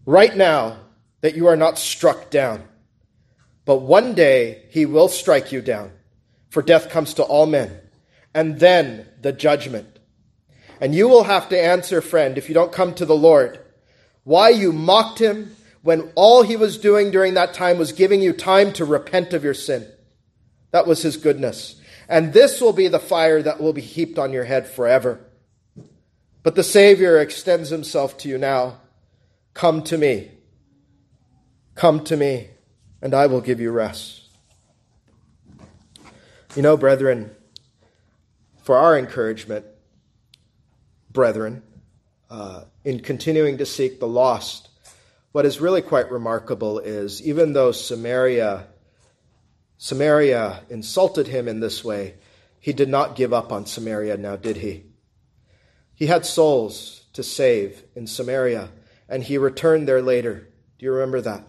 right 0.06 0.36
now 0.36 0.78
that 1.20 1.36
you 1.36 1.46
are 1.46 1.56
not 1.56 1.78
struck 1.78 2.30
down. 2.30 2.64
But 3.70 3.82
one 3.82 4.14
day 4.14 4.64
he 4.70 4.84
will 4.84 5.06
strike 5.06 5.52
you 5.52 5.62
down, 5.62 5.92
for 6.48 6.60
death 6.60 6.90
comes 6.90 7.14
to 7.14 7.22
all 7.22 7.46
men, 7.46 7.78
and 8.34 8.58
then 8.58 9.06
the 9.22 9.30
judgment. 9.30 10.00
And 10.80 10.92
you 10.92 11.06
will 11.06 11.22
have 11.22 11.48
to 11.50 11.64
answer, 11.64 12.00
friend, 12.00 12.36
if 12.36 12.48
you 12.48 12.54
don't 12.56 12.72
come 12.72 12.94
to 12.94 13.06
the 13.06 13.14
Lord, 13.14 13.60
why 14.24 14.48
you 14.48 14.72
mocked 14.72 15.20
him 15.20 15.54
when 15.82 16.10
all 16.16 16.42
he 16.42 16.56
was 16.56 16.78
doing 16.78 17.12
during 17.12 17.34
that 17.34 17.54
time 17.54 17.78
was 17.78 17.92
giving 17.92 18.20
you 18.20 18.32
time 18.32 18.72
to 18.72 18.84
repent 18.84 19.32
of 19.34 19.44
your 19.44 19.54
sin. 19.54 19.86
That 20.72 20.88
was 20.88 21.02
his 21.02 21.16
goodness. 21.16 21.80
And 22.08 22.32
this 22.32 22.60
will 22.60 22.72
be 22.72 22.88
the 22.88 22.98
fire 22.98 23.40
that 23.40 23.60
will 23.60 23.72
be 23.72 23.82
heaped 23.82 24.18
on 24.18 24.32
your 24.32 24.46
head 24.46 24.66
forever. 24.66 25.20
But 26.42 26.56
the 26.56 26.64
Savior 26.64 27.20
extends 27.20 27.70
himself 27.70 28.18
to 28.18 28.28
you 28.28 28.36
now. 28.36 28.80
Come 29.54 29.84
to 29.84 29.96
me. 29.96 30.32
Come 31.76 32.02
to 32.02 32.16
me, 32.16 32.48
and 33.02 33.14
I 33.14 33.26
will 33.26 33.40
give 33.40 33.60
you 33.60 33.70
rest. 33.70 34.28
You 36.56 36.62
know, 36.62 36.76
brethren, 36.76 37.30
for 38.62 38.76
our 38.76 38.98
encouragement, 38.98 39.64
brethren, 41.10 41.62
uh, 42.28 42.64
in 42.84 43.00
continuing 43.00 43.58
to 43.58 43.66
seek 43.66 44.00
the 44.00 44.08
lost, 44.08 44.68
what 45.32 45.46
is 45.46 45.60
really 45.60 45.82
quite 45.82 46.10
remarkable 46.10 46.78
is 46.78 47.22
even 47.22 47.52
though 47.52 47.72
Samaria, 47.72 48.66
Samaria 49.78 50.60
insulted 50.68 51.28
him 51.28 51.46
in 51.46 51.60
this 51.60 51.84
way, 51.84 52.16
he 52.58 52.72
did 52.72 52.88
not 52.88 53.16
give 53.16 53.32
up 53.32 53.52
on 53.52 53.64
Samaria 53.64 54.16
now, 54.16 54.36
did 54.36 54.56
he? 54.58 54.84
He 55.94 56.06
had 56.06 56.26
souls 56.26 57.04
to 57.12 57.22
save 57.22 57.84
in 57.94 58.06
Samaria, 58.06 58.70
and 59.08 59.22
he 59.22 59.38
returned 59.38 59.86
there 59.86 60.02
later. 60.02 60.48
Do 60.78 60.86
you 60.86 60.92
remember 60.92 61.20
that? 61.20 61.44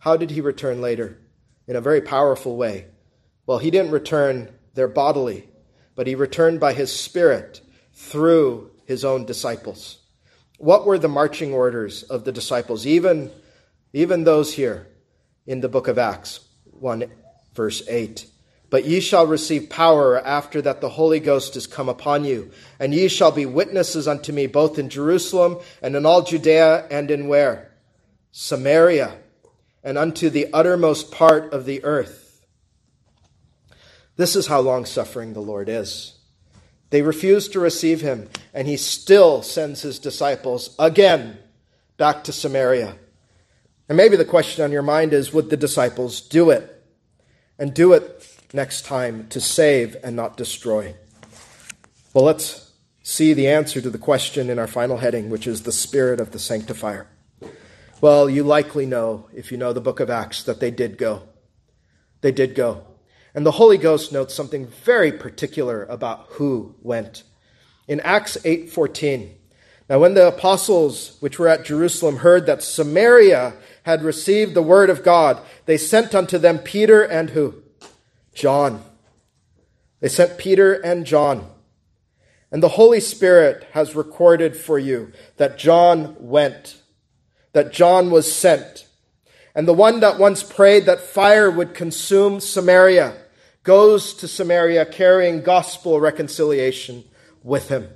How 0.00 0.16
did 0.16 0.30
he 0.30 0.40
return 0.40 0.80
later? 0.80 1.18
In 1.66 1.76
a 1.76 1.80
very 1.80 2.00
powerful 2.00 2.56
way. 2.56 2.86
Well, 3.46 3.58
he 3.58 3.70
didn't 3.70 3.92
return 3.92 4.48
there 4.74 4.88
bodily, 4.88 5.48
but 5.94 6.06
he 6.06 6.14
returned 6.14 6.58
by 6.58 6.72
his 6.72 6.92
spirit 6.92 7.60
through 7.92 8.70
his 8.86 9.04
own 9.04 9.26
disciples. 9.26 9.98
What 10.58 10.86
were 10.86 10.98
the 10.98 11.08
marching 11.08 11.52
orders 11.52 12.02
of 12.02 12.24
the 12.24 12.32
disciples, 12.32 12.86
even, 12.86 13.30
even 13.92 14.24
those 14.24 14.54
here 14.54 14.88
in 15.46 15.60
the 15.60 15.68
book 15.68 15.86
of 15.86 15.98
Acts 15.98 16.40
1, 16.64 17.04
verse 17.54 17.82
8? 17.86 18.26
But 18.70 18.86
ye 18.86 19.00
shall 19.00 19.26
receive 19.26 19.68
power 19.68 20.18
after 20.24 20.62
that 20.62 20.80
the 20.80 20.88
Holy 20.88 21.20
Ghost 21.20 21.56
is 21.56 21.66
come 21.66 21.90
upon 21.90 22.24
you, 22.24 22.52
and 22.78 22.94
ye 22.94 23.08
shall 23.08 23.32
be 23.32 23.44
witnesses 23.44 24.08
unto 24.08 24.32
me 24.32 24.46
both 24.46 24.78
in 24.78 24.88
Jerusalem 24.88 25.58
and 25.82 25.94
in 25.94 26.06
all 26.06 26.22
Judea 26.22 26.86
and 26.90 27.10
in 27.10 27.28
where? 27.28 27.72
Samaria, 28.32 29.18
and 29.82 29.96
unto 29.96 30.30
the 30.30 30.48
uttermost 30.52 31.10
part 31.10 31.52
of 31.52 31.64
the 31.64 31.82
earth. 31.84 32.44
This 34.16 34.36
is 34.36 34.48
how 34.48 34.60
long 34.60 34.84
suffering 34.84 35.32
the 35.32 35.40
Lord 35.40 35.68
is. 35.68 36.18
They 36.90 37.02
refuse 37.02 37.48
to 37.48 37.60
receive 37.60 38.00
him, 38.00 38.28
and 38.52 38.66
he 38.66 38.76
still 38.76 39.42
sends 39.42 39.82
his 39.82 39.98
disciples 39.98 40.74
again 40.78 41.38
back 41.96 42.24
to 42.24 42.32
Samaria. 42.32 42.96
And 43.88 43.96
maybe 43.96 44.16
the 44.16 44.24
question 44.24 44.64
on 44.64 44.72
your 44.72 44.82
mind 44.82 45.12
is 45.12 45.32
would 45.32 45.50
the 45.50 45.56
disciples 45.56 46.20
do 46.20 46.50
it? 46.50 46.84
And 47.58 47.74
do 47.74 47.92
it 47.92 48.26
next 48.52 48.84
time 48.84 49.28
to 49.28 49.40
save 49.40 49.96
and 50.02 50.16
not 50.16 50.36
destroy? 50.36 50.94
Well, 52.12 52.24
let's 52.24 52.72
see 53.02 53.32
the 53.32 53.48
answer 53.48 53.80
to 53.80 53.90
the 53.90 53.98
question 53.98 54.50
in 54.50 54.58
our 54.58 54.66
final 54.66 54.98
heading, 54.98 55.30
which 55.30 55.46
is 55.46 55.62
the 55.62 55.72
Spirit 55.72 56.20
of 56.20 56.32
the 56.32 56.38
Sanctifier. 56.38 57.06
Well, 58.00 58.30
you 58.30 58.44
likely 58.44 58.86
know, 58.86 59.28
if 59.34 59.52
you 59.52 59.58
know 59.58 59.74
the 59.74 59.80
book 59.80 60.00
of 60.00 60.08
Acts, 60.08 60.42
that 60.44 60.58
they 60.58 60.70
did 60.70 60.96
go. 60.96 61.24
They 62.22 62.32
did 62.32 62.54
go. 62.54 62.86
And 63.34 63.44
the 63.44 63.52
Holy 63.52 63.76
Ghost 63.76 64.10
notes 64.10 64.34
something 64.34 64.66
very 64.66 65.12
particular 65.12 65.84
about 65.84 66.26
who 66.30 66.74
went. 66.80 67.24
In 67.86 68.00
Acts 68.00 68.38
8:14, 68.42 69.34
now 69.90 69.98
when 69.98 70.14
the 70.14 70.28
apostles 70.28 71.18
which 71.20 71.38
were 71.38 71.48
at 71.48 71.64
Jerusalem 71.64 72.18
heard 72.18 72.46
that 72.46 72.62
Samaria 72.62 73.54
had 73.82 74.02
received 74.02 74.54
the 74.54 74.62
word 74.62 74.88
of 74.88 75.04
God, 75.04 75.40
they 75.66 75.76
sent 75.76 76.14
unto 76.14 76.38
them 76.38 76.58
Peter 76.58 77.02
and 77.02 77.30
who? 77.30 77.62
John. 78.32 78.82
They 80.00 80.08
sent 80.08 80.38
Peter 80.38 80.72
and 80.72 81.04
John. 81.04 81.50
And 82.50 82.62
the 82.62 82.70
Holy 82.70 83.00
Spirit 83.00 83.66
has 83.72 83.94
recorded 83.94 84.56
for 84.56 84.78
you 84.78 85.12
that 85.36 85.58
John 85.58 86.16
went, 86.18 86.79
that 87.52 87.72
John 87.72 88.10
was 88.10 88.32
sent. 88.32 88.86
And 89.54 89.66
the 89.66 89.74
one 89.74 90.00
that 90.00 90.18
once 90.18 90.42
prayed 90.42 90.86
that 90.86 91.00
fire 91.00 91.50
would 91.50 91.74
consume 91.74 92.40
Samaria 92.40 93.16
goes 93.62 94.14
to 94.14 94.28
Samaria 94.28 94.86
carrying 94.86 95.42
gospel 95.42 96.00
reconciliation 96.00 97.04
with 97.42 97.68
him. 97.68 97.88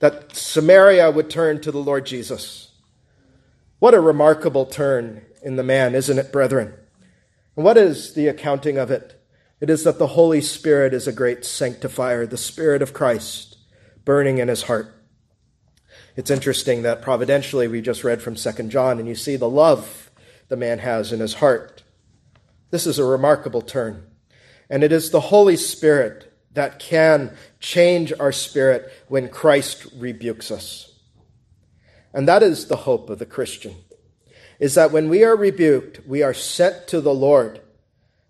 That 0.00 0.36
Samaria 0.36 1.10
would 1.10 1.30
turn 1.30 1.60
to 1.62 1.72
the 1.72 1.78
Lord 1.78 2.06
Jesus. 2.06 2.70
What 3.78 3.94
a 3.94 4.00
remarkable 4.00 4.66
turn 4.66 5.24
in 5.42 5.56
the 5.56 5.62
man, 5.62 5.94
isn't 5.94 6.18
it, 6.18 6.32
brethren? 6.32 6.74
And 7.56 7.64
what 7.64 7.76
is 7.76 8.14
the 8.14 8.28
accounting 8.28 8.78
of 8.78 8.90
it? 8.90 9.20
It 9.60 9.70
is 9.70 9.84
that 9.84 9.98
the 9.98 10.08
Holy 10.08 10.42
Spirit 10.42 10.92
is 10.92 11.08
a 11.08 11.12
great 11.12 11.44
sanctifier, 11.44 12.26
the 12.26 12.36
Spirit 12.36 12.82
of 12.82 12.92
Christ 12.92 13.56
burning 14.04 14.38
in 14.38 14.48
his 14.48 14.64
heart. 14.64 14.95
It's 16.16 16.30
interesting 16.30 16.82
that 16.82 17.02
providentially 17.02 17.68
we 17.68 17.82
just 17.82 18.02
read 18.02 18.22
from 18.22 18.36
2 18.36 18.50
John, 18.64 18.98
and 18.98 19.06
you 19.06 19.14
see 19.14 19.36
the 19.36 19.50
love 19.50 20.10
the 20.48 20.56
man 20.56 20.78
has 20.78 21.12
in 21.12 21.20
his 21.20 21.34
heart. 21.34 21.82
This 22.70 22.86
is 22.86 22.98
a 22.98 23.04
remarkable 23.04 23.60
turn. 23.60 24.06
And 24.70 24.82
it 24.82 24.92
is 24.92 25.10
the 25.10 25.20
Holy 25.20 25.56
Spirit 25.56 26.32
that 26.54 26.78
can 26.78 27.36
change 27.60 28.12
our 28.18 28.32
spirit 28.32 28.90
when 29.08 29.28
Christ 29.28 29.86
rebukes 29.94 30.50
us. 30.50 30.90
And 32.14 32.26
that 32.26 32.42
is 32.42 32.66
the 32.66 32.76
hope 32.76 33.10
of 33.10 33.18
the 33.18 33.26
Christian, 33.26 33.74
is 34.58 34.74
that 34.74 34.90
when 34.90 35.10
we 35.10 35.22
are 35.22 35.36
rebuked, 35.36 36.06
we 36.06 36.22
are 36.22 36.32
sent 36.32 36.88
to 36.88 37.02
the 37.02 37.14
Lord 37.14 37.60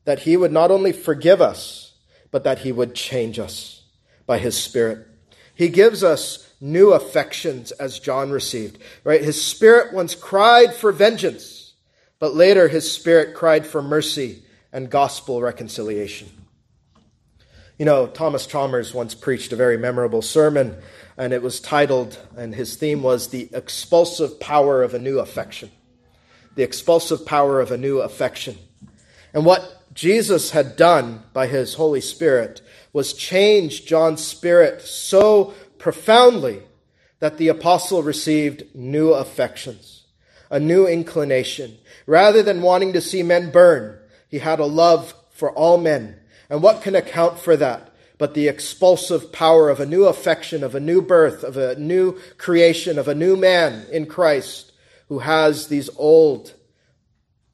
that 0.05 0.21
he 0.21 0.37
would 0.37 0.51
not 0.51 0.73
only 0.73 0.93
forgive 0.93 1.41
us, 1.41 1.93
but 2.33 2.43
that 2.43 2.59
he 2.61 2.73
would 2.73 2.97
change 2.97 3.39
us 3.39 3.85
by 4.27 4.39
his 4.39 4.57
Spirit. 4.57 5.07
He 5.55 5.69
gives 5.69 6.03
us 6.03 6.46
new 6.61 6.93
affections 6.93 7.71
as 7.73 7.99
John 7.99 8.31
received, 8.31 8.79
right? 9.05 9.23
His 9.23 9.43
Spirit 9.43 9.93
once 9.93 10.15
cried 10.15 10.75
for 10.75 10.93
vengeance, 10.93 11.75
but 12.19 12.35
later 12.35 12.69
his 12.69 12.91
Spirit 12.91 13.35
cried 13.35 13.67
for 13.67 13.83
mercy 13.83 14.43
and 14.73 14.91
gospel 14.91 15.43
reconciliation. 15.43 16.29
You 17.79 17.85
know, 17.85 18.07
Thomas 18.07 18.47
Chalmers 18.47 18.95
once 18.95 19.15
preached 19.15 19.53
a 19.53 19.57
very 19.57 19.77
memorable 19.77 20.23
sermon, 20.23 20.77
and 21.19 21.33
it 21.33 21.43
was 21.43 21.61
titled, 21.61 22.19
and 22.37 22.55
his 22.55 22.77
theme 22.77 23.03
was 23.03 23.29
The 23.29 23.51
Expulsive 23.53 24.41
Power 24.41 24.83
of 24.83 24.95
a 24.95 24.99
New 24.99 25.19
Affection. 25.19 25.71
The 26.55 26.63
Expulsive 26.63 27.27
Power 27.27 27.61
of 27.61 27.71
a 27.71 27.77
New 27.77 28.01
Affection. 28.01 28.57
And 29.35 29.45
what 29.45 29.83
Jesus 29.93 30.53
had 30.53 30.77
done 30.77 31.23
by 31.35 31.47
his 31.47 31.75
Holy 31.75 32.01
Spirit 32.01 32.63
was 32.95 33.13
change 33.13 33.85
John's 33.85 34.25
spirit 34.25 34.81
so 34.81 35.53
profoundly 35.87 36.61
that 37.21 37.39
the 37.39 37.47
apostle 37.47 38.03
received 38.03 38.65
new 38.75 39.11
affections, 39.11 40.03
a 40.51 40.59
new 40.59 40.85
inclination. 40.85 41.79
Rather 42.09 42.43
than 42.43 42.61
wanting 42.61 42.93
to 42.93 43.01
see 43.01 43.23
men 43.23 43.53
burn, 43.53 43.97
he 44.29 44.41
had 44.41 44.59
a 44.59 44.67
love 44.67 45.15
for 45.31 45.53
all 45.53 45.79
men. 45.79 46.19
And 46.51 46.61
what 46.61 46.83
can 46.83 46.97
account 46.97 47.39
for 47.39 47.57
that? 47.59 47.95
But 48.19 48.35
the 48.35 48.49
expulsive 48.49 49.31
power 49.31 49.71
of 49.71 49.79
a 49.79 49.87
new 49.87 50.07
affection, 50.07 50.65
of 50.65 50.75
a 50.75 50.81
new 50.81 51.01
birth, 51.01 51.45
of 51.45 51.57
a 51.57 51.77
new 51.77 52.19
creation, 52.37 52.99
of 52.99 53.07
a 53.07 53.15
new 53.15 53.37
man 53.37 53.87
in 53.93 54.07
Christ 54.07 54.73
who 55.09 55.21
has 55.21 55.69
these 55.69 55.89
old 55.99 56.53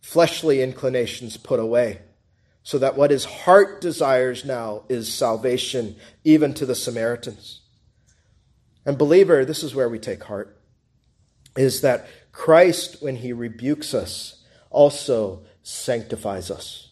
fleshly 0.00 0.62
inclinations 0.62 1.36
put 1.36 1.60
away, 1.60 2.00
so 2.62 2.78
that 2.78 2.96
what 2.96 3.10
his 3.10 3.26
heart 3.26 3.82
desires 3.82 4.42
now 4.42 4.84
is 4.88 5.12
salvation, 5.12 5.96
even 6.24 6.54
to 6.54 6.64
the 6.64 6.74
Samaritans. 6.74 7.58
And, 8.84 8.98
believer, 8.98 9.44
this 9.44 9.62
is 9.62 9.74
where 9.74 9.88
we 9.88 9.98
take 9.98 10.24
heart, 10.24 10.58
is 11.56 11.82
that 11.82 12.08
Christ, 12.32 13.02
when 13.02 13.16
he 13.16 13.32
rebukes 13.32 13.94
us, 13.94 14.44
also 14.70 15.44
sanctifies 15.62 16.50
us. 16.50 16.90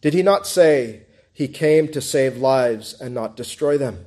Did 0.00 0.14
he 0.14 0.22
not 0.22 0.46
say 0.46 1.06
he 1.32 1.48
came 1.48 1.88
to 1.88 2.00
save 2.00 2.36
lives 2.36 2.98
and 3.00 3.14
not 3.14 3.36
destroy 3.36 3.78
them? 3.78 4.04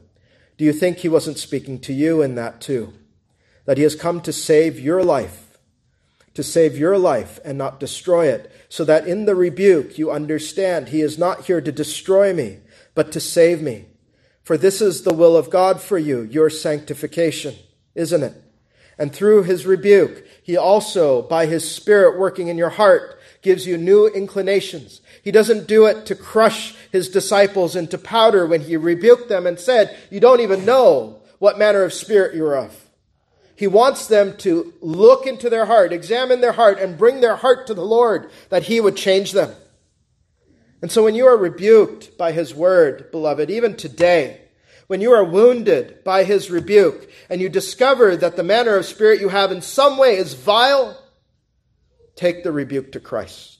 Do 0.57 0.65
you 0.65 0.73
think 0.73 0.99
he 0.99 1.09
wasn't 1.09 1.39
speaking 1.39 1.79
to 1.79 1.93
you 1.93 2.21
in 2.21 2.35
that 2.35 2.61
too? 2.61 2.93
That 3.65 3.77
he 3.77 3.83
has 3.83 3.95
come 3.95 4.21
to 4.21 4.33
save 4.33 4.79
your 4.79 5.03
life, 5.03 5.57
to 6.33 6.43
save 6.43 6.77
your 6.77 6.97
life 6.97 7.39
and 7.45 7.57
not 7.57 7.79
destroy 7.79 8.27
it, 8.27 8.51
so 8.69 8.83
that 8.85 9.07
in 9.07 9.25
the 9.25 9.35
rebuke 9.35 9.97
you 9.97 10.11
understand 10.11 10.89
he 10.89 11.01
is 11.01 11.17
not 11.17 11.45
here 11.45 11.61
to 11.61 11.71
destroy 11.71 12.33
me, 12.33 12.59
but 12.93 13.11
to 13.13 13.19
save 13.19 13.61
me. 13.61 13.85
For 14.43 14.57
this 14.57 14.81
is 14.81 15.03
the 15.03 15.13
will 15.13 15.37
of 15.37 15.49
God 15.49 15.81
for 15.81 15.97
you, 15.97 16.21
your 16.21 16.49
sanctification, 16.49 17.55
isn't 17.95 18.23
it? 18.23 18.33
And 18.97 19.13
through 19.13 19.43
his 19.43 19.65
rebuke, 19.65 20.25
he 20.43 20.57
also, 20.57 21.21
by 21.21 21.45
his 21.45 21.69
Spirit 21.69 22.19
working 22.19 22.49
in 22.49 22.57
your 22.57 22.69
heart, 22.69 23.19
gives 23.41 23.65
you 23.65 23.77
new 23.77 24.07
inclinations. 24.07 25.01
He 25.23 25.31
doesn't 25.31 25.67
do 25.67 25.85
it 25.85 26.05
to 26.07 26.15
crush 26.15 26.75
his 26.91 27.09
disciples 27.09 27.75
into 27.75 27.97
powder 27.97 28.45
when 28.45 28.61
he 28.61 28.77
rebuked 28.77 29.29
them 29.29 29.47
and 29.47 29.59
said, 29.59 29.97
You 30.11 30.19
don't 30.19 30.41
even 30.41 30.65
know 30.65 31.21
what 31.39 31.57
manner 31.57 31.83
of 31.83 31.93
spirit 31.93 32.35
you're 32.35 32.57
of. 32.57 32.79
He 33.55 33.67
wants 33.67 34.07
them 34.07 34.35
to 34.37 34.73
look 34.81 35.25
into 35.25 35.49
their 35.49 35.65
heart, 35.65 35.93
examine 35.93 36.41
their 36.41 36.53
heart, 36.53 36.79
and 36.79 36.97
bring 36.97 37.21
their 37.21 37.35
heart 37.35 37.67
to 37.67 37.73
the 37.73 37.85
Lord 37.85 38.29
that 38.49 38.63
he 38.63 38.81
would 38.81 38.95
change 38.95 39.31
them. 39.31 39.53
And 40.83 40.91
so 40.91 41.01
when 41.01 41.15
you 41.15 41.25
are 41.27 41.37
rebuked 41.37 42.17
by 42.17 42.33
his 42.33 42.53
word, 42.53 43.09
beloved, 43.09 43.49
even 43.49 43.77
today, 43.77 44.41
when 44.87 44.99
you 44.99 45.13
are 45.13 45.23
wounded 45.23 46.03
by 46.03 46.25
his 46.25 46.51
rebuke 46.51 47.09
and 47.29 47.39
you 47.39 47.47
discover 47.47 48.17
that 48.17 48.35
the 48.35 48.43
manner 48.43 48.75
of 48.75 48.85
spirit 48.85 49.21
you 49.21 49.29
have 49.29 49.49
in 49.49 49.61
some 49.61 49.97
way 49.97 50.17
is 50.17 50.33
vile, 50.33 51.01
take 52.17 52.43
the 52.43 52.51
rebuke 52.51 52.91
to 52.91 52.99
Christ 52.99 53.59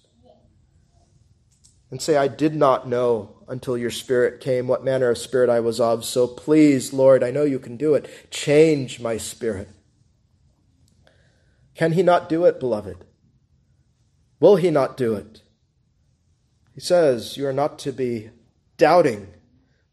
and 1.90 2.02
say, 2.02 2.18
I 2.18 2.28
did 2.28 2.56
not 2.56 2.90
know 2.90 3.38
until 3.48 3.78
your 3.78 3.90
spirit 3.90 4.42
came 4.42 4.68
what 4.68 4.84
manner 4.84 5.12
of 5.12 5.18
spirit 5.18 5.50
I 5.50 5.62
was 5.62 5.80
of. 5.80 6.04
So 6.04 6.28
please, 6.28 6.92
Lord, 6.92 7.24
I 7.24 7.32
know 7.32 7.44
you 7.46 7.58
can 7.58 7.78
do 7.78 7.94
it. 7.94 8.32
Change 8.32 9.00
my 9.00 9.16
spirit. 9.16 9.70
Can 11.74 11.94
he 11.94 12.04
not 12.04 12.28
do 12.28 12.44
it, 12.44 12.60
beloved? 12.60 13.06
Will 14.42 14.58
he 14.58 14.70
not 14.70 14.98
do 14.98 15.14
it? 15.14 15.43
He 16.74 16.82
says, 16.82 17.38
You 17.38 17.48
are 17.48 17.54
not 17.54 17.80
to 17.80 17.92
be 17.92 18.30
doubting 18.78 19.28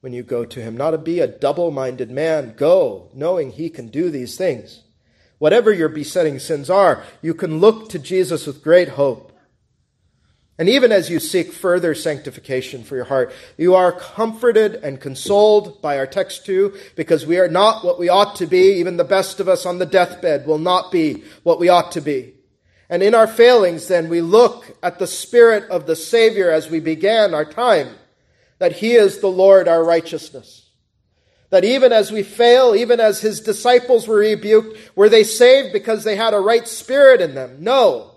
when 0.01 0.12
you 0.12 0.22
go 0.22 0.45
to 0.45 0.61
him, 0.61 0.76
not 0.76 0.93
to 0.93 0.99
be 0.99 1.20
a 1.20 1.26
double 1.26 1.70
minded 1.70 2.11
man. 2.11 2.55
Go, 2.57 3.11
knowing 3.14 3.51
he 3.51 3.68
can 3.68 3.89
do 3.89 4.11
these 4.11 4.37
things. 4.37 4.83
Whatever 5.39 5.72
your 5.72 5.89
besetting 5.89 6.39
sins 6.39 6.68
are, 6.68 7.03
you 7.22 7.35
can 7.35 7.61
look 7.61 7.89
to 7.91 7.99
Jesus 7.99 8.47
with 8.47 8.62
great 8.62 8.91
hope. 8.91 9.31
And 10.59 10.68
even 10.68 10.93
as 10.93 11.09
you 11.09 11.20
seek 11.20 11.53
further 11.53 11.95
sanctification 11.95 12.85
for 12.85 12.95
your 12.95 13.07
heart, 13.07 13.33
you 13.57 13.74
are 13.74 13.93
comforted 13.93 14.74
and 14.74 15.01
consoled 15.01 15.81
by 15.81 15.97
our 15.97 16.07
text 16.07 16.45
too, 16.45 16.76
because 16.97 17.24
we 17.24 17.39
are 17.39 17.49
not 17.49 17.83
what 17.83 17.99
we 17.99 18.11
ought 18.11 18.37
to 18.37 18.47
be. 18.47 18.74
Even 18.74 18.99
the 18.99 19.05
best 19.05 19.41
of 19.41 19.49
us 19.49 19.64
on 19.64 19.78
the 19.78 19.87
deathbed 19.87 20.47
will 20.47 20.59
not 20.59 20.93
be 20.93 21.24
what 21.43 21.59
we 21.59 21.70
ought 21.70 21.93
to 21.93 22.03
be. 22.03 22.35
And 22.91 23.03
in 23.03 23.14
our 23.14 23.28
failings, 23.28 23.86
then, 23.86 24.09
we 24.09 24.20
look 24.20 24.76
at 24.82 24.99
the 24.99 25.07
Spirit 25.07 25.70
of 25.70 25.86
the 25.86 25.97
Savior 25.97 26.51
as 26.51 26.68
we 26.68 26.80
began 26.80 27.32
our 27.32 27.45
time, 27.45 27.95
that 28.59 28.72
He 28.72 28.93
is 28.93 29.20
the 29.20 29.28
Lord 29.28 29.68
our 29.68 29.82
righteousness. 29.82 30.66
That 31.51 31.64
even 31.64 31.93
as 31.93 32.12
we 32.12 32.22
fail, 32.24 32.74
even 32.74 33.01
as 33.01 33.20
His 33.20 33.41
disciples 33.41 34.09
were 34.09 34.16
rebuked, 34.16 34.76
were 34.97 35.09
they 35.09 35.24
saved 35.24 35.72
because 35.72 36.05
they 36.05 36.16
had 36.16 36.34
a 36.34 36.41
right 36.41 36.66
spirit 36.66 37.20
in 37.20 37.34
them? 37.34 37.59
No. 37.61 38.11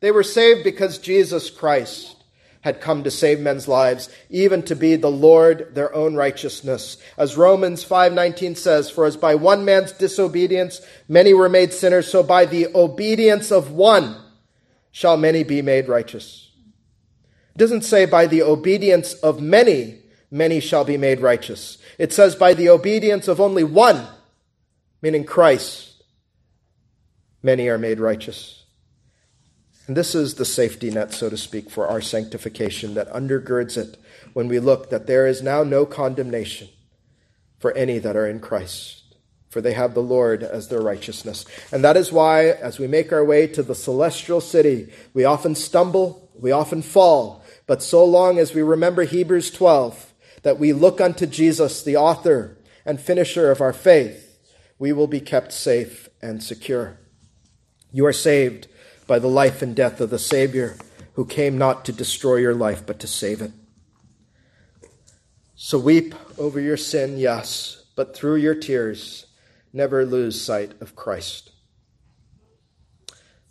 They 0.00 0.10
were 0.10 0.22
saved 0.22 0.62
because 0.62 0.98
Jesus 0.98 1.50
Christ 1.50 2.17
had 2.62 2.80
come 2.80 3.04
to 3.04 3.10
save 3.10 3.40
men's 3.40 3.68
lives, 3.68 4.08
even 4.30 4.62
to 4.62 4.74
be 4.74 4.96
the 4.96 5.10
Lord 5.10 5.74
their 5.74 5.94
own 5.94 6.14
righteousness. 6.14 6.96
As 7.16 7.36
Romans 7.36 7.84
5:19 7.84 8.56
says, 8.56 8.90
for 8.90 9.06
as 9.06 9.16
by 9.16 9.34
one 9.34 9.64
man's 9.64 9.92
disobedience 9.92 10.80
many 11.08 11.32
were 11.32 11.48
made 11.48 11.72
sinners, 11.72 12.08
so 12.08 12.22
by 12.22 12.44
the 12.44 12.68
obedience 12.74 13.52
of 13.52 13.70
one 13.72 14.16
shall 14.90 15.16
many 15.16 15.44
be 15.44 15.62
made 15.62 15.88
righteous. 15.88 16.50
It 17.54 17.58
doesn't 17.58 17.82
say 17.82 18.06
by 18.06 18.26
the 18.26 18.42
obedience 18.42 19.14
of 19.14 19.40
many 19.40 20.02
many 20.30 20.60
shall 20.60 20.84
be 20.84 20.96
made 20.96 21.20
righteous. 21.20 21.78
It 21.98 22.12
says 22.12 22.34
by 22.34 22.54
the 22.54 22.68
obedience 22.68 23.28
of 23.28 23.40
only 23.40 23.64
one, 23.64 24.06
meaning 25.00 25.24
Christ, 25.24 26.02
many 27.42 27.68
are 27.68 27.78
made 27.78 28.00
righteous. 28.00 28.57
And 29.88 29.96
this 29.96 30.14
is 30.14 30.34
the 30.34 30.44
safety 30.44 30.90
net, 30.90 31.14
so 31.14 31.30
to 31.30 31.36
speak, 31.38 31.70
for 31.70 31.88
our 31.88 32.02
sanctification 32.02 32.92
that 32.92 33.10
undergirds 33.10 33.78
it 33.78 33.96
when 34.34 34.46
we 34.46 34.58
look 34.58 34.90
that 34.90 35.06
there 35.06 35.26
is 35.26 35.42
now 35.42 35.64
no 35.64 35.86
condemnation 35.86 36.68
for 37.58 37.72
any 37.72 37.98
that 37.98 38.14
are 38.14 38.26
in 38.26 38.38
Christ, 38.38 39.02
for 39.48 39.62
they 39.62 39.72
have 39.72 39.94
the 39.94 40.02
Lord 40.02 40.42
as 40.42 40.68
their 40.68 40.82
righteousness. 40.82 41.46
And 41.72 41.82
that 41.84 41.96
is 41.96 42.12
why, 42.12 42.50
as 42.50 42.78
we 42.78 42.86
make 42.86 43.14
our 43.14 43.24
way 43.24 43.46
to 43.46 43.62
the 43.62 43.74
celestial 43.74 44.42
city, 44.42 44.92
we 45.14 45.24
often 45.24 45.54
stumble, 45.54 46.30
we 46.38 46.52
often 46.52 46.82
fall. 46.82 47.42
But 47.66 47.82
so 47.82 48.04
long 48.04 48.38
as 48.38 48.52
we 48.52 48.60
remember 48.60 49.04
Hebrews 49.04 49.50
12, 49.50 50.12
that 50.42 50.58
we 50.58 50.74
look 50.74 51.00
unto 51.00 51.24
Jesus, 51.24 51.82
the 51.82 51.96
author 51.96 52.58
and 52.84 53.00
finisher 53.00 53.50
of 53.50 53.62
our 53.62 53.72
faith, 53.72 54.38
we 54.78 54.92
will 54.92 55.06
be 55.06 55.20
kept 55.20 55.50
safe 55.50 56.10
and 56.20 56.42
secure. 56.42 56.98
You 57.90 58.04
are 58.04 58.12
saved 58.12 58.68
by 59.08 59.18
the 59.18 59.26
life 59.26 59.62
and 59.62 59.74
death 59.74 60.00
of 60.00 60.10
the 60.10 60.18
Savior 60.18 60.76
who 61.14 61.24
came 61.24 61.58
not 61.58 61.84
to 61.86 61.92
destroy 61.92 62.36
your 62.36 62.54
life, 62.54 62.86
but 62.86 63.00
to 63.00 63.08
save 63.08 63.42
it. 63.42 63.50
So 65.56 65.76
weep 65.76 66.14
over 66.38 66.60
your 66.60 66.76
sin, 66.76 67.18
yes, 67.18 67.82
but 67.96 68.14
through 68.14 68.36
your 68.36 68.54
tears, 68.54 69.26
never 69.72 70.06
lose 70.06 70.40
sight 70.40 70.80
of 70.80 70.94
Christ. 70.94 71.50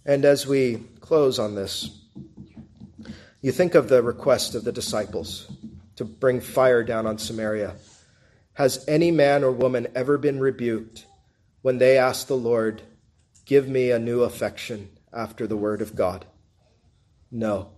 And 0.06 0.24
as 0.24 0.48
we 0.48 0.86
close 1.02 1.40
on 1.40 1.56
this, 1.56 1.90
you 3.42 3.52
think 3.52 3.76
of 3.76 3.90
the 3.90 4.02
request 4.02 4.56
of 4.56 4.64
the 4.64 4.72
disciples 4.72 5.52
to 5.98 6.06
bring 6.06 6.40
fire 6.40 6.84
down 6.84 7.06
on 7.06 7.18
Samaria. 7.18 7.76
Has 8.54 8.86
any 8.88 9.12
man 9.12 9.44
or 9.44 9.52
woman 9.52 9.88
ever 9.96 10.18
been 10.18 10.40
rebuked 10.40 11.06
when 11.64 11.80
they 11.80 11.98
asked 11.98 12.28
the 12.28 12.38
Lord, 12.38 12.84
Give 13.46 13.68
me 13.68 13.92
a 13.92 14.00
new 14.00 14.24
affection 14.24 14.90
after 15.18 15.48
the 15.48 15.58
Word 15.58 15.82
of 15.82 15.96
God? 15.96 16.26
No. 17.32 17.72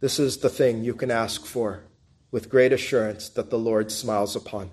This 0.00 0.18
is 0.18 0.38
the 0.38 0.50
thing 0.50 0.82
you 0.84 0.94
can 0.94 1.10
ask 1.10 1.46
for 1.46 1.84
with 2.30 2.50
great 2.50 2.72
assurance 2.72 3.28
that 3.30 3.48
the 3.48 3.58
Lord 3.58 3.92
smiles 3.92 4.34
upon. 4.34 4.72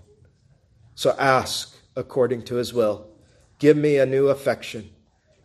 So 0.96 1.16
ask 1.18 1.78
according 1.96 2.44
to 2.46 2.56
His 2.56 2.74
will. 2.74 3.08
Give 3.60 3.78
me 3.78 3.98
a 3.98 4.06
new 4.06 4.28
affection 4.28 4.90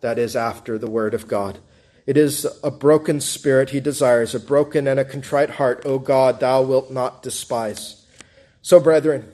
that 0.01 0.19
is 0.19 0.35
after 0.35 0.79
the 0.79 0.91
Word 0.91 1.12
of 1.12 1.29
God. 1.29 1.59
It 2.07 2.17
is 2.17 2.47
a 2.62 2.71
broken 2.71 3.21
spirit 3.21 3.71
he 3.71 3.81
desires, 3.81 4.35
a 4.35 4.41
broken 4.41 4.87
and 4.87 4.99
a 4.99 5.05
contrite 5.05 5.51
heart, 5.51 5.83
O 5.85 5.99
God, 5.99 6.41
thou 6.41 6.62
wilt 6.62 6.91
not 6.91 7.23
despise. 7.23 8.07
So, 8.62 8.81
brethren, 8.81 9.33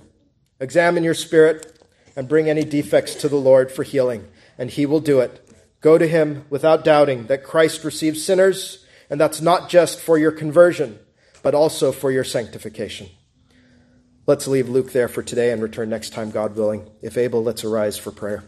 examine 0.59 1.05
your 1.05 1.15
spirit 1.15 1.87
and 2.17 2.29
bring 2.29 2.49
any 2.49 2.65
defects 2.65 3.15
to 3.17 3.29
the 3.29 3.37
Lord 3.37 3.71
for 3.71 3.83
healing, 3.83 4.27
and 4.59 4.71
he 4.71 4.87
will 4.87 5.01
do 5.01 5.21
it 5.21 5.47
Go 5.83 5.99
to 5.99 6.07
him 6.07 6.47
without 6.49 6.85
doubting 6.85 7.27
that 7.27 7.45
Christ 7.45 7.85
receives 7.85 8.25
sinners, 8.25 8.87
and 9.11 9.21
that's 9.21 9.43
not 9.43 9.69
just 9.69 10.01
for 10.01 10.17
your 10.17 10.33
conversion, 10.33 10.99
but 11.43 11.55
also 11.55 11.93
for 11.93 12.11
your 12.11 12.25
sanctification. 12.25 13.09
Let's 14.25 14.47
leave 14.47 14.69
Luke 14.69 14.93
there 14.93 15.09
for 15.09 15.23
today 15.23 15.51
and 15.51 15.61
return 15.61 15.91
next 15.91 16.11
time, 16.11 16.31
God 16.31 16.57
willing. 16.57 16.89
If 17.03 17.19
able, 17.19 17.43
let's 17.43 17.65
arise 17.65 17.99
for 17.99 18.13
prayer. 18.13 18.45